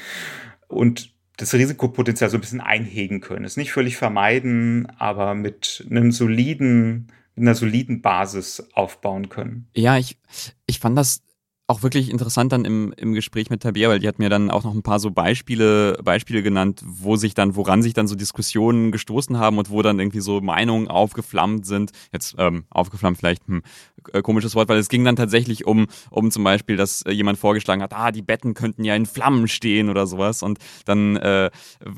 und 0.68 1.10
das 1.36 1.52
Risikopotenzial 1.52 2.30
so 2.30 2.36
ein 2.36 2.40
bisschen 2.40 2.60
einhegen 2.60 3.20
können. 3.20 3.44
Es 3.44 3.56
nicht 3.56 3.72
völlig 3.72 3.96
vermeiden, 3.96 4.86
aber 4.96 5.34
mit 5.34 5.84
einem 5.90 6.12
soliden, 6.12 7.08
einer 7.36 7.56
soliden 7.56 8.00
Basis 8.00 8.62
aufbauen 8.74 9.28
können. 9.28 9.66
Ja, 9.74 9.98
ich, 9.98 10.18
ich 10.66 10.78
fand 10.78 10.96
das 10.96 11.24
auch 11.68 11.82
wirklich 11.82 12.10
interessant 12.10 12.52
dann 12.52 12.64
im, 12.64 12.92
im 12.96 13.14
Gespräch 13.14 13.48
mit 13.48 13.62
Tabea, 13.62 13.88
weil 13.88 14.00
die 14.00 14.08
hat 14.08 14.18
mir 14.18 14.28
dann 14.28 14.50
auch 14.50 14.64
noch 14.64 14.74
ein 14.74 14.82
paar 14.82 14.98
so 14.98 15.10
Beispiele, 15.10 15.98
Beispiele 16.02 16.42
genannt, 16.42 16.82
wo 16.84 17.16
sich 17.16 17.34
dann, 17.34 17.56
woran 17.56 17.82
sich 17.82 17.94
dann 17.94 18.08
so 18.08 18.16
Diskussionen 18.16 18.90
gestoßen 18.90 19.38
haben 19.38 19.58
und 19.58 19.70
wo 19.70 19.80
dann 19.80 20.00
irgendwie 20.00 20.20
so 20.20 20.40
Meinungen 20.40 20.88
aufgeflammt 20.88 21.64
sind. 21.64 21.92
Jetzt 22.12 22.34
ähm, 22.38 22.64
aufgeflammt 22.68 23.16
vielleicht 23.16 23.48
ein 23.48 23.62
äh, 24.12 24.22
komisches 24.22 24.54
Wort, 24.56 24.68
weil 24.68 24.78
es 24.78 24.88
ging 24.88 25.04
dann 25.04 25.14
tatsächlich 25.14 25.64
um, 25.64 25.86
um 26.10 26.30
zum 26.30 26.42
Beispiel, 26.42 26.76
dass 26.76 27.02
äh, 27.02 27.12
jemand 27.12 27.38
vorgeschlagen 27.38 27.80
hat, 27.80 27.94
ah, 27.94 28.10
die 28.10 28.22
Betten 28.22 28.54
könnten 28.54 28.84
ja 28.84 28.96
in 28.96 29.06
Flammen 29.06 29.46
stehen 29.46 29.88
oder 29.88 30.06
sowas. 30.06 30.42
Und 30.42 30.58
dann 30.84 31.16
äh, 31.16 31.50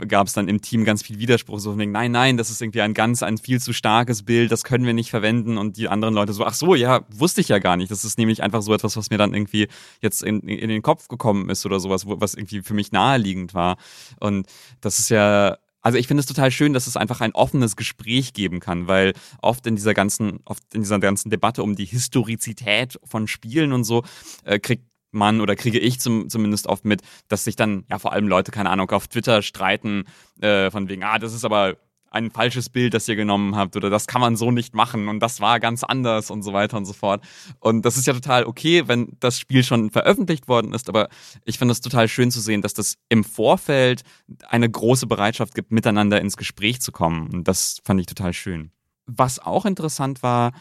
gab 0.07 0.27
es 0.27 0.35
dann 0.35 0.47
im 0.47 0.61
Team 0.61 0.85
ganz 0.85 1.03
viel 1.03 1.19
Widerspruch, 1.19 1.59
so 1.59 1.71
von 1.71 1.79
wegen, 1.81 1.93
nein, 1.93 2.13
nein, 2.13 2.37
das 2.37 2.51
ist 2.51 2.61
irgendwie 2.61 2.83
ein 2.83 2.93
ganz, 2.93 3.23
ein 3.23 3.39
viel 3.39 3.61
zu 3.61 3.73
starkes 3.73 4.25
Bild, 4.25 4.53
das 4.53 4.63
können 4.63 4.85
wir 4.85 4.93
nicht 4.93 5.11
verwenden. 5.11 5.57
Und 5.57 5.79
die 5.79 5.89
anderen 5.89 6.15
Leute 6.15 6.35
so, 6.35 6.45
ach 6.45 6.55
so, 6.55 6.75
ja, 6.75 7.01
wusste 7.11 7.41
ich 7.41 7.49
ja 7.49 7.59
gar 7.59 7.77
nicht. 7.77 7.91
Das 7.91 8.05
ist 8.05 8.19
nämlich 8.19 8.43
einfach 8.43 8.61
so 8.61 8.75
etwas, 8.75 8.97
was 8.97 9.11
mir 9.11 9.19
dann 9.19 9.33
irgendwie 9.33 9.54
jetzt 10.01 10.23
in, 10.23 10.41
in 10.41 10.69
den 10.69 10.83
Kopf 10.83 11.09
gekommen 11.09 11.51
ist 11.51 11.65
oder 11.67 11.81
sowas, 11.81 12.05
was 12.07 12.35
irgendwie 12.35 12.63
für 12.63 12.75
mich 12.75 12.93
naheliegend 12.93 13.55
war. 13.55 13.77
Und 14.21 14.47
das 14.81 14.99
ist 14.99 15.11
ja 15.11 15.57
also 15.85 15.99
ich 15.99 16.09
finde 16.09 16.23
es 16.23 16.27
total 16.27 16.51
schön, 16.51 16.73
dass 16.73 16.87
es 16.87 16.97
einfach 16.97 17.21
ein 17.21 17.33
offenes 17.33 17.77
Gespräch 17.77 18.33
geben 18.33 18.59
kann, 18.59 18.89
weil 18.89 19.13
oft 19.43 19.67
in 19.67 19.77
dieser 19.77 19.93
ganzen, 19.93 20.41
oft 20.47 20.63
in 20.73 20.81
dieser 20.81 20.99
ganzen 20.99 21.29
Debatte 21.29 21.63
um 21.63 21.77
die 21.77 21.85
Historizität 21.85 22.99
von 23.05 23.29
Spielen 23.29 23.75
und 23.75 23.85
so 23.85 24.03
äh, 24.45 24.59
kriegt 24.59 24.87
man 25.15 25.43
oder 25.43 25.57
kriege 25.57 25.79
ich 25.79 26.01
zum, 26.01 26.29
zumindest 26.29 26.67
oft 26.67 26.85
mit, 26.85 27.03
dass 27.29 27.45
sich 27.45 27.55
dann 27.55 27.85
ja 27.91 27.99
vor 27.99 28.13
allem 28.13 28.29
Leute, 28.29 28.51
keine 28.51 28.71
Ahnung, 28.71 28.91
auf 28.91 29.09
Twitter 29.09 29.43
streiten, 29.43 30.05
äh, 30.41 30.71
von 30.71 30.89
wegen, 30.89 31.05
ah, 31.05 31.19
das 31.19 31.35
ist 31.35 31.45
aber 31.45 31.77
ein 32.15 32.31
falsches 32.31 32.69
Bild, 32.69 32.95
das 32.95 33.09
ihr 33.09 33.17
genommen 33.17 33.57
habt 33.57 33.77
oder 33.77 33.91
das 33.91 34.07
kann 34.07 34.21
man 34.21 34.37
so 34.37 34.51
nicht 34.51 34.75
machen 34.75 35.09
und 35.09 35.21
das 35.21 35.41
war 35.41 35.61
ganz 35.61 35.83
anders 35.83 36.31
und 36.31 36.43
so 36.43 36.53
weiter 36.53 36.77
und 36.77 36.87
so 36.87 36.93
fort. 36.93 37.25
Und 37.59 37.85
das 37.85 37.97
ist 37.97 38.07
ja 38.07 38.13
total 38.13 38.45
okay, 38.45 38.87
wenn 38.87 39.17
das 39.21 39.39
Spiel 39.39 39.65
schon 39.65 39.91
veröffentlicht 39.91 40.49
worden 40.49 40.73
ist, 40.73 40.89
aber 40.89 41.09
ich 41.45 41.59
finde 41.59 41.73
es 41.73 41.81
total 41.81 42.09
schön 42.09 42.31
zu 42.31 42.41
sehen, 42.41 42.63
dass 42.63 42.73
das 42.73 42.97
im 43.09 43.25
Vorfeld 43.25 44.03
eine 44.49 44.71
große 44.71 45.07
Bereitschaft 45.07 45.55
gibt, 45.55 45.73
miteinander 45.73 46.21
ins 46.21 46.37
Gespräch 46.37 46.81
zu 46.81 46.93
kommen. 46.93 47.29
Und 47.33 47.49
das 47.49 47.81
fand 47.85 48.01
ich 48.01 48.07
total 48.07 48.33
schön. 48.33 48.71
Was 49.07 49.39
auch 49.39 49.67
interessant 49.67 50.23
war, 50.23 50.53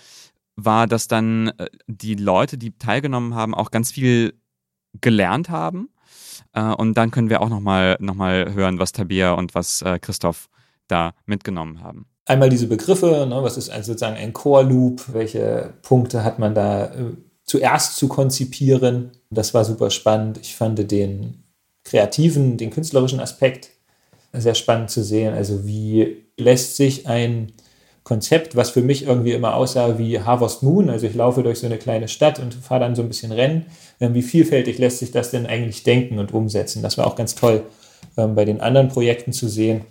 war, 0.55 0.87
dass 0.87 1.07
dann 1.07 1.49
äh, 1.57 1.67
die 1.87 2.15
Leute, 2.15 2.57
die 2.57 2.77
teilgenommen 2.77 3.35
haben, 3.35 3.55
auch 3.55 3.71
ganz 3.71 3.91
viel 3.91 4.33
gelernt 5.01 5.49
haben. 5.49 5.89
Äh, 6.53 6.63
und 6.63 6.95
dann 6.95 7.11
können 7.11 7.29
wir 7.29 7.41
auch 7.41 7.49
nochmal 7.49 7.97
noch 7.99 8.15
mal 8.15 8.53
hören, 8.53 8.79
was 8.79 8.91
Tabea 8.91 9.33
und 9.33 9.55
was 9.55 9.81
äh, 9.81 9.99
Christoph 9.99 10.49
da 10.87 11.13
mitgenommen 11.25 11.81
haben. 11.81 12.05
Einmal 12.25 12.49
diese 12.49 12.67
Begriffe, 12.67 13.25
ne, 13.27 13.43
was 13.43 13.57
ist 13.57 13.67
sozusagen 13.67 14.15
ein 14.15 14.33
Core-Loop, 14.33 15.13
welche 15.13 15.73
Punkte 15.81 16.23
hat 16.23 16.39
man 16.39 16.55
da 16.55 16.85
äh, 16.85 17.15
zuerst 17.43 17.97
zu 17.97 18.07
konzipieren. 18.07 19.11
Das 19.29 19.53
war 19.53 19.65
super 19.65 19.89
spannend. 19.89 20.39
Ich 20.41 20.55
fand 20.55 20.89
den 20.91 21.43
kreativen, 21.83 22.57
den 22.57 22.69
künstlerischen 22.69 23.19
Aspekt 23.19 23.71
sehr 24.31 24.55
spannend 24.55 24.89
zu 24.89 25.03
sehen. 25.03 25.33
Also 25.33 25.65
wie 25.65 26.25
lässt 26.37 26.77
sich 26.77 27.07
ein 27.07 27.51
Konzept, 28.03 28.55
was 28.55 28.71
für 28.71 28.81
mich 28.81 29.05
irgendwie 29.05 29.31
immer 29.31 29.55
aussah 29.55 29.97
wie 29.97 30.19
Harvest 30.19 30.61
Moon, 30.61 30.89
also 30.89 31.07
ich 31.07 31.15
laufe 31.15 31.41
durch 31.41 31.59
so 31.59 31.67
eine 31.67 31.77
kleine 31.77 32.09
Stadt 32.09 32.37
und 32.37 32.53
fahre 32.53 32.81
dann 32.81 32.95
so 32.95 33.01
ein 33.01 33.07
bisschen 33.07 33.31
Rennen, 33.31 33.67
ähm, 34.01 34.13
wie 34.13 34.21
vielfältig 34.21 34.77
lässt 34.77 34.99
sich 34.99 35.11
das 35.11 35.31
denn 35.31 35.45
eigentlich 35.45 35.83
denken 35.83 36.19
und 36.19 36.33
umsetzen. 36.33 36.83
Das 36.83 36.97
war 36.97 37.07
auch 37.07 37.15
ganz 37.15 37.35
toll 37.35 37.63
ähm, 38.17 38.35
bei 38.35 38.43
den 38.43 38.59
anderen 38.59 38.89
Projekten 38.89 39.31
zu 39.31 39.47
sehen, 39.47 39.85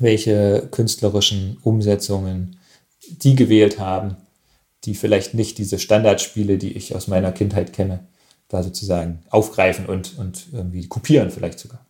welche 0.00 0.68
künstlerischen 0.70 1.58
Umsetzungen 1.62 2.56
die 3.08 3.34
gewählt 3.34 3.78
haben, 3.78 4.16
die 4.84 4.94
vielleicht 4.94 5.34
nicht 5.34 5.58
diese 5.58 5.78
Standardspiele, 5.78 6.58
die 6.58 6.72
ich 6.72 6.94
aus 6.94 7.08
meiner 7.08 7.32
Kindheit 7.32 7.72
kenne, 7.72 8.00
da 8.48 8.62
sozusagen 8.62 9.20
aufgreifen 9.30 9.86
und, 9.86 10.18
und 10.18 10.46
irgendwie 10.52 10.86
kopieren 10.86 11.30
vielleicht 11.30 11.58
sogar. 11.58 11.84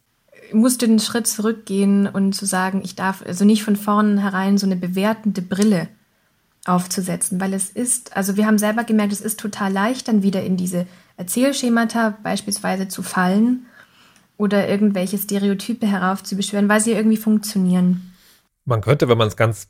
Ich 0.49 0.55
musste 0.55 0.87
einen 0.87 0.99
Schritt 0.99 1.27
zurückgehen 1.27 2.07
und 2.07 2.33
zu 2.33 2.45
sagen, 2.45 2.83
ich 2.85 2.97
darf 2.97 3.23
also 3.25 3.45
nicht 3.45 3.63
von 3.63 3.77
vornherein 3.77 4.59
so 4.59 4.67
eine 4.67 4.77
bewertende 4.77 5.43
Brille 5.43 5.89
aufzusetzen, 6.67 7.41
weil 7.41 7.55
es 7.55 7.71
ist, 7.71 8.17
also 8.17 8.37
wir 8.37 8.47
haben 8.47 8.59
selber 8.59 8.85
gemerkt, 8.85 9.13
es 9.13 9.21
ist 9.21 9.41
total 9.41 9.73
leicht, 9.73 10.09
dann 10.09 10.23
wieder 10.23 10.43
in 10.43 10.57
diese 10.57 10.87
Erzählschemata 11.17 12.19
beispielsweise 12.23 12.89
zu 12.89 13.03
fallen 13.03 13.67
oder 14.41 14.69
irgendwelche 14.69 15.19
Stereotype 15.19 15.87
heraufzubeschwören, 15.87 16.69
weil 16.69 16.81
sie 16.81 16.93
irgendwie 16.93 17.19
funktionieren. 17.19 18.15
Man 18.65 18.81
könnte, 18.81 19.09
wenn 19.09 19.19
man 19.19 19.29
es 19.29 19.37
ganz 19.37 19.69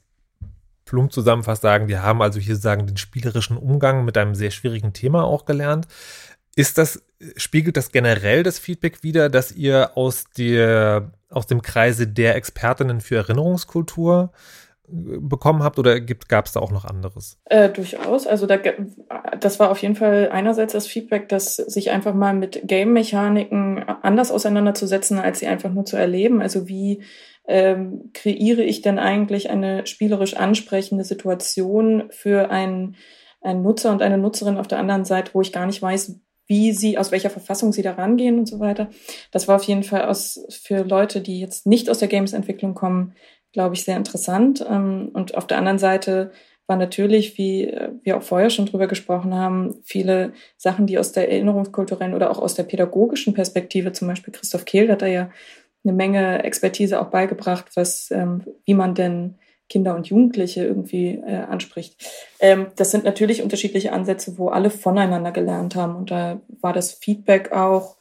plump 0.84 1.12
zusammenfasst, 1.12 1.62
sagen, 1.62 1.88
wir 1.88 2.02
haben 2.02 2.22
also 2.22 2.38
hier 2.38 2.54
sagen 2.54 2.86
den 2.86 2.96
spielerischen 2.96 3.56
Umgang 3.56 4.04
mit 4.04 4.16
einem 4.16 4.36
sehr 4.36 4.52
schwierigen 4.52 4.92
Thema 4.92 5.24
auch 5.24 5.44
gelernt. 5.44 5.88
Ist 6.54 6.78
das, 6.78 7.02
spiegelt 7.36 7.76
das 7.76 7.90
generell 7.90 8.44
das 8.44 8.60
Feedback 8.60 9.02
wieder, 9.02 9.28
dass 9.28 9.50
ihr 9.50 9.96
aus 9.96 10.24
der, 10.36 11.12
aus 11.30 11.46
dem 11.46 11.62
Kreise 11.62 12.06
der 12.06 12.36
Expertinnen 12.36 13.00
für 13.00 13.16
Erinnerungskultur 13.16 14.32
bekommen 14.90 15.62
habt 15.62 15.78
oder 15.78 16.00
gab 16.00 16.46
es 16.46 16.52
da 16.52 16.60
auch 16.60 16.72
noch 16.72 16.84
anderes? 16.84 17.38
Äh, 17.44 17.68
durchaus. 17.70 18.26
Also 18.26 18.46
da, 18.46 18.58
das 19.38 19.60
war 19.60 19.70
auf 19.70 19.80
jeden 19.82 19.96
Fall 19.96 20.30
einerseits 20.32 20.72
das 20.72 20.86
Feedback, 20.86 21.28
dass 21.28 21.56
sich 21.56 21.90
einfach 21.90 22.14
mal 22.14 22.34
mit 22.34 22.62
Game-Mechaniken 22.64 23.84
anders 24.02 24.30
auseinanderzusetzen, 24.30 25.18
als 25.18 25.38
sie 25.38 25.46
einfach 25.46 25.70
nur 25.70 25.84
zu 25.84 25.96
erleben. 25.96 26.42
Also 26.42 26.68
wie 26.68 27.02
ähm, 27.46 28.10
kreiere 28.12 28.62
ich 28.62 28.82
denn 28.82 28.98
eigentlich 28.98 29.50
eine 29.50 29.86
spielerisch 29.86 30.34
ansprechende 30.36 31.04
Situation 31.04 32.04
für 32.10 32.50
einen, 32.50 32.96
einen 33.40 33.62
Nutzer 33.62 33.92
und 33.92 34.02
eine 34.02 34.18
Nutzerin 34.18 34.58
auf 34.58 34.68
der 34.68 34.78
anderen 34.78 35.04
Seite, 35.04 35.32
wo 35.34 35.40
ich 35.40 35.52
gar 35.52 35.66
nicht 35.66 35.82
weiß, 35.82 36.20
wie 36.46 36.72
sie, 36.72 36.98
aus 36.98 37.12
welcher 37.12 37.30
Verfassung 37.30 37.72
sie 37.72 37.82
da 37.82 37.92
rangehen 37.92 38.40
und 38.40 38.46
so 38.46 38.58
weiter. 38.58 38.90
Das 39.30 39.46
war 39.46 39.54
auf 39.54 39.62
jeden 39.62 39.84
Fall 39.84 40.06
aus, 40.06 40.44
für 40.48 40.82
Leute, 40.82 41.20
die 41.20 41.38
jetzt 41.38 41.64
nicht 41.64 41.88
aus 41.88 41.98
der 41.98 42.08
Games-Entwicklung 42.08 42.74
kommen, 42.74 43.14
glaube 43.52 43.74
ich, 43.74 43.84
sehr 43.84 43.96
interessant. 43.96 44.64
Ähm, 44.68 45.10
und 45.12 45.36
auf 45.36 45.46
der 45.46 45.58
anderen 45.58 45.78
Seite 45.78 46.32
war 46.66 46.76
natürlich, 46.76 47.36
wie 47.36 47.64
äh, 47.64 47.90
wir 48.02 48.16
auch 48.16 48.22
vorher 48.22 48.50
schon 48.50 48.66
drüber 48.66 48.86
gesprochen 48.86 49.34
haben, 49.34 49.80
viele 49.84 50.32
Sachen, 50.56 50.86
die 50.86 50.98
aus 50.98 51.12
der 51.12 51.30
erinnerungskulturellen 51.30 52.14
oder 52.14 52.30
auch 52.30 52.38
aus 52.38 52.54
der 52.54 52.62
pädagogischen 52.62 53.34
Perspektive, 53.34 53.92
zum 53.92 54.08
Beispiel 54.08 54.32
Christoph 54.32 54.64
Kehl 54.64 54.90
hat 54.90 55.02
da 55.02 55.06
ja 55.06 55.30
eine 55.84 55.92
Menge 55.92 56.44
Expertise 56.44 57.00
auch 57.00 57.08
beigebracht, 57.08 57.66
was, 57.74 58.10
ähm, 58.10 58.44
wie 58.64 58.74
man 58.74 58.94
denn 58.94 59.36
Kinder 59.68 59.94
und 59.94 60.08
Jugendliche 60.08 60.64
irgendwie 60.64 61.20
äh, 61.26 61.36
anspricht. 61.48 61.96
Ähm, 62.40 62.68
das 62.76 62.90
sind 62.90 63.04
natürlich 63.04 63.42
unterschiedliche 63.42 63.92
Ansätze, 63.92 64.36
wo 64.36 64.48
alle 64.48 64.68
voneinander 64.68 65.32
gelernt 65.32 65.76
haben. 65.76 65.96
Und 65.96 66.10
da 66.10 66.40
war 66.60 66.72
das 66.72 66.92
Feedback 66.92 67.52
auch 67.52 67.96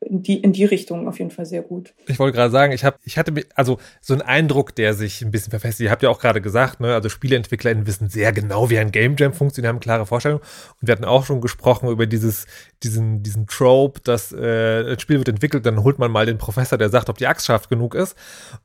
in 0.00 0.22
die, 0.22 0.38
in 0.38 0.52
die 0.52 0.64
Richtung 0.64 1.06
auf 1.08 1.18
jeden 1.18 1.30
Fall 1.30 1.44
sehr 1.44 1.60
gut. 1.60 1.92
Ich 2.06 2.18
wollte 2.18 2.36
gerade 2.36 2.50
sagen, 2.50 2.72
ich 2.72 2.84
habe, 2.84 2.96
ich 3.04 3.18
hatte 3.18 3.32
also 3.54 3.78
so 4.00 4.14
einen 4.14 4.22
Eindruck, 4.22 4.74
der 4.74 4.94
sich 4.94 5.20
ein 5.20 5.30
bisschen 5.30 5.50
verfestigt. 5.50 5.86
Ihr 5.86 5.90
habt 5.90 6.02
ja 6.02 6.08
auch 6.08 6.18
gerade 6.18 6.40
gesagt, 6.40 6.80
ne, 6.80 6.94
also 6.94 7.10
SpieleentwicklerInnen 7.10 7.86
wissen 7.86 8.08
sehr 8.08 8.32
genau, 8.32 8.70
wie 8.70 8.78
ein 8.78 8.92
Game 8.92 9.16
Jam 9.18 9.34
funktioniert, 9.34 9.68
haben 9.68 9.80
klare 9.80 10.06
Vorstellungen. 10.06 10.42
Und 10.80 10.88
wir 10.88 10.92
hatten 10.92 11.04
auch 11.04 11.26
schon 11.26 11.42
gesprochen 11.42 11.90
über 11.90 12.06
dieses, 12.06 12.46
diesen, 12.82 13.22
diesen 13.22 13.46
Trope, 13.46 14.00
dass 14.02 14.32
äh, 14.32 14.92
ein 14.92 14.98
Spiel 14.98 15.18
wird 15.18 15.28
entwickelt, 15.28 15.66
dann 15.66 15.82
holt 15.82 15.98
man 15.98 16.10
mal 16.10 16.24
den 16.24 16.38
Professor, 16.38 16.78
der 16.78 16.88
sagt, 16.88 17.10
ob 17.10 17.18
die 17.18 17.26
Axt 17.26 17.46
scharf 17.46 17.68
genug 17.68 17.94
ist. 17.94 18.16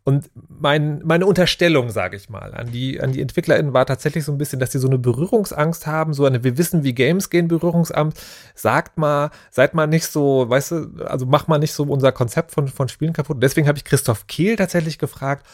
Und 0.06 0.30
mein, 0.48 1.02
meine 1.04 1.26
Unterstellung, 1.26 1.90
sage 1.90 2.16
ich 2.16 2.30
mal, 2.30 2.54
an 2.54 2.72
die, 2.72 3.02
an 3.02 3.12
die 3.12 3.22
EntwicklerInnen 3.22 3.74
war 3.74 3.86
tatsächlich 3.86 4.24
so 4.24 4.32
ein 4.32 4.38
bisschen, 4.38 4.60
dass 4.60 4.72
sie 4.72 4.80
so 4.80 4.88
eine 4.88 4.98
Berührungsangst 4.98 5.86
haben, 5.86 6.14
so 6.14 6.24
eine, 6.24 6.46
wir 6.46 6.58
wissen, 6.58 6.86
wie 6.86 6.94
Games 6.94 7.30
gehen, 7.30 7.50
Berührungsangst. 7.50 8.24
Sagt 8.56 8.98
mal, 8.98 9.32
seid 9.52 9.74
mal 9.74 9.88
nicht 9.88 10.06
so, 10.06 10.50
weißt 10.50 10.72
du, 10.72 11.04
also 11.06 11.25
mach 11.26 11.48
mal 11.48 11.58
nicht 11.58 11.74
so 11.74 11.84
unser 11.84 12.12
Konzept 12.12 12.52
von, 12.52 12.68
von 12.68 12.88
Spielen 12.90 13.14
kaputt. 13.14 13.42
Deswegen 13.42 13.68
habe 13.68 13.78
ich 13.78 13.84
Christoph 13.84 14.28
Kehl 14.28 14.56
tatsächlich 14.56 15.00
gefragt, 15.00 15.46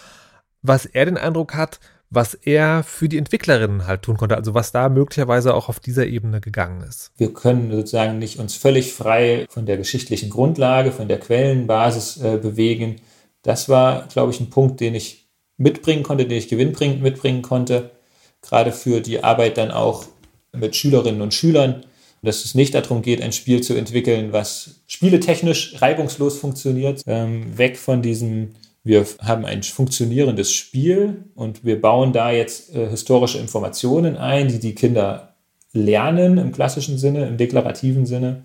was 0.61 0.85
er 0.85 1.05
den 1.05 1.17
Eindruck 1.17 1.55
hat, 1.55 1.79
was 2.09 2.33
er 2.33 2.83
für 2.83 3.07
die 3.07 3.17
Entwicklerinnen 3.17 3.87
halt 3.87 4.01
tun 4.01 4.17
konnte, 4.17 4.35
also 4.35 4.53
was 4.53 4.73
da 4.73 4.89
möglicherweise 4.89 5.53
auch 5.53 5.69
auf 5.69 5.79
dieser 5.79 6.05
Ebene 6.05 6.41
gegangen 6.41 6.81
ist. 6.81 7.11
Wir 7.17 7.33
können 7.33 7.71
sozusagen 7.71 8.19
nicht 8.19 8.37
uns 8.37 8.55
völlig 8.55 8.93
frei 8.93 9.45
von 9.49 9.65
der 9.65 9.77
geschichtlichen 9.77 10.29
Grundlage, 10.29 10.91
von 10.91 11.07
der 11.07 11.19
Quellenbasis 11.19 12.17
äh, 12.17 12.37
bewegen. 12.37 12.97
Das 13.43 13.69
war, 13.69 14.07
glaube 14.07 14.31
ich, 14.31 14.41
ein 14.41 14.49
Punkt, 14.49 14.81
den 14.81 14.93
ich 14.93 15.29
mitbringen 15.57 16.03
konnte, 16.03 16.25
den 16.25 16.37
ich 16.37 16.49
gewinnbringend 16.49 17.01
mitbringen 17.01 17.41
konnte, 17.41 17.91
gerade 18.41 18.73
für 18.73 18.99
die 18.99 19.23
Arbeit 19.23 19.57
dann 19.57 19.71
auch 19.71 20.05
mit 20.51 20.75
Schülerinnen 20.75 21.21
und 21.21 21.33
Schülern, 21.33 21.85
dass 22.21 22.45
es 22.45 22.55
nicht 22.55 22.75
darum 22.75 23.01
geht, 23.01 23.21
ein 23.21 23.31
Spiel 23.31 23.61
zu 23.61 23.73
entwickeln, 23.73 24.31
was 24.31 24.81
spieletechnisch 24.87 25.81
reibungslos 25.81 26.37
funktioniert, 26.37 27.01
ähm, 27.07 27.57
weg 27.57 27.77
von 27.77 28.01
diesem 28.01 28.49
wir 28.83 29.05
haben 29.19 29.45
ein 29.45 29.61
funktionierendes 29.61 30.51
Spiel 30.51 31.25
und 31.35 31.63
wir 31.63 31.79
bauen 31.79 32.13
da 32.13 32.31
jetzt 32.31 32.73
äh, 32.75 32.89
historische 32.89 33.37
Informationen 33.37 34.17
ein, 34.17 34.47
die 34.47 34.59
die 34.59 34.73
Kinder 34.73 35.35
lernen 35.73 36.37
im 36.37 36.51
klassischen 36.51 36.97
Sinne, 36.97 37.27
im 37.27 37.37
deklarativen 37.37 38.05
Sinne, 38.05 38.43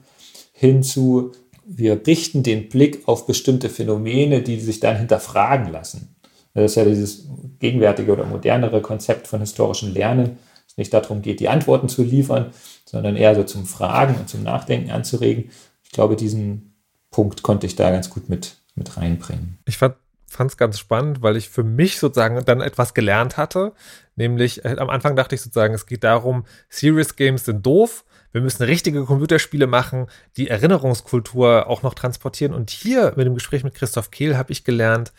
hinzu, 0.53 1.33
wir 1.65 2.07
richten 2.07 2.43
den 2.43 2.69
Blick 2.69 3.09
auf 3.09 3.27
bestimmte 3.27 3.69
Phänomene, 3.69 4.43
die 4.43 4.61
sich 4.61 4.79
dann 4.79 4.97
hinterfragen 4.97 5.73
lassen. 5.73 6.15
Das 6.55 6.73
ist 6.73 6.77
ja 6.77 6.85
dieses 6.85 7.27
gegenwärtige 7.59 8.13
oder 8.13 8.25
modernere 8.25 8.81
Konzept 8.81 9.27
von 9.27 9.41
historischem 9.41 9.93
Lernen, 9.93 10.39
es 10.77 10.79
nicht 10.79 10.93
darum 10.93 11.23
geht, 11.23 11.41
die 11.41 11.49
Antworten 11.49 11.89
zu 11.89 12.03
liefern, 12.03 12.53
sondern 12.85 13.17
eher 13.17 13.35
so 13.35 13.43
zum 13.45 13.67
Fragen 13.67 14.15
und 14.17 14.29
zum 14.29 14.43
Nachdenken 14.43 14.91
anzuregen. 14.91 15.51
Ich 15.83 15.91
glaube, 15.91 16.17
diesen 16.17 16.75
Punkt 17.11 17.43
konnte 17.43 17.67
ich 17.67 17.77
da 17.77 17.91
ganz 17.91 18.11
gut 18.11 18.29
mit, 18.29 18.57
mit 18.75 18.97
reinbringen. 18.97 19.59
Ich 19.65 19.79
fand 19.79 19.97
fand 20.29 20.51
es 20.51 20.57
ganz 20.57 20.79
spannend, 20.79 21.23
weil 21.23 21.37
ich 21.37 21.49
für 21.49 21.63
mich 21.63 21.99
sozusagen 21.99 22.45
dann 22.45 22.61
etwas 22.61 22.95
gelernt 22.95 23.37
hatte. 23.37 23.73
Nämlich, 24.17 24.65
äh, 24.65 24.77
am 24.79 24.91
Anfang 24.91 25.17
dachte 25.17 25.35
ich 25.35 25.41
sozusagen, 25.41 25.73
es 25.73 25.87
geht 25.87 26.05
darum, 26.05 26.45
Serious 26.69 27.17
Games 27.17 27.45
sind 27.45 27.65
doof. 27.65 28.05
Wir 28.33 28.41
müssen 28.41 28.65
richtige 28.65 29.05
Computerspiele 29.05 29.67
machen, 29.67 30.09
die 30.37 30.49
Erinnerungskultur 30.49 31.69
auch 31.69 31.83
noch 31.83 31.95
transportieren. 31.95 32.53
Und 32.53 32.71
hier 32.71 33.15
mit 33.17 33.27
dem 33.27 33.35
Gespräch 33.35 33.65
mit 33.65 33.75
Christoph 33.75 34.11
Kehl 34.11 34.37
habe 34.37 34.53
ich 34.53 34.65
gelernt, 34.65 35.13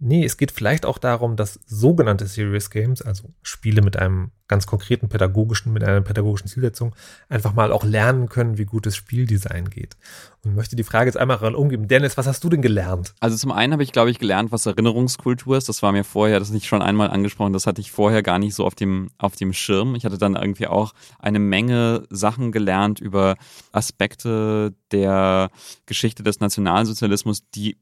Nee, 0.00 0.24
es 0.24 0.36
geht 0.36 0.52
vielleicht 0.52 0.86
auch 0.86 0.98
darum, 0.98 1.34
dass 1.34 1.58
sogenannte 1.66 2.26
Serious 2.26 2.70
Games, 2.70 3.02
also 3.02 3.32
Spiele 3.42 3.82
mit 3.82 3.96
einem 3.96 4.30
ganz 4.46 4.66
konkreten 4.66 5.08
pädagogischen, 5.08 5.72
mit 5.72 5.82
einer 5.82 6.00
pädagogischen 6.00 6.46
Zielsetzung, 6.46 6.94
einfach 7.28 7.52
mal 7.52 7.72
auch 7.72 7.84
lernen 7.84 8.28
können, 8.28 8.58
wie 8.58 8.64
gutes 8.64 8.96
Spieldesign 8.96 9.70
geht. 9.70 9.96
Und 10.44 10.54
möchte 10.54 10.76
die 10.76 10.84
Frage 10.84 11.06
jetzt 11.06 11.16
einmal 11.16 11.54
umgeben. 11.54 11.88
Dennis, 11.88 12.16
was 12.16 12.28
hast 12.28 12.44
du 12.44 12.48
denn 12.48 12.62
gelernt? 12.62 13.14
Also 13.18 13.36
zum 13.36 13.50
einen 13.50 13.72
habe 13.72 13.82
ich, 13.82 13.90
glaube 13.90 14.10
ich, 14.10 14.20
gelernt, 14.20 14.52
was 14.52 14.66
Erinnerungskultur 14.66 15.58
ist. 15.58 15.68
Das 15.68 15.82
war 15.82 15.90
mir 15.90 16.04
vorher, 16.04 16.38
das 16.38 16.50
nicht 16.50 16.66
schon 16.66 16.80
einmal 16.80 17.10
angesprochen, 17.10 17.52
das 17.52 17.66
hatte 17.66 17.80
ich 17.80 17.90
vorher 17.90 18.22
gar 18.22 18.38
nicht 18.38 18.54
so 18.54 18.64
auf 18.64 18.76
dem, 18.76 19.10
auf 19.18 19.34
dem 19.34 19.52
Schirm. 19.52 19.96
Ich 19.96 20.04
hatte 20.04 20.16
dann 20.16 20.36
irgendwie 20.36 20.68
auch 20.68 20.94
eine 21.18 21.40
Menge 21.40 22.04
Sachen 22.08 22.52
gelernt 22.52 23.00
über 23.00 23.36
Aspekte 23.72 24.74
der 24.92 25.50
Geschichte 25.86 26.22
des 26.22 26.38
Nationalsozialismus, 26.38 27.42
die 27.50 27.78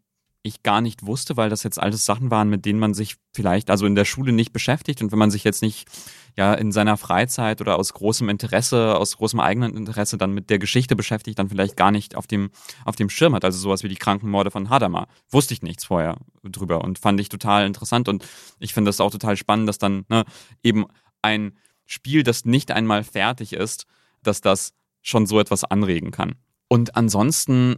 ich 0.46 0.62
gar 0.62 0.80
nicht 0.80 1.06
wusste, 1.06 1.36
weil 1.36 1.50
das 1.50 1.62
jetzt 1.62 1.80
alles 1.80 2.04
Sachen 2.04 2.30
waren, 2.30 2.48
mit 2.48 2.64
denen 2.64 2.78
man 2.78 2.94
sich 2.94 3.16
vielleicht 3.34 3.70
also 3.70 3.86
in 3.86 3.94
der 3.94 4.04
Schule 4.04 4.32
nicht 4.32 4.52
beschäftigt 4.52 5.02
und 5.02 5.12
wenn 5.12 5.18
man 5.18 5.30
sich 5.30 5.44
jetzt 5.44 5.62
nicht 5.62 5.88
ja 6.36 6.54
in 6.54 6.72
seiner 6.72 6.96
Freizeit 6.96 7.60
oder 7.60 7.78
aus 7.78 7.92
großem 7.92 8.28
Interesse, 8.28 8.96
aus 8.96 9.16
großem 9.16 9.40
eigenen 9.40 9.74
Interesse 9.74 10.18
dann 10.18 10.32
mit 10.32 10.50
der 10.50 10.58
Geschichte 10.58 10.96
beschäftigt, 10.96 11.38
dann 11.38 11.48
vielleicht 11.48 11.76
gar 11.76 11.90
nicht 11.90 12.14
auf 12.14 12.26
dem 12.26 12.50
auf 12.84 12.96
dem 12.96 13.10
Schirm 13.10 13.34
hat, 13.34 13.44
also 13.44 13.58
sowas 13.58 13.82
wie 13.82 13.88
die 13.88 13.96
Krankenmorde 13.96 14.50
von 14.50 14.70
Hadamar. 14.70 15.08
Wusste 15.30 15.54
ich 15.54 15.62
nichts 15.62 15.84
vorher 15.84 16.16
drüber 16.42 16.82
und 16.82 16.98
fand 16.98 17.20
ich 17.20 17.28
total 17.28 17.66
interessant 17.66 18.08
und 18.08 18.24
ich 18.58 18.74
finde 18.74 18.88
das 18.88 19.00
auch 19.00 19.10
total 19.10 19.36
spannend, 19.36 19.68
dass 19.68 19.78
dann 19.78 20.04
ne, 20.08 20.24
eben 20.62 20.86
ein 21.22 21.56
Spiel, 21.86 22.22
das 22.22 22.44
nicht 22.44 22.70
einmal 22.70 23.04
fertig 23.04 23.52
ist, 23.52 23.86
dass 24.22 24.40
das 24.40 24.72
schon 25.02 25.26
so 25.26 25.38
etwas 25.38 25.64
anregen 25.64 26.10
kann. 26.10 26.34
Und 26.68 26.96
ansonsten 26.96 27.76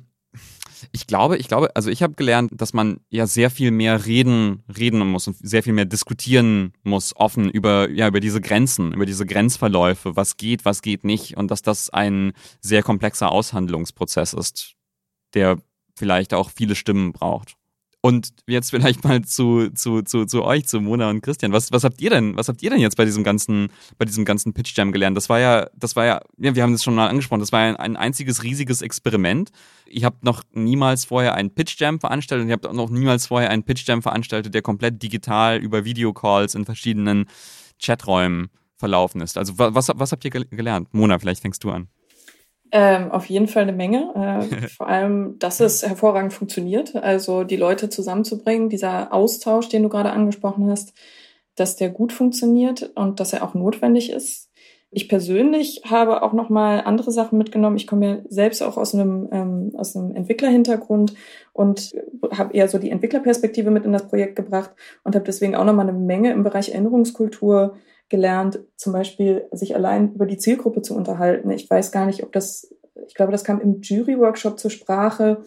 ich 0.92 1.06
glaube, 1.06 1.36
ich 1.36 1.48
glaube, 1.48 1.74
also 1.74 1.90
ich 1.90 2.02
habe 2.02 2.14
gelernt, 2.14 2.50
dass 2.54 2.72
man 2.72 3.00
ja 3.08 3.26
sehr 3.26 3.50
viel 3.50 3.70
mehr 3.70 4.06
reden, 4.06 4.62
reden 4.76 5.00
muss 5.06 5.26
und 5.26 5.36
sehr 5.40 5.62
viel 5.62 5.72
mehr 5.72 5.84
diskutieren 5.84 6.72
muss, 6.82 7.14
offen 7.16 7.50
über, 7.50 7.90
ja, 7.90 8.08
über 8.08 8.20
diese 8.20 8.40
Grenzen, 8.40 8.92
über 8.92 9.06
diese 9.06 9.26
Grenzverläufe, 9.26 10.16
was 10.16 10.36
geht, 10.36 10.64
was 10.64 10.82
geht 10.82 11.04
nicht 11.04 11.36
und 11.36 11.50
dass 11.50 11.62
das 11.62 11.90
ein 11.90 12.32
sehr 12.60 12.82
komplexer 12.82 13.30
Aushandlungsprozess 13.30 14.32
ist, 14.32 14.74
der 15.34 15.58
vielleicht 15.96 16.34
auch 16.34 16.50
viele 16.50 16.74
Stimmen 16.74 17.12
braucht. 17.12 17.56
Und 18.00 18.28
jetzt 18.46 18.70
vielleicht 18.70 19.02
mal 19.02 19.22
zu, 19.22 19.70
zu, 19.70 20.02
zu, 20.02 20.24
zu 20.24 20.44
euch, 20.44 20.66
zu 20.66 20.80
Mona 20.80 21.10
und 21.10 21.20
Christian. 21.20 21.52
Was, 21.52 21.72
was 21.72 21.82
habt 21.82 22.00
ihr 22.00 22.10
denn, 22.10 22.36
was 22.36 22.48
habt 22.48 22.62
ihr 22.62 22.70
denn 22.70 22.78
jetzt 22.78 22.96
bei 22.96 23.04
diesem 23.04 23.24
ganzen, 23.24 23.70
bei 23.98 24.04
diesem 24.04 24.24
ganzen 24.24 24.52
Pitch 24.52 24.76
Jam 24.76 24.92
gelernt? 24.92 25.16
Das 25.16 25.28
war 25.28 25.40
ja, 25.40 25.68
das 25.74 25.96
war 25.96 26.06
ja, 26.06 26.20
ja 26.36 26.54
wir 26.54 26.62
haben 26.62 26.74
es 26.74 26.84
schon 26.84 26.94
mal 26.94 27.08
angesprochen, 27.08 27.40
das 27.40 27.50
war 27.50 27.66
ja 27.66 27.74
ein, 27.74 27.96
einziges 27.96 28.44
riesiges 28.44 28.82
Experiment. 28.82 29.50
Ihr 29.88 30.04
habt 30.04 30.22
noch 30.22 30.44
niemals 30.52 31.06
vorher 31.06 31.34
einen 31.34 31.50
Pitch 31.50 31.80
Jam 31.80 31.98
veranstaltet 31.98 32.44
und 32.44 32.48
ihr 32.50 32.54
habt 32.54 32.66
auch 32.66 32.72
noch 32.72 32.88
niemals 32.88 33.26
vorher 33.26 33.50
einen 33.50 33.64
Pitch 33.64 33.86
Jam 33.88 34.00
veranstaltet, 34.00 34.54
der 34.54 34.62
komplett 34.62 35.02
digital 35.02 35.58
über 35.58 35.84
Videocalls 35.84 36.54
in 36.54 36.64
verschiedenen 36.64 37.26
Chaträumen 37.80 38.48
verlaufen 38.76 39.20
ist. 39.20 39.36
Also 39.36 39.54
was, 39.58 39.90
was 39.92 40.12
habt 40.12 40.24
ihr 40.24 40.30
gelernt? 40.30 40.94
Mona, 40.94 41.18
vielleicht 41.18 41.42
fängst 41.42 41.64
du 41.64 41.72
an. 41.72 41.88
Ähm, 42.70 43.10
auf 43.10 43.26
jeden 43.26 43.48
Fall 43.48 43.62
eine 43.62 43.72
Menge. 43.72 44.46
Äh, 44.52 44.68
vor 44.68 44.88
allem, 44.88 45.38
dass 45.38 45.60
es 45.60 45.86
hervorragend 45.86 46.32
funktioniert. 46.32 46.96
Also 46.96 47.44
die 47.44 47.56
Leute 47.56 47.88
zusammenzubringen, 47.88 48.68
dieser 48.68 49.12
Austausch, 49.12 49.68
den 49.68 49.82
du 49.82 49.88
gerade 49.88 50.10
angesprochen 50.10 50.70
hast, 50.70 50.92
dass 51.54 51.76
der 51.76 51.90
gut 51.90 52.12
funktioniert 52.12 52.90
und 52.94 53.20
dass 53.20 53.32
er 53.32 53.42
auch 53.42 53.54
notwendig 53.54 54.10
ist. 54.10 54.48
Ich 54.90 55.08
persönlich 55.08 55.82
habe 55.84 56.22
auch 56.22 56.32
noch 56.32 56.48
mal 56.48 56.80
andere 56.80 57.12
Sachen 57.12 57.36
mitgenommen. 57.36 57.76
Ich 57.76 57.86
komme 57.86 58.06
ja 58.06 58.18
selbst 58.30 58.62
auch 58.62 58.78
aus 58.78 58.94
einem 58.94 59.28
ähm, 59.32 59.72
aus 59.76 59.94
einem 59.94 60.14
Entwicklerhintergrund 60.16 61.12
und 61.52 61.92
habe 62.30 62.54
eher 62.54 62.68
so 62.68 62.78
die 62.78 62.90
Entwicklerperspektive 62.90 63.70
mit 63.70 63.84
in 63.84 63.92
das 63.92 64.08
Projekt 64.08 64.36
gebracht 64.36 64.70
und 65.04 65.14
habe 65.14 65.26
deswegen 65.26 65.56
auch 65.56 65.64
noch 65.66 65.74
mal 65.74 65.82
eine 65.82 65.92
Menge 65.92 66.32
im 66.32 66.42
Bereich 66.42 66.70
Erinnerungskultur 66.70 67.76
gelernt, 68.08 68.60
zum 68.76 68.92
Beispiel 68.92 69.46
sich 69.52 69.74
allein 69.74 70.14
über 70.14 70.26
die 70.26 70.38
Zielgruppe 70.38 70.82
zu 70.82 70.94
unterhalten. 70.94 71.50
Ich 71.50 71.68
weiß 71.68 71.92
gar 71.92 72.06
nicht, 72.06 72.22
ob 72.22 72.32
das, 72.32 72.74
ich 73.06 73.14
glaube, 73.14 73.32
das 73.32 73.44
kam 73.44 73.60
im 73.60 73.80
Jury-Workshop 73.80 74.58
zur 74.58 74.70
Sprache, 74.70 75.42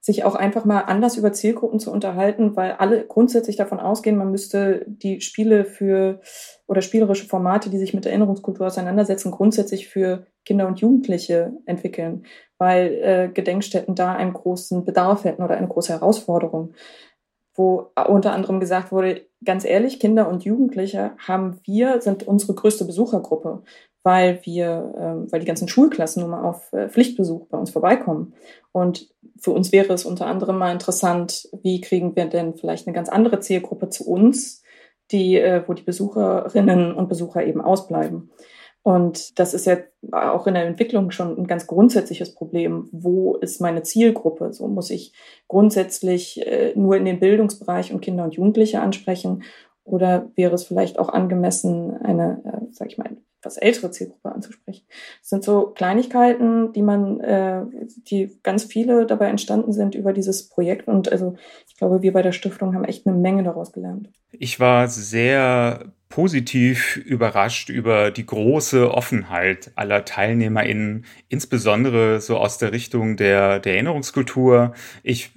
sich 0.00 0.24
auch 0.24 0.36
einfach 0.36 0.64
mal 0.64 0.82
anders 0.82 1.16
über 1.16 1.32
Zielgruppen 1.32 1.80
zu 1.80 1.90
unterhalten, 1.90 2.56
weil 2.56 2.72
alle 2.72 3.04
grundsätzlich 3.04 3.56
davon 3.56 3.80
ausgehen, 3.80 4.16
man 4.16 4.30
müsste 4.30 4.84
die 4.86 5.20
Spiele 5.20 5.64
für 5.64 6.20
oder 6.66 6.82
spielerische 6.82 7.26
Formate, 7.26 7.68
die 7.68 7.78
sich 7.78 7.94
mit 7.94 8.06
Erinnerungskultur 8.06 8.68
auseinandersetzen, 8.68 9.32
grundsätzlich 9.32 9.88
für 9.88 10.26
Kinder 10.44 10.66
und 10.66 10.80
Jugendliche 10.80 11.52
entwickeln, 11.66 12.24
weil 12.58 12.86
äh, 13.02 13.28
Gedenkstätten 13.32 13.94
da 13.94 14.14
einen 14.14 14.32
großen 14.32 14.84
Bedarf 14.84 15.24
hätten 15.24 15.42
oder 15.42 15.56
eine 15.56 15.68
große 15.68 15.92
Herausforderung 15.92 16.74
wo 17.58 17.90
unter 18.06 18.32
anderem 18.32 18.60
gesagt 18.60 18.92
wurde, 18.92 19.26
ganz 19.44 19.64
ehrlich, 19.64 20.00
Kinder 20.00 20.28
und 20.28 20.44
Jugendliche 20.44 21.12
haben 21.18 21.60
wir, 21.64 22.00
sind 22.00 22.26
unsere 22.26 22.54
größte 22.54 22.84
Besuchergruppe, 22.84 23.62
weil 24.02 24.40
wir, 24.44 24.94
äh, 24.96 25.32
weil 25.32 25.40
die 25.40 25.46
ganzen 25.46 25.68
Schulklassen 25.68 26.22
nun 26.22 26.30
mal 26.30 26.44
auf 26.44 26.72
äh, 26.72 26.88
Pflichtbesuch 26.88 27.46
bei 27.48 27.58
uns 27.58 27.70
vorbeikommen. 27.70 28.34
Und 28.72 29.08
für 29.38 29.50
uns 29.50 29.72
wäre 29.72 29.92
es 29.92 30.04
unter 30.04 30.26
anderem 30.26 30.56
mal 30.56 30.72
interessant, 30.72 31.48
wie 31.62 31.80
kriegen 31.80 32.16
wir 32.16 32.26
denn 32.26 32.54
vielleicht 32.54 32.86
eine 32.86 32.94
ganz 32.94 33.08
andere 33.08 33.40
Zielgruppe 33.40 33.88
zu 33.90 34.08
uns, 34.08 34.62
die, 35.10 35.36
äh, 35.36 35.62
wo 35.66 35.74
die 35.74 35.82
Besucherinnen 35.82 36.94
und 36.94 37.08
Besucher 37.08 37.44
eben 37.44 37.60
ausbleiben. 37.60 38.30
Und 38.82 39.38
das 39.38 39.54
ist 39.54 39.66
ja 39.66 39.78
auch 40.12 40.46
in 40.46 40.54
der 40.54 40.66
Entwicklung 40.66 41.10
schon 41.10 41.36
ein 41.36 41.46
ganz 41.46 41.66
grundsätzliches 41.66 42.34
Problem. 42.34 42.88
Wo 42.92 43.36
ist 43.36 43.60
meine 43.60 43.82
Zielgruppe? 43.82 44.52
So 44.52 44.66
muss 44.68 44.90
ich 44.90 45.12
grundsätzlich 45.46 46.46
äh, 46.46 46.72
nur 46.74 46.96
in 46.96 47.04
den 47.04 47.20
Bildungsbereich 47.20 47.92
und 47.92 48.00
Kinder 48.00 48.24
und 48.24 48.34
Jugendliche 48.34 48.80
ansprechen 48.80 49.42
oder 49.88 50.30
wäre 50.34 50.54
es 50.54 50.64
vielleicht 50.64 50.98
auch 50.98 51.08
angemessen, 51.08 51.96
eine, 52.02 52.42
äh, 52.44 52.66
sag 52.72 52.88
ich 52.88 52.98
mal, 52.98 53.16
etwas 53.40 53.56
ältere 53.56 53.90
Zielgruppe 53.90 54.32
anzusprechen? 54.32 54.84
Das 55.20 55.30
sind 55.30 55.44
so 55.44 55.68
Kleinigkeiten, 55.68 56.72
die 56.72 56.82
man, 56.82 57.20
äh, 57.20 57.62
die 58.10 58.38
ganz 58.42 58.64
viele 58.64 59.06
dabei 59.06 59.28
entstanden 59.28 59.72
sind 59.72 59.94
über 59.94 60.12
dieses 60.12 60.48
Projekt. 60.48 60.88
Und 60.88 61.10
also 61.10 61.36
ich 61.66 61.76
glaube, 61.76 62.02
wir 62.02 62.12
bei 62.12 62.22
der 62.22 62.32
Stiftung 62.32 62.74
haben 62.74 62.84
echt 62.84 63.06
eine 63.06 63.16
Menge 63.16 63.42
daraus 63.44 63.72
gelernt. 63.72 64.10
Ich 64.30 64.60
war 64.60 64.88
sehr 64.88 65.92
positiv 66.08 66.96
überrascht 66.96 67.68
über 67.68 68.10
die 68.10 68.24
große 68.24 68.90
Offenheit 68.92 69.72
aller 69.74 70.04
TeilnehmerInnen, 70.04 71.04
insbesondere 71.28 72.20
so 72.20 72.38
aus 72.38 72.58
der 72.58 72.72
Richtung 72.72 73.16
der, 73.16 73.58
der 73.58 73.74
Erinnerungskultur. 73.74 74.74
Ich 75.02 75.32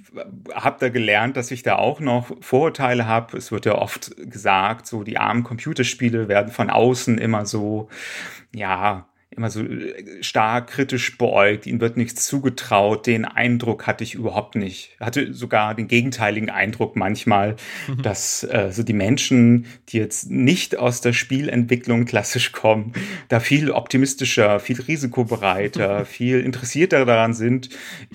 habe 0.54 0.76
da 0.80 0.88
gelernt, 0.88 1.36
dass 1.36 1.50
ich 1.50 1.62
da 1.62 1.76
auch 1.76 2.00
noch 2.00 2.32
Vorurteile 2.40 3.06
habe. 3.06 3.36
Es 3.36 3.52
wird 3.52 3.66
ja 3.66 3.76
oft 3.76 4.16
gesagt, 4.16 4.86
so 4.86 5.04
die 5.04 5.18
armen 5.18 5.44
Computerspiele 5.44 6.28
werden 6.28 6.50
von 6.50 6.70
außen 6.70 7.18
immer 7.18 7.44
so, 7.44 7.88
ja, 8.54 9.06
immer 9.36 9.50
so 9.50 9.62
äh, 9.62 10.22
stark 10.22 10.68
kritisch 10.68 11.18
beäugt, 11.18 11.66
ihnen 11.66 11.80
wird 11.80 11.96
nichts 11.96 12.26
zugetraut. 12.26 13.06
Den 13.06 13.24
Eindruck 13.24 13.86
hatte 13.86 14.04
ich 14.04 14.14
überhaupt 14.14 14.54
nicht. 14.54 14.96
Hatte 15.00 15.32
sogar 15.32 15.74
den 15.74 15.88
gegenteiligen 15.88 16.50
Eindruck 16.50 16.96
manchmal, 16.96 17.56
mhm. 17.88 18.02
dass 18.02 18.44
äh, 18.44 18.70
so 18.70 18.82
die 18.82 18.92
Menschen, 18.92 19.66
die 19.88 19.98
jetzt 19.98 20.30
nicht 20.30 20.78
aus 20.78 21.00
der 21.00 21.12
Spielentwicklung 21.12 22.04
klassisch 22.04 22.52
kommen, 22.52 22.92
da 23.28 23.40
viel 23.40 23.70
optimistischer, 23.70 24.60
viel 24.60 24.80
risikobereiter, 24.80 26.04
viel 26.04 26.40
interessierter 26.40 27.04
daran 27.04 27.34
sind, 27.34 27.68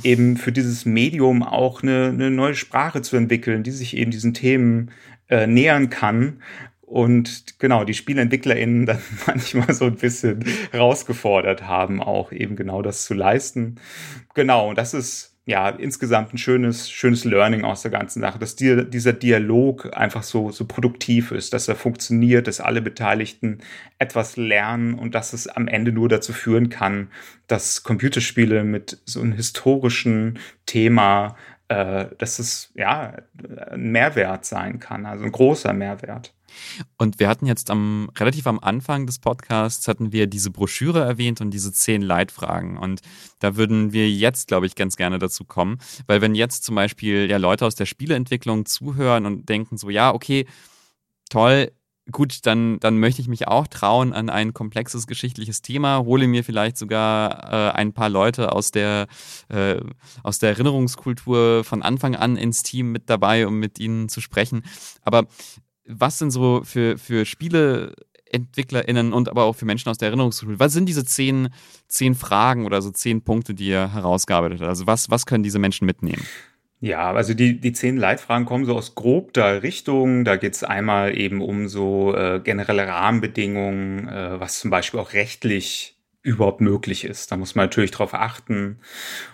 eben 0.04 0.38
für 0.38 0.52
dieses 0.52 0.86
Medium 0.86 1.44
auch 1.44 1.84
eine, 1.84 2.12
eine 2.14 2.32
neue 2.32 2.56
Sprache 2.56 3.02
zu 3.02 3.16
entwickeln, 3.18 3.64
die 3.64 3.72
sich 3.72 3.96
eben 3.98 4.12
diesen 4.12 4.34
Themen 4.34 4.92
äh, 5.30 5.46
nähern 5.46 5.90
kann 5.90 6.42
und 6.88 7.60
genau 7.60 7.84
die 7.84 7.94
SpielentwicklerInnen 7.94 8.86
dann 8.86 9.02
manchmal 9.28 9.74
so 9.74 9.86
ein 9.86 9.96
bisschen 9.96 10.44
herausgefordert 10.72 11.68
haben, 11.68 12.02
auch 12.02 12.32
eben 12.32 12.56
genau 12.56 12.82
das 12.82 13.04
zu 13.04 13.14
leisten. 13.14 13.76
Genau, 14.34 14.70
und 14.70 14.78
das 14.78 14.94
ist 14.94 15.36
ja 15.46 15.70
insgesamt 15.70 16.34
ein 16.34 16.38
schönes, 16.38 16.90
schönes 16.90 17.26
Learning 17.26 17.66
aus 17.66 17.82
der 17.82 17.92
ganzen 17.92 18.22
Sache, 18.22 18.40
dass 18.40 18.56
die, 18.56 18.90
dieser 18.90 19.12
Dialog 19.12 19.98
einfach 19.98 20.24
so, 20.24 20.52
so 20.52 20.66
produktiv 20.66 21.32
ist, 21.32 21.54
dass 21.54 21.68
er 21.68 21.76
funktioniert, 21.76 22.48
dass 22.48 22.62
alle 22.62 22.82
Beteiligten 22.82 23.60
etwas 24.00 24.38
lernen 24.38 24.94
und 24.94 25.14
dass 25.14 25.34
es 25.34 25.48
am 25.48 25.68
Ende 25.68 25.92
nur 25.92 26.08
dazu 26.08 26.32
führen 26.32 26.70
kann, 26.70 27.10
dass 27.48 27.84
Computerspiele 27.84 28.64
mit 28.64 29.02
so 29.06 29.22
einem 29.22 29.34
historischen 29.34 30.40
Thema 30.66 31.36
äh, 31.70 32.06
dass 32.18 32.40
es 32.40 32.72
ja 32.76 33.18
ein 33.72 33.92
Mehrwert 33.92 34.46
sein 34.46 34.80
kann, 34.80 35.06
also 35.06 35.26
ein 35.26 35.34
großer 35.34 35.74
Mehrwert. 35.74 36.34
Und 36.98 37.20
wir 37.20 37.28
hatten 37.28 37.46
jetzt 37.46 37.70
am 37.70 38.10
relativ 38.18 38.48
am 38.48 38.60
Anfang 38.60 39.06
des 39.06 39.20
Podcasts 39.20 39.88
hatten 39.88 40.12
wir 40.12 40.28
diese 40.28 40.52
Broschüre 40.52 41.00
erwähnt 41.00 41.42
und 41.42 41.52
diese 41.52 41.72
zehn 41.72 42.02
Leitfragen. 42.02 42.78
Und 42.78 43.02
da 43.40 43.56
würden 43.56 43.94
wir 43.94 44.10
jetzt, 44.10 44.48
glaube 44.48 44.66
ich, 44.66 44.76
ganz 44.76 44.96
gerne 44.96 45.20
dazu 45.20 45.44
kommen, 45.44 45.78
weil 46.08 46.22
wenn 46.22 46.36
jetzt 46.36 46.64
zum 46.64 46.76
Beispiel 46.76 47.30
ja 47.30 47.38
Leute 47.38 47.66
aus 47.66 47.76
der 47.76 47.86
Spieleentwicklung 47.86 48.66
zuhören 48.66 49.26
und 49.26 49.50
denken 49.50 49.78
so, 49.78 49.90
ja, 49.90 50.14
okay, 50.14 50.46
toll, 51.30 51.72
gut, 52.12 52.46
dann, 52.46 52.80
dann 52.80 52.98
möchte 53.00 53.22
ich 53.22 53.28
mich 53.28 53.48
auch 53.48 53.68
trauen 53.68 54.14
an 54.14 54.30
ein 54.30 54.54
komplexes 54.54 55.08
geschichtliches 55.08 55.62
Thema, 55.62 56.00
hole 56.06 56.28
mir 56.28 56.44
vielleicht 56.44 56.78
sogar 56.78 57.72
äh, 57.72 57.72
ein 57.74 57.94
paar 57.94 58.10
Leute 58.10 58.52
aus 58.54 58.72
der, 58.72 59.08
äh, 59.50 59.80
aus 60.24 60.40
der 60.40 60.50
Erinnerungskultur 60.50 61.64
von 61.64 61.82
Anfang 61.82 62.16
an 62.16 62.38
ins 62.38 62.64
Team 62.64 62.92
mit 62.92 63.10
dabei, 63.10 63.48
um 63.48 63.60
mit 63.60 63.80
ihnen 63.80 64.10
zu 64.10 64.22
sprechen. 64.22 64.64
Aber 65.02 65.28
was 65.88 66.20
sind 66.20 66.32
so 66.32 66.62
für, 66.64 66.98
für 66.98 67.26
SpieleentwicklerInnen 67.26 69.14
und 69.14 69.30
aber 69.30 69.44
auch 69.44 69.56
für 69.56 69.66
Menschen 69.66 69.90
aus 69.90 69.98
der 69.98 70.10
Erinnerungskultur, 70.10 70.60
was 70.60 70.74
sind 70.74 70.88
diese 70.88 71.06
zehn, 71.06 71.50
zehn 71.88 72.16
Fragen 72.16 72.66
oder 72.66 72.82
so 72.82 72.92
zehn 72.92 73.22
Punkte, 73.22 73.54
die 73.54 73.68
ihr 73.68 73.94
herausgearbeitet 73.94 74.60
habt? 74.60 74.70
Also 74.70 74.88
was, 74.88 75.10
was 75.10 75.26
können 75.26 75.44
diese 75.44 75.60
Menschen 75.60 75.86
mitnehmen? 75.86 76.26
Ja, 76.80 77.12
also 77.12 77.34
die, 77.34 77.60
die 77.60 77.74
zehn 77.74 77.98
Leitfragen 77.98 78.46
kommen 78.46 78.66
so 78.66 78.76
aus 78.76 78.94
grob 78.94 79.34
der 79.34 79.64
Richtung. 79.64 80.26
Da 80.26 80.36
geht 80.36 80.54
es 80.54 80.64
einmal 80.64 81.18
eben 81.18 81.42
um 81.42 81.68
so 81.68 82.16
äh, 82.16 82.40
generelle 82.40 82.88
Rahmenbedingungen, 82.88 84.08
äh, 84.08 84.40
was 84.40 84.60
zum 84.60 84.70
Beispiel 84.70 85.00
auch 85.00 85.14
rechtlich 85.14 85.97
überhaupt 86.28 86.60
möglich 86.60 87.06
ist. 87.06 87.32
Da 87.32 87.38
muss 87.38 87.56
man 87.56 87.66
natürlich 87.66 87.92
drauf 87.92 88.14
achten. 88.14 88.80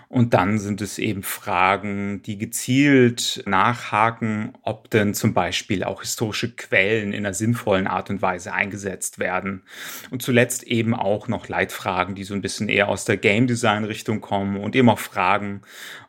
Und 0.08 0.32
dann 0.32 0.60
sind 0.60 0.80
es 0.80 0.98
eben 0.98 1.24
Fragen, 1.24 2.22
die 2.22 2.38
gezielt 2.38 3.42
nachhaken, 3.46 4.52
ob 4.62 4.88
denn 4.90 5.12
zum 5.12 5.34
Beispiel 5.34 5.82
auch 5.82 6.02
historische 6.02 6.52
Quellen 6.52 7.12
in 7.12 7.26
einer 7.26 7.34
sinnvollen 7.34 7.88
Art 7.88 8.10
und 8.10 8.22
Weise 8.22 8.52
eingesetzt 8.52 9.18
werden. 9.18 9.62
Und 10.10 10.22
zuletzt 10.22 10.62
eben 10.62 10.94
auch 10.94 11.26
noch 11.26 11.48
Leitfragen, 11.48 12.14
die 12.14 12.22
so 12.22 12.34
ein 12.34 12.42
bisschen 12.42 12.68
eher 12.68 12.88
aus 12.88 13.04
der 13.04 13.16
Game 13.16 13.48
Design 13.48 13.82
Richtung 13.82 14.20
kommen 14.20 14.56
und 14.56 14.76
eben 14.76 14.88
auch 14.88 15.00
Fragen, 15.00 15.62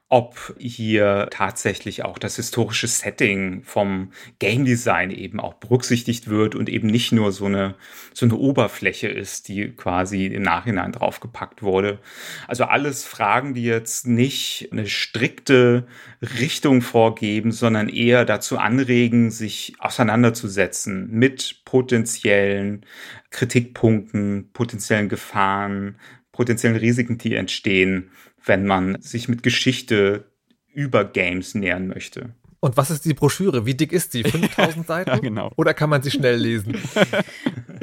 ob 0.07 0.53
hier 0.59 1.27
tatsächlich 1.31 2.05
auch 2.05 2.19
das 2.19 2.35
historische 2.35 2.87
Setting 2.87 3.63
vom 3.63 4.11
Game 4.37 4.63
Design 4.63 5.09
eben 5.09 5.39
auch 5.39 5.55
berücksichtigt 5.55 6.29
wird 6.29 6.53
und 6.53 6.69
eben 6.69 6.87
nicht 6.87 7.11
nur 7.11 7.31
so 7.31 7.45
eine, 7.45 7.73
so 8.13 8.27
eine 8.27 8.35
Oberfläche 8.35 9.07
ist, 9.07 9.47
die 9.47 9.71
quasi 9.71 10.27
im 10.27 10.43
Nachhinein 10.43 10.91
draufgepackt 10.91 11.63
wurde. 11.63 11.99
Also 12.47 12.65
alles 12.65 13.03
Fragen, 13.03 13.55
die 13.55 13.63
jetzt 13.63 14.05
nicht 14.05 14.69
eine 14.71 14.85
strikte 14.85 15.87
Richtung 16.39 16.83
vorgeben, 16.83 17.51
sondern 17.51 17.89
eher 17.89 18.25
dazu 18.25 18.59
anregen, 18.59 19.31
sich 19.31 19.73
auseinanderzusetzen 19.79 21.09
mit 21.09 21.63
potenziellen 21.65 22.85
Kritikpunkten, 23.31 24.51
potenziellen 24.53 25.09
Gefahren, 25.09 25.97
potenziellen 26.31 26.77
Risiken, 26.77 27.17
die 27.17 27.33
entstehen 27.33 28.11
wenn 28.45 28.65
man 28.65 29.01
sich 29.01 29.27
mit 29.27 29.43
Geschichte 29.43 30.25
über 30.73 31.05
Games 31.05 31.55
nähern 31.55 31.87
möchte. 31.87 32.35
Und 32.59 32.77
was 32.77 32.89
ist 32.89 33.05
die 33.05 33.13
Broschüre? 33.13 33.65
Wie 33.65 33.75
dick 33.75 33.93
ist 33.93 34.11
sie? 34.11 34.23
5000 34.29 34.87
Seiten? 34.87 35.09
ja, 35.09 35.17
genau. 35.19 35.51
Oder 35.55 35.73
kann 35.73 35.89
man 35.89 36.01
sie 36.01 36.11
schnell 36.11 36.37
lesen? 36.37 36.77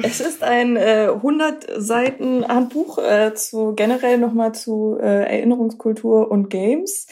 Es 0.05 0.19
ist 0.19 0.43
ein 0.43 0.75
äh, 0.75 1.07
100 1.13 1.65
Seiten 1.77 2.45
Handbuch 2.45 2.97
äh, 2.97 3.33
zu 3.35 3.73
generell 3.73 4.17
nochmal 4.17 4.53
zu 4.53 4.97
äh, 4.99 5.37
Erinnerungskultur 5.37 6.29
und 6.29 6.49
Games. 6.49 7.07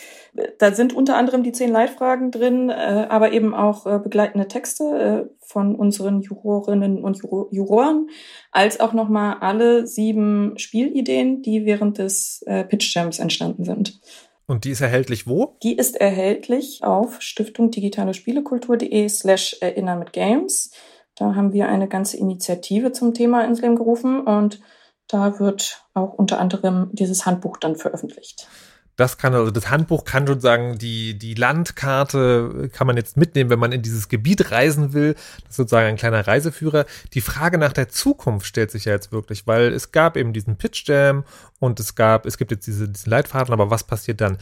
Da 0.59 0.73
sind 0.73 0.93
unter 0.93 1.17
anderem 1.17 1.43
die 1.43 1.51
zehn 1.51 1.71
Leitfragen 1.71 2.31
drin, 2.31 2.69
äh, 2.69 3.07
aber 3.09 3.33
eben 3.33 3.53
auch 3.53 3.85
äh, 3.85 3.99
begleitende 3.99 4.47
Texte 4.47 4.83
äh, 5.29 5.33
von 5.39 5.75
unseren 5.75 6.21
Jurorinnen 6.21 7.03
und 7.03 7.17
Juro 7.17 7.49
Juroren, 7.51 8.09
als 8.51 8.79
auch 8.79 8.93
nochmal 8.93 9.37
alle 9.41 9.87
sieben 9.87 10.57
Spielideen, 10.57 11.41
die 11.41 11.65
während 11.65 11.97
des 11.97 12.43
äh, 12.45 12.63
Pitch 12.63 12.95
Jams 12.95 13.19
entstanden 13.19 13.65
sind. 13.65 13.99
Und 14.47 14.63
die 14.65 14.71
ist 14.71 14.81
erhältlich 14.81 15.27
wo? 15.27 15.57
Die 15.63 15.75
ist 15.75 15.95
erhältlich 15.95 16.83
auf 16.83 17.21
stiftungdigitalespielekultur.de 17.21 19.07
slash 19.09 19.57
erinnern 19.61 19.99
mit 19.99 20.13
Games. 20.13 20.71
Da 21.15 21.35
haben 21.35 21.53
wir 21.53 21.67
eine 21.67 21.87
ganze 21.87 22.17
Initiative 22.17 22.91
zum 22.91 23.13
Thema 23.13 23.43
ins 23.45 23.61
Leben 23.61 23.75
gerufen 23.75 24.21
und 24.21 24.59
da 25.07 25.39
wird 25.39 25.85
auch 25.93 26.13
unter 26.13 26.39
anderem 26.39 26.89
dieses 26.93 27.25
Handbuch 27.25 27.57
dann 27.57 27.75
veröffentlicht. 27.75 28.47
Das 28.95 29.17
kann, 29.17 29.33
also 29.33 29.51
das 29.51 29.69
Handbuch 29.69 30.03
kann 30.05 30.27
schon 30.27 30.41
sagen, 30.41 30.77
die, 30.77 31.17
die 31.17 31.33
Landkarte 31.33 32.69
kann 32.73 32.87
man 32.87 32.97
jetzt 32.97 33.17
mitnehmen, 33.17 33.49
wenn 33.49 33.59
man 33.59 33.71
in 33.71 33.81
dieses 33.81 34.09
Gebiet 34.09 34.51
reisen 34.51 34.93
will. 34.93 35.13
Das 35.13 35.51
ist 35.51 35.55
sozusagen 35.55 35.87
ein 35.87 35.95
kleiner 35.95 36.27
Reiseführer. 36.27 36.85
Die 37.13 37.21
Frage 37.21 37.57
nach 37.57 37.73
der 37.73 37.89
Zukunft 37.89 38.45
stellt 38.45 38.69
sich 38.71 38.85
ja 38.85 38.93
jetzt 38.93 39.11
wirklich, 39.11 39.47
weil 39.47 39.73
es 39.73 39.91
gab 39.91 40.17
eben 40.17 40.33
diesen 40.33 40.57
Pitch 40.57 40.87
Jam 40.87 41.23
und 41.59 41.79
es 41.79 41.95
gab, 41.95 42.25
es 42.25 42.37
gibt 42.37 42.51
jetzt 42.51 42.67
diese, 42.67 42.89
diesen 42.89 43.09
Leitfaden, 43.09 43.53
aber 43.53 43.69
was 43.69 43.83
passiert 43.83 44.19
dann? 44.19 44.37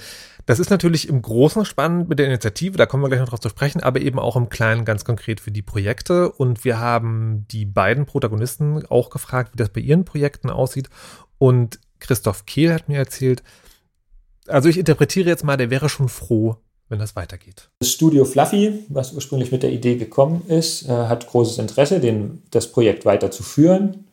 Das 0.46 0.60
ist 0.60 0.72
natürlich 0.72 1.08
im 1.08 1.22
Großen 1.22 1.64
spannend 1.64 2.10
mit 2.10 2.18
der 2.18 2.26
Initiative, 2.26 2.78
da 2.78 2.86
kommen 2.86 3.04
wir 3.04 3.10
gleich 3.10 3.20
noch 3.20 3.30
drauf 3.30 3.40
zu 3.40 3.50
sprechen, 3.50 3.84
aber 3.84 4.02
eben 4.02 4.18
auch 4.18 4.36
im 4.36 4.50
Kleinen 4.50 4.84
ganz 4.84 5.06
konkret 5.06 5.40
für 5.40 5.52
die 5.52 5.62
Projekte. 5.62 6.32
Und 6.32 6.66
wir 6.66 6.80
haben 6.80 7.46
die 7.52 7.66
beiden 7.66 8.06
Protagonisten 8.06 8.86
auch 8.88 9.10
gefragt, 9.10 9.52
wie 9.54 9.58
das 9.58 9.70
bei 9.70 9.82
ihren 9.82 10.06
Projekten 10.06 10.50
aussieht. 10.50 10.90
Und 11.38 11.80
Christoph 12.00 12.46
Kehl 12.46 12.74
hat 12.74 12.90
mir 12.90 12.98
erzählt, 12.98 13.44
also 14.50 14.70
ich 14.70 14.78
interpretiere 14.78 15.30
jetzt 15.30 15.44
mal, 15.44 15.58
der 15.58 15.70
wäre 15.70 15.90
schon 15.90 16.10
froh, 16.10 16.58
wenn 16.90 17.00
das 17.00 17.16
weitergeht. 17.16 17.70
Das 17.80 17.92
Studio 17.92 18.26
Fluffy, 18.26 18.86
was 18.90 19.14
ursprünglich 19.14 19.52
mit 19.52 19.64
der 19.64 19.72
Idee 19.72 19.96
gekommen 19.96 20.44
ist, 20.48 20.88
äh, 20.88 20.92
hat 20.92 21.28
großes 21.28 21.58
Interesse, 21.58 22.00
den, 22.00 22.44
das 22.52 22.72
Projekt 22.72 23.06
weiterzuführen. 23.06 24.06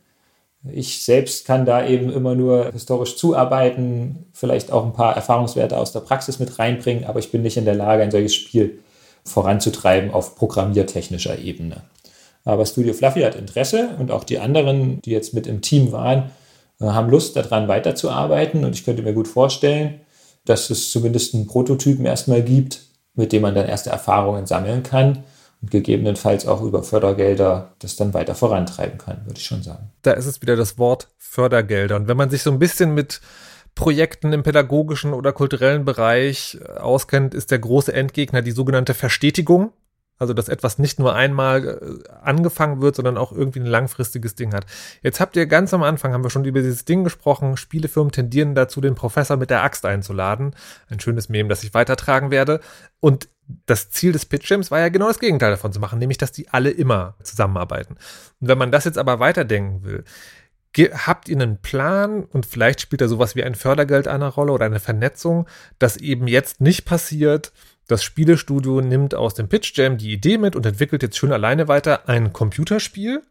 Ich 0.72 1.04
selbst 1.04 1.46
kann 1.46 1.64
da 1.64 1.86
eben 1.86 2.12
immer 2.12 2.34
nur 2.34 2.72
historisch 2.72 3.16
zuarbeiten, 3.16 4.26
vielleicht 4.32 4.72
auch 4.72 4.84
ein 4.84 4.92
paar 4.92 5.14
Erfahrungswerte 5.14 5.76
aus 5.76 5.92
der 5.92 6.00
Praxis 6.00 6.38
mit 6.38 6.58
reinbringen, 6.58 7.04
aber 7.04 7.20
ich 7.20 7.30
bin 7.30 7.42
nicht 7.42 7.56
in 7.56 7.64
der 7.64 7.76
Lage, 7.76 8.02
ein 8.02 8.10
solches 8.10 8.34
Spiel 8.34 8.80
voranzutreiben 9.24 10.10
auf 10.10 10.36
programmiertechnischer 10.36 11.38
Ebene. 11.38 11.82
Aber 12.44 12.64
Studio 12.64 12.94
Fluffy 12.94 13.22
hat 13.22 13.34
Interesse 13.34 13.90
und 13.98 14.10
auch 14.10 14.24
die 14.24 14.38
anderen, 14.38 15.00
die 15.02 15.10
jetzt 15.10 15.34
mit 15.34 15.46
im 15.46 15.62
Team 15.62 15.92
waren, 15.92 16.30
äh, 16.80 16.84
haben 16.84 17.10
Lust 17.10 17.36
daran 17.36 17.68
weiterzuarbeiten. 17.68 18.64
Und 18.64 18.74
ich 18.74 18.84
könnte 18.84 19.02
mir 19.02 19.12
gut 19.12 19.28
vorstellen, 19.28 20.00
dass 20.46 20.70
es 20.70 20.90
zumindest 20.90 21.34
einen 21.34 21.46
Prototypen 21.46 22.06
erstmal 22.06 22.42
gibt, 22.42 22.80
mit 23.14 23.32
dem 23.32 23.42
man 23.42 23.54
dann 23.54 23.66
erste 23.66 23.90
Erfahrungen 23.90 24.46
sammeln 24.46 24.82
kann 24.82 25.24
und 25.60 25.70
gegebenenfalls 25.70 26.46
auch 26.46 26.62
über 26.62 26.82
Fördergelder 26.82 27.74
das 27.78 27.96
dann 27.96 28.14
weiter 28.14 28.34
vorantreiben 28.34 28.98
kann, 28.98 29.22
würde 29.26 29.38
ich 29.38 29.44
schon 29.44 29.62
sagen. 29.62 29.90
Da 30.02 30.12
ist 30.12 30.26
es 30.26 30.40
wieder 30.42 30.56
das 30.56 30.78
Wort 30.78 31.08
Fördergelder. 31.18 31.96
Und 31.96 32.08
wenn 32.08 32.16
man 32.16 32.30
sich 32.30 32.42
so 32.42 32.50
ein 32.50 32.58
bisschen 32.58 32.94
mit 32.94 33.20
Projekten 33.74 34.32
im 34.32 34.42
pädagogischen 34.42 35.12
oder 35.12 35.32
kulturellen 35.32 35.84
Bereich 35.84 36.58
auskennt, 36.78 37.34
ist 37.34 37.50
der 37.50 37.58
große 37.58 37.92
Endgegner 37.92 38.42
die 38.42 38.52
sogenannte 38.52 38.94
Verstetigung. 38.94 39.72
Also, 40.18 40.32
dass 40.32 40.48
etwas 40.48 40.78
nicht 40.78 40.98
nur 40.98 41.14
einmal 41.14 41.66
äh, 41.66 42.08
angefangen 42.22 42.80
wird, 42.80 42.96
sondern 42.96 43.18
auch 43.18 43.32
irgendwie 43.32 43.60
ein 43.60 43.66
langfristiges 43.66 44.34
Ding 44.34 44.54
hat. 44.54 44.64
Jetzt 45.02 45.20
habt 45.20 45.36
ihr 45.36 45.46
ganz 45.46 45.74
am 45.74 45.82
Anfang, 45.82 46.12
haben 46.12 46.24
wir 46.24 46.30
schon 46.30 46.44
über 46.44 46.62
dieses 46.62 46.84
Ding 46.84 47.04
gesprochen, 47.04 47.56
Spielefirmen 47.56 48.12
tendieren 48.12 48.54
dazu, 48.54 48.80
den 48.80 48.94
Professor 48.94 49.36
mit 49.36 49.50
der 49.50 49.62
Axt 49.62 49.84
einzuladen. 49.84 50.54
Ein 50.88 51.00
schönes 51.00 51.28
Mem, 51.28 51.48
das 51.48 51.64
ich 51.64 51.74
weitertragen 51.74 52.30
werde. 52.30 52.60
Und 53.00 53.28
das 53.66 53.90
Ziel 53.90 54.12
des 54.12 54.26
Pitch 54.26 54.50
war 54.50 54.80
ja 54.80 54.88
genau 54.88 55.08
das 55.08 55.18
Gegenteil 55.18 55.50
davon 55.50 55.72
zu 55.72 55.80
machen, 55.80 55.98
nämlich, 55.98 56.18
dass 56.18 56.32
die 56.32 56.48
alle 56.48 56.70
immer 56.70 57.14
zusammenarbeiten. 57.22 57.96
Und 58.40 58.48
wenn 58.48 58.58
man 58.58 58.72
das 58.72 58.84
jetzt 58.84 58.98
aber 58.98 59.20
weiterdenken 59.20 59.84
will, 59.84 60.04
habt 60.78 61.28
ihr 61.28 61.36
einen 61.36 61.60
Plan 61.60 62.24
und 62.24 62.44
vielleicht 62.44 62.80
spielt 62.80 63.00
da 63.00 63.08
sowas 63.08 63.34
wie 63.34 63.44
ein 63.44 63.54
Fördergeld 63.54 64.08
eine 64.08 64.28
Rolle 64.28 64.52
oder 64.52 64.66
eine 64.66 64.80
Vernetzung, 64.80 65.48
das 65.78 65.96
eben 65.96 66.26
jetzt 66.26 66.60
nicht 66.60 66.84
passiert, 66.84 67.52
das 67.86 68.02
Spielestudio 68.02 68.80
nimmt 68.80 69.14
aus 69.14 69.34
dem 69.34 69.48
Pitch 69.48 69.76
Jam 69.76 69.96
die 69.96 70.12
Idee 70.12 70.38
mit 70.38 70.56
und 70.56 70.66
entwickelt 70.66 71.02
jetzt 71.02 71.16
schön 71.16 71.32
alleine 71.32 71.68
weiter 71.68 72.08
ein 72.08 72.32
Computerspiel, 72.32 73.22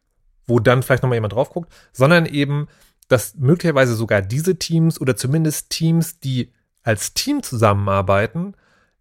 wo 0.47 0.60
dann 0.60 0.84
vielleicht 0.84 1.03
nochmal 1.03 1.18
jemand 1.18 1.34
drauf 1.34 1.49
guckt, 1.49 1.72
sondern 1.91 2.26
eben, 2.26 2.68
dass 3.08 3.36
möglicherweise 3.36 3.95
sogar 3.95 4.22
diese 4.22 4.58
Teams 4.58 4.99
oder 4.99 5.16
zumindest 5.16 5.70
Teams, 5.70 6.20
die 6.20 6.51
als 6.84 7.14
Team 7.14 7.43
zusammenarbeiten, 7.43 8.56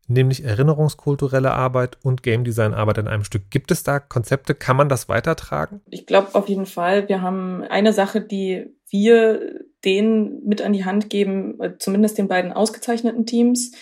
nämlich 0.06 0.44
erinnerungskulturelle 0.44 1.52
Arbeit 1.52 1.98
und 2.02 2.22
Game 2.22 2.44
Design 2.44 2.74
Arbeit 2.74 2.98
in 2.98 3.08
einem 3.08 3.24
Stück. 3.24 3.50
Gibt 3.50 3.70
es 3.70 3.82
da 3.82 4.00
Konzepte? 4.00 4.54
Kann 4.54 4.76
man 4.76 4.88
das 4.88 5.08
weitertragen? 5.08 5.80
Ich 5.88 6.06
glaube 6.06 6.34
auf 6.34 6.48
jeden 6.48 6.66
Fall. 6.66 7.08
Wir 7.08 7.22
haben 7.22 7.62
eine 7.62 7.92
Sache, 7.92 8.20
die 8.20 8.74
wir 8.90 9.60
denen 9.84 10.44
mit 10.46 10.62
an 10.62 10.72
die 10.72 10.84
Hand 10.84 11.10
geben, 11.10 11.60
äh, 11.60 11.78
zumindest 11.78 12.18
den 12.18 12.28
beiden 12.28 12.52
ausgezeichneten 12.52 13.26
Teams, 13.26 13.72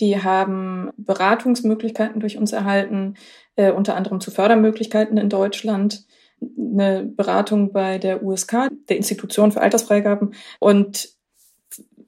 die 0.00 0.22
haben 0.22 0.90
Beratungsmöglichkeiten 0.96 2.20
durch 2.20 2.36
uns 2.36 2.52
erhalten, 2.52 3.14
äh, 3.56 3.72
unter 3.72 3.96
anderem 3.96 4.20
zu 4.20 4.30
Fördermöglichkeiten 4.30 5.16
in 5.18 5.28
Deutschland, 5.28 6.04
eine 6.40 7.04
Beratung 7.04 7.72
bei 7.72 7.98
der 7.98 8.22
USK, 8.22 8.68
der 8.88 8.96
Institution 8.96 9.52
für 9.52 9.62
Altersfreigaben 9.62 10.34
und 10.60 11.16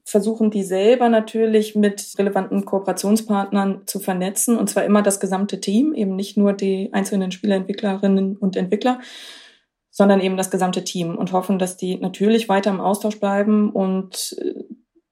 versuchen 0.05 0.51
die 0.51 0.63
selber 0.63 1.11
natürlich 1.11 1.75
mit 1.75 2.15
relevanten 2.19 2.65
Kooperationspartnern 2.65 3.83
zu 3.87 4.01
vernetzen 4.01 4.57
und 4.57 4.71
zwar 4.71 4.85
immer 4.85 5.03
das 5.03 5.21
gesamte 5.21 5.61
Team, 5.61 5.93
eben 5.93 6.17
nicht 6.17 6.37
nur 6.37 6.55
die 6.55 6.91
einzelnen 6.93 7.31
Spieleentwicklerinnen 7.31 8.37
und 8.37 8.57
Entwickler, 8.57 9.01
sondern 9.91 10.21
eben 10.21 10.37
das 10.37 10.51
gesamte 10.51 10.85
Team 10.85 11.17
und 11.17 11.33
hoffen, 11.33 11.59
dass 11.59 11.77
die 11.77 11.97
natürlich 11.97 12.49
weiter 12.49 12.71
im 12.71 12.81
Austausch 12.81 13.21
bleiben 13.21 13.71
und 13.71 14.37
äh, 14.41 14.65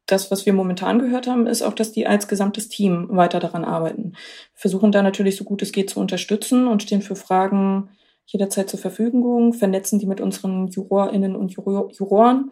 das, 0.06 0.30
was 0.30 0.46
wir 0.46 0.52
momentan 0.52 0.98
gehört 0.98 1.26
haben, 1.26 1.46
ist 1.46 1.62
auch, 1.62 1.74
dass 1.74 1.92
die 1.92 2.06
als 2.06 2.28
gesamtes 2.28 2.68
Team 2.68 3.08
weiter 3.10 3.40
daran 3.40 3.64
arbeiten. 3.64 4.12
Versuchen 4.54 4.92
da 4.92 5.02
natürlich 5.02 5.36
so 5.36 5.44
gut 5.44 5.62
es 5.62 5.72
geht 5.72 5.90
zu 5.90 6.00
unterstützen 6.00 6.68
und 6.68 6.82
stehen 6.82 7.02
für 7.02 7.16
Fragen 7.16 7.90
jederzeit 8.24 8.68
zur 8.68 8.80
Verfügung, 8.80 9.52
vernetzen 9.52 9.98
die 9.98 10.06
mit 10.06 10.20
unseren 10.20 10.68
JurorInnen 10.68 11.36
und 11.36 11.52
Juror 11.52 11.90
Juroren 11.92 12.50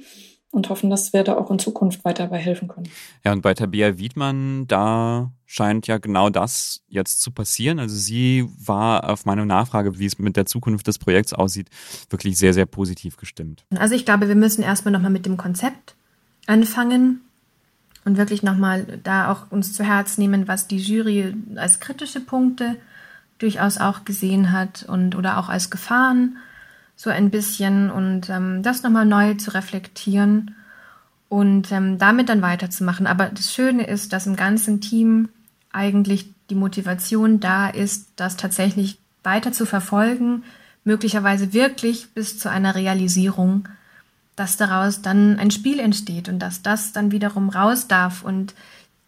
und 0.51 0.69
hoffen, 0.69 0.89
dass 0.89 1.13
wir 1.13 1.25
da 1.25 1.37
auch 1.37 1.51
in 1.51 1.59
Zukunft 1.59 2.05
weiter 2.05 2.25
dabei 2.25 2.39
helfen 2.39 2.69
können. 2.69 2.89
Ja, 3.25 3.33
und 3.33 3.43
bei 3.43 3.55
Tabia 3.55 3.99
Wiedmann, 3.99 4.67
da 4.69 5.33
scheint 5.47 5.89
ja 5.89 5.99
genau 5.99 6.31
das 6.31 6.83
jetzt 6.87 7.21
zu 7.21 7.33
passieren. 7.33 7.81
Also 7.81 7.97
sie 7.97 8.49
war 8.65 9.11
auf 9.11 9.27
meine 9.27 9.45
Nachfrage, 9.47 9.99
wie 9.99 10.07
es 10.07 10.19
mit 10.19 10.37
der 10.37 10.47
Zukunft 10.47 10.87
des 10.87 10.99
Projekts 11.01 11.33
aussieht, 11.33 11.71
wirklich 12.09 12.39
sehr, 12.39 12.55
sehr 12.55 12.67
positiv 12.67 13.17
gestimmt. 13.17 13.65
Also 13.77 13.97
ich 13.97 14.05
glaube, 14.05 14.29
wir 14.29 14.37
müssen 14.37 14.63
erstmal 14.63 14.93
nochmal 14.93 15.11
mit 15.11 15.27
dem 15.27 15.37
Konzept 15.37 15.97
anfangen 16.47 17.21
und 18.05 18.17
wirklich 18.17 18.43
nochmal 18.43 18.87
da 19.03 19.31
auch 19.31 19.51
uns 19.51 19.73
zu 19.73 19.85
Herz 19.85 20.19
nehmen, 20.19 20.49
was 20.49 20.67
die 20.67 20.79
Jury 20.79 21.35
als 21.57 21.81
kritische 21.81 22.21
Punkte 22.21 22.77
durchaus 23.39 23.79
auch 23.79 24.05
gesehen 24.05 24.53
hat 24.53 24.85
und 24.85 25.15
oder 25.17 25.39
auch 25.39 25.49
als 25.49 25.71
Gefahren 25.71 26.37
so 26.97 27.11
ein 27.11 27.31
bisschen 27.31 27.91
und 27.91 28.31
ähm, 28.31 28.63
das 28.63 28.83
nochmal 28.83 29.07
neu 29.07 29.35
zu 29.35 29.53
reflektieren 29.53 30.55
und 31.29 31.73
ähm, 31.73 31.99
damit 31.99 32.29
dann 32.29 32.43
weiterzumachen. 32.43 33.07
Aber 33.07 33.27
das 33.27 33.53
Schöne 33.53 33.87
ist, 33.87 34.13
dass 34.13 34.27
im 34.27 34.37
ganzen 34.37 34.81
Team 34.81 35.29
eigentlich 35.73 36.31
die 36.51 36.55
Motivation 36.55 37.41
da 37.41 37.69
ist, 37.69 38.11
das 38.17 38.37
tatsächlich 38.37 38.99
weiter 39.25 39.51
zu 39.51 39.67
verfolgen, 39.67 40.45
möglicherweise 40.85 41.53
wirklich 41.53 42.11
bis 42.15 42.39
zu 42.39 42.51
einer 42.51 42.75
Realisierung 42.75 43.69
dass 44.37 44.57
daraus 44.57 45.03
dann 45.03 45.39
ein 45.39 45.51
Spiel 45.51 45.79
entsteht 45.79 46.29
und 46.29 46.39
dass 46.39 46.63
das 46.63 46.93
dann 46.93 47.13
wiederum 47.13 47.49
raus 47.49 47.87
darf 47.89 48.23
und 48.23 48.55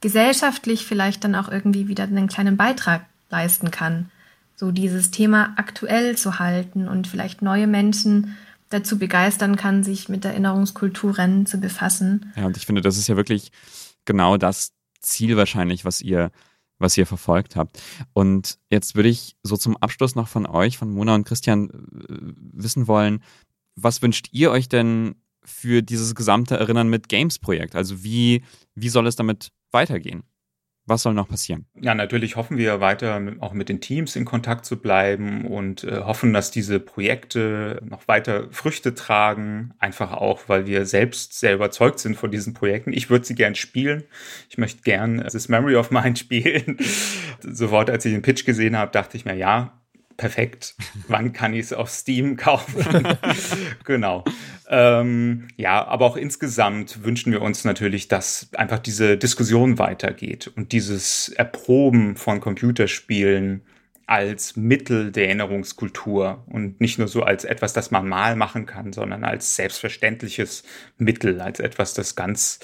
gesellschaftlich 0.01 0.85
vielleicht 0.85 1.24
dann 1.24 1.35
auch 1.35 1.49
irgendwie 1.49 1.89
wieder 1.89 2.05
einen 2.05 2.29
kleinen 2.29 2.57
Beitrag 2.57 3.07
leisten 3.31 3.70
kann. 3.70 4.11
So 4.55 4.70
dieses 4.70 5.11
Thema 5.11 5.55
aktuell 5.57 6.16
zu 6.16 6.39
halten 6.39 6.89
und 6.89 7.07
vielleicht 7.07 7.43
neue 7.43 7.66
Menschen 7.66 8.37
dazu 8.68 8.99
begeistern 8.99 9.57
kann, 9.57 9.85
sich 9.85 10.09
mit 10.09 10.24
Erinnerungskulturen 10.24 11.47
zu 11.47 11.59
befassen. 11.59 12.33
Ja, 12.37 12.47
und 12.47 12.57
ich 12.57 12.66
finde, 12.66 12.81
das 12.81 12.97
ist 12.97 13.09
ja 13.09 13.16
wirklich 13.16 13.53
genau 14.05 14.37
das 14.37 14.72
Ziel 15.01 15.37
wahrscheinlich, 15.37 15.85
was 15.85 16.01
ihr 16.01 16.31
was 16.79 16.97
ihr 16.97 17.07
verfolgt 17.07 17.57
habt. 17.57 17.81
Und 18.12 18.59
jetzt 18.70 18.97
würde 18.97 19.09
ich 19.09 19.37
so 19.43 19.57
zum 19.57 19.77
Abschluss 19.79 20.14
noch 20.14 20.29
von 20.29 20.47
euch, 20.47 20.77
von 20.77 20.91
Mona 20.91 21.14
und 21.14 21.24
Christian, 21.24 21.70
äh, 21.70 22.14
wissen 22.53 22.87
wollen, 22.87 23.22
was 23.77 24.03
wünscht 24.03 24.29
ihr 24.33 24.51
euch 24.51 24.68
denn 24.68 25.16
für 25.45 25.83
dieses 25.83 26.14
gesamte 26.14 26.57
Erinnern 26.57 26.89
mit 26.89 27.09
Games 27.09 27.39
Projekt? 27.39 27.77
Also 27.77 28.03
wie, 28.03 28.43
wie 28.74 28.89
soll 28.89 29.07
es 29.07 29.16
damit 29.16 29.53
weitergehen? 29.70 30.24
Was 30.89 31.03
soll 31.03 31.14
noch 31.14 31.29
passieren? 31.29 31.66
Ja, 31.81 31.97
natürlich 31.97 32.37
hoffen 32.37 32.59
wir 32.59 32.81
weiter 32.81 33.20
auch 33.41 33.53
mit 33.53 33.68
den 33.68 33.81
Teams 33.81 34.14
in 34.14 34.24
Kontakt 34.24 34.64
zu 34.64 34.81
bleiben 34.81 35.45
und 35.45 35.83
äh, 35.83 36.03
hoffen, 36.03 36.33
dass 36.33 36.53
diese 36.53 36.79
Projekte 36.79 37.83
noch 37.85 38.07
weiter 38.07 38.47
Früchte 38.53 38.95
tragen. 38.95 39.74
Einfach 39.81 40.12
auch, 40.12 40.49
weil 40.49 40.66
wir 40.66 40.87
selbst 40.87 41.41
sehr 41.41 41.55
überzeugt 41.55 41.99
sind 41.99 42.16
von 42.16 42.31
diesen 42.31 42.55
Projekten. 42.55 42.93
Ich 42.93 43.11
würde 43.11 43.24
sie 43.24 43.35
gern 43.35 43.57
spielen. 43.57 44.05
Ich 44.49 44.59
möchte 44.59 44.83
gern 44.83 45.18
das 45.18 45.49
Memory 45.49 45.74
of 45.74 45.91
Mine 45.91 46.14
spielen. 46.16 46.79
Sofort, 47.41 47.91
als 47.91 48.05
ich 48.05 48.12
den 48.12 48.22
Pitch 48.22 48.45
gesehen 48.45 48.77
habe, 48.77 48.93
dachte 48.93 49.16
ich 49.16 49.24
mir, 49.24 49.35
ja, 49.35 49.83
perfekt. 50.16 50.74
Wann 51.08 51.32
kann 51.32 51.54
ich 51.54 51.60
es 51.60 51.72
auf 51.72 51.90
Steam 51.90 52.36
kaufen? 52.36 53.06
genau. 53.84 54.24
Ähm, 54.68 55.48
ja, 55.56 55.86
aber 55.86 56.06
auch 56.06 56.16
insgesamt 56.16 57.04
wünschen 57.04 57.32
wir 57.32 57.42
uns 57.42 57.64
natürlich, 57.64 58.08
dass 58.08 58.48
einfach 58.54 58.78
diese 58.78 59.16
Diskussion 59.16 59.78
weitergeht 59.78 60.50
und 60.56 60.72
dieses 60.72 61.28
Erproben 61.28 62.16
von 62.16 62.40
Computerspielen 62.40 63.62
als 64.07 64.57
Mittel 64.57 65.11
der 65.11 65.26
Erinnerungskultur 65.26 66.44
und 66.46 66.80
nicht 66.80 66.98
nur 66.98 67.09
so 67.09 67.24
als 67.24 67.44
etwas, 67.44 67.72
das 67.72 67.90
man 67.90 68.09
mal 68.09 68.36
machen 68.36 68.64
kann, 68.64 68.92
sondern 68.92 69.24
als 69.24 69.57
selbstverständliches 69.57 70.62
Mittel, 70.96 71.40
als 71.40 71.59
etwas, 71.59 71.92
das 71.92 72.14
ganz 72.14 72.61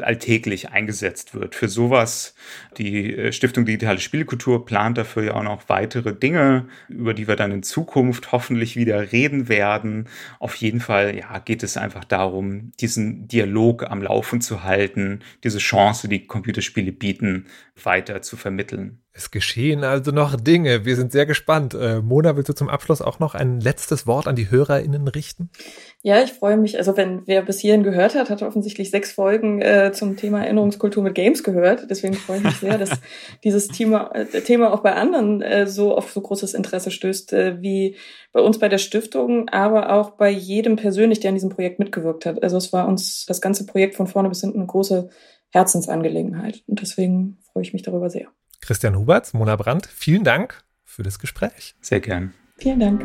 alltäglich 0.00 0.70
eingesetzt 0.70 1.34
wird. 1.34 1.54
Für 1.54 1.68
sowas, 1.68 2.34
die 2.78 3.14
äh, 3.14 3.32
Stiftung 3.32 3.66
Digitale 3.66 4.00
Spielkultur 4.00 4.64
plant 4.64 4.96
dafür 4.96 5.24
ja 5.24 5.34
auch 5.34 5.42
noch 5.42 5.68
weitere 5.68 6.14
Dinge, 6.14 6.66
über 6.88 7.12
die 7.12 7.28
wir 7.28 7.36
dann 7.36 7.52
in 7.52 7.62
Zukunft 7.62 8.32
hoffentlich 8.32 8.76
wieder 8.76 9.12
reden 9.12 9.48
werden. 9.48 10.08
Auf 10.40 10.54
jeden 10.54 10.80
Fall, 10.80 11.14
ja, 11.14 11.38
geht 11.40 11.62
es 11.62 11.76
einfach 11.76 12.04
darum, 12.04 12.72
diesen 12.80 13.28
Dialog 13.28 13.90
am 13.90 14.02
Laufen 14.02 14.40
zu 14.40 14.64
halten, 14.64 15.20
diese 15.44 15.58
Chance, 15.58 16.08
die 16.08 16.26
Computerspiele 16.26 16.92
bieten, 16.92 17.46
weiter 17.82 18.22
zu 18.22 18.38
vermitteln. 18.38 19.02
Es 19.16 19.30
geschehen 19.30 19.82
also 19.82 20.10
noch 20.10 20.36
Dinge. 20.36 20.84
Wir 20.84 20.94
sind 20.94 21.10
sehr 21.10 21.24
gespannt. 21.24 21.72
Äh, 21.72 22.02
Mona, 22.02 22.36
willst 22.36 22.50
du 22.50 22.54
zum 22.54 22.68
Abschluss 22.68 23.00
auch 23.00 23.18
noch 23.18 23.34
ein 23.34 23.60
letztes 23.60 24.06
Wort 24.06 24.28
an 24.28 24.36
die 24.36 24.50
HörerInnen 24.50 25.08
richten? 25.08 25.48
Ja, 26.02 26.22
ich 26.22 26.34
freue 26.34 26.58
mich. 26.58 26.76
Also 26.76 26.98
wenn 26.98 27.22
wer 27.24 27.40
bis 27.40 27.58
hierhin 27.58 27.82
gehört 27.82 28.14
hat, 28.14 28.28
hat 28.28 28.42
offensichtlich 28.42 28.90
sechs 28.90 29.12
Folgen 29.12 29.62
äh, 29.62 29.90
zum 29.94 30.18
Thema 30.18 30.44
Erinnerungskultur 30.44 31.02
mit 31.02 31.14
Games 31.14 31.42
gehört. 31.42 31.86
Deswegen 31.88 32.12
freue 32.12 32.38
ich 32.38 32.44
mich 32.44 32.56
sehr, 32.56 32.76
dass 32.76 32.90
dieses 33.44 33.68
Thema, 33.68 34.14
äh, 34.14 34.42
Thema 34.42 34.74
auch 34.74 34.80
bei 34.80 34.92
anderen 34.92 35.40
äh, 35.40 35.66
so 35.66 35.96
auf 35.96 36.12
so 36.12 36.20
großes 36.20 36.52
Interesse 36.52 36.90
stößt, 36.90 37.32
äh, 37.32 37.62
wie 37.62 37.96
bei 38.32 38.40
uns 38.40 38.58
bei 38.58 38.68
der 38.68 38.76
Stiftung, 38.76 39.48
aber 39.48 39.94
auch 39.94 40.10
bei 40.10 40.28
jedem 40.28 40.76
persönlich, 40.76 41.20
der 41.20 41.30
an 41.30 41.36
diesem 41.36 41.50
Projekt 41.50 41.78
mitgewirkt 41.78 42.26
hat. 42.26 42.42
Also 42.42 42.58
es 42.58 42.70
war 42.74 42.86
uns 42.86 43.24
das 43.24 43.40
ganze 43.40 43.64
Projekt 43.64 43.94
von 43.94 44.08
vorne 44.08 44.28
bis 44.28 44.42
hinten 44.42 44.58
eine 44.58 44.66
große 44.66 45.08
Herzensangelegenheit. 45.52 46.62
Und 46.66 46.82
deswegen 46.82 47.38
freue 47.50 47.62
ich 47.62 47.72
mich 47.72 47.82
darüber 47.82 48.10
sehr. 48.10 48.28
Christian 48.60 48.96
Huberts, 48.96 49.32
Mona 49.32 49.56
Brandt, 49.56 49.86
vielen 49.86 50.24
Dank 50.24 50.64
für 50.84 51.02
das 51.02 51.18
Gespräch. 51.18 51.74
Sehr 51.80 52.00
gern. 52.00 52.34
Vielen 52.58 52.80
Dank. 52.80 53.02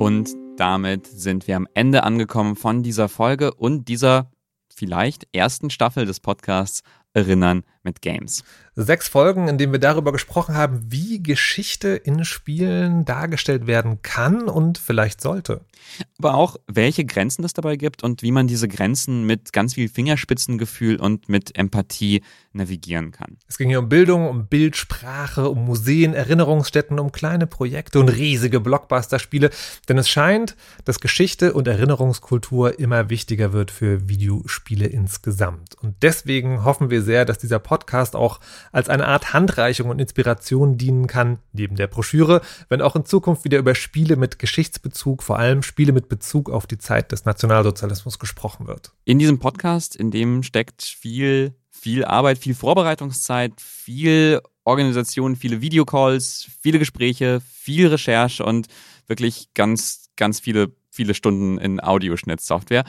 Und 0.00 0.30
damit 0.56 1.06
sind 1.06 1.46
wir 1.46 1.56
am 1.56 1.68
Ende 1.74 2.02
angekommen 2.02 2.56
von 2.56 2.82
dieser 2.82 3.08
Folge 3.08 3.54
und 3.54 3.88
dieser 3.88 4.30
vielleicht 4.68 5.26
ersten 5.32 5.70
Staffel 5.70 6.06
des 6.06 6.20
Podcasts 6.20 6.82
Erinnern 7.12 7.64
mit 7.86 8.02
Games. 8.02 8.44
Sechs 8.74 9.08
Folgen, 9.08 9.48
in 9.48 9.56
denen 9.56 9.72
wir 9.72 9.80
darüber 9.80 10.12
gesprochen 10.12 10.54
haben, 10.54 10.82
wie 10.90 11.22
Geschichte 11.22 11.88
in 11.88 12.26
Spielen 12.26 13.06
dargestellt 13.06 13.66
werden 13.66 14.02
kann 14.02 14.42
und 14.42 14.76
vielleicht 14.76 15.22
sollte. 15.22 15.62
Aber 16.18 16.34
auch, 16.34 16.56
welche 16.66 17.06
Grenzen 17.06 17.44
es 17.44 17.54
dabei 17.54 17.76
gibt 17.76 18.02
und 18.02 18.22
wie 18.22 18.32
man 18.32 18.46
diese 18.46 18.68
Grenzen 18.68 19.24
mit 19.24 19.54
ganz 19.54 19.74
viel 19.74 19.88
Fingerspitzengefühl 19.88 20.96
und 20.96 21.30
mit 21.30 21.56
Empathie 21.56 22.22
navigieren 22.52 23.12
kann. 23.12 23.38
Es 23.48 23.58
ging 23.58 23.68
hier 23.68 23.78
um 23.78 23.88
Bildung, 23.88 24.28
um 24.28 24.46
Bildsprache, 24.46 25.48
um 25.48 25.64
Museen, 25.64 26.12
Erinnerungsstätten, 26.12 26.98
um 26.98 27.12
kleine 27.12 27.46
Projekte 27.46 28.00
und 28.00 28.08
riesige 28.08 28.60
Blockbuster-Spiele. 28.60 29.50
Denn 29.88 29.98
es 29.98 30.08
scheint, 30.08 30.56
dass 30.84 31.00
Geschichte 31.00 31.52
und 31.52 31.68
Erinnerungskultur 31.68 32.78
immer 32.78 33.08
wichtiger 33.10 33.52
wird 33.52 33.70
für 33.70 34.08
Videospiele 34.08 34.86
insgesamt. 34.86 35.76
Und 35.80 35.96
deswegen 36.02 36.64
hoffen 36.64 36.90
wir 36.90 37.02
sehr, 37.02 37.24
dass 37.24 37.38
dieser 37.38 37.58
Podcast 37.76 38.16
auch 38.16 38.40
als 38.72 38.88
eine 38.88 39.06
Art 39.06 39.34
Handreichung 39.34 39.90
und 39.90 39.98
Inspiration 39.98 40.78
dienen 40.78 41.06
kann, 41.06 41.38
neben 41.52 41.76
der 41.76 41.88
Broschüre, 41.88 42.40
wenn 42.70 42.80
auch 42.80 42.96
in 42.96 43.04
Zukunft 43.04 43.44
wieder 43.44 43.58
über 43.58 43.74
Spiele 43.74 44.16
mit 44.16 44.38
Geschichtsbezug, 44.38 45.22
vor 45.22 45.38
allem 45.38 45.62
Spiele 45.62 45.92
mit 45.92 46.08
Bezug 46.08 46.48
auf 46.48 46.66
die 46.66 46.78
Zeit 46.78 47.12
des 47.12 47.26
Nationalsozialismus 47.26 48.18
gesprochen 48.18 48.66
wird. 48.66 48.92
In 49.04 49.18
diesem 49.18 49.38
Podcast, 49.38 49.94
in 49.94 50.10
dem 50.10 50.42
steckt 50.42 50.82
viel, 50.84 51.54
viel 51.70 52.06
Arbeit, 52.06 52.38
viel 52.38 52.54
Vorbereitungszeit, 52.54 53.52
viel 53.60 54.40
Organisation, 54.64 55.36
viele 55.36 55.60
Videocalls, 55.60 56.48
viele 56.60 56.78
Gespräche, 56.78 57.42
viel 57.46 57.88
Recherche 57.88 58.42
und 58.42 58.68
wirklich 59.06 59.52
ganz, 59.52 60.08
ganz 60.16 60.40
viele 60.40 60.72
viele 60.96 61.14
Stunden 61.14 61.58
in 61.58 61.80
Audioschnittsoftware. 61.80 62.84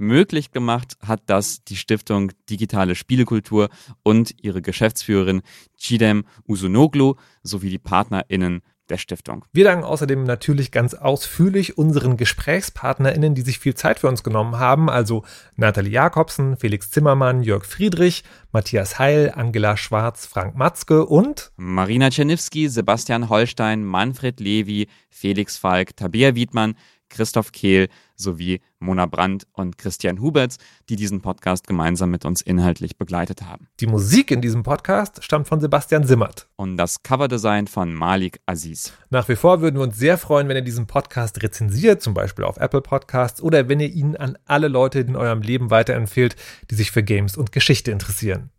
Möglich 0.00 0.50
gemacht 0.50 0.96
hat 1.06 1.20
das 1.26 1.62
die 1.62 1.76
Stiftung 1.76 2.32
Digitale 2.48 2.94
Spielekultur 2.94 3.68
und 4.02 4.34
ihre 4.42 4.62
Geschäftsführerin 4.62 5.42
Chidem 5.76 6.24
Usunoglu 6.48 7.16
sowie 7.42 7.68
die 7.68 7.78
PartnerInnen 7.78 8.62
der 8.88 8.98
Stiftung. 8.98 9.44
Wir 9.52 9.64
danken 9.64 9.84
außerdem 9.84 10.24
natürlich 10.24 10.72
ganz 10.72 10.94
ausführlich 10.94 11.78
unseren 11.78 12.16
GesprächspartnerInnen, 12.16 13.34
die 13.34 13.42
sich 13.42 13.58
viel 13.58 13.74
Zeit 13.74 14.00
für 14.00 14.08
uns 14.08 14.22
genommen 14.22 14.58
haben, 14.58 14.90
also 14.90 15.24
Nathalie 15.56 15.92
Jakobsen, 15.92 16.56
Felix 16.56 16.90
Zimmermann, 16.90 17.42
Jörg 17.42 17.64
Friedrich, 17.64 18.24
Matthias 18.52 18.98
Heil, 18.98 19.32
Angela 19.34 19.76
Schwarz, 19.76 20.26
Frank 20.26 20.56
Matzke 20.56 21.06
und 21.06 21.52
Marina 21.56 22.10
Czerniewski, 22.10 22.68
Sebastian 22.68 23.28
Holstein, 23.28 23.84
Manfred 23.84 24.40
Levi, 24.40 24.88
Felix 25.10 25.56
Falk, 25.56 25.96
Tabea 25.96 26.34
Wiedmann, 26.34 26.74
Christoph 27.10 27.52
Kehl 27.52 27.88
sowie 28.16 28.60
Mona 28.78 29.06
Brandt 29.06 29.46
und 29.52 29.76
Christian 29.76 30.20
Huberts, 30.20 30.56
die 30.88 30.96
diesen 30.96 31.20
Podcast 31.20 31.66
gemeinsam 31.66 32.10
mit 32.10 32.24
uns 32.24 32.40
inhaltlich 32.40 32.96
begleitet 32.96 33.42
haben. 33.42 33.68
Die 33.80 33.86
Musik 33.86 34.30
in 34.30 34.40
diesem 34.40 34.62
Podcast 34.62 35.22
stammt 35.22 35.48
von 35.48 35.60
Sebastian 35.60 36.06
Simmert. 36.06 36.48
Und 36.56 36.76
das 36.76 37.02
Coverdesign 37.02 37.66
von 37.66 37.92
Malik 37.92 38.40
Aziz. 38.46 38.92
Nach 39.10 39.28
wie 39.28 39.36
vor 39.36 39.60
würden 39.60 39.76
wir 39.76 39.82
uns 39.82 39.98
sehr 39.98 40.16
freuen, 40.16 40.48
wenn 40.48 40.56
ihr 40.56 40.62
diesen 40.62 40.86
Podcast 40.86 41.42
rezensiert, 41.42 42.00
zum 42.00 42.14
Beispiel 42.14 42.44
auf 42.44 42.56
Apple 42.56 42.80
Podcasts, 42.80 43.42
oder 43.42 43.68
wenn 43.68 43.80
ihr 43.80 43.90
ihn 43.90 44.16
an 44.16 44.38
alle 44.46 44.68
Leute 44.68 45.00
in 45.00 45.16
eurem 45.16 45.42
Leben 45.42 45.70
weiterempfehlt, 45.70 46.36
die 46.70 46.74
sich 46.74 46.90
für 46.90 47.02
Games 47.02 47.36
und 47.36 47.52
Geschichte 47.52 47.90
interessieren. 47.90 48.50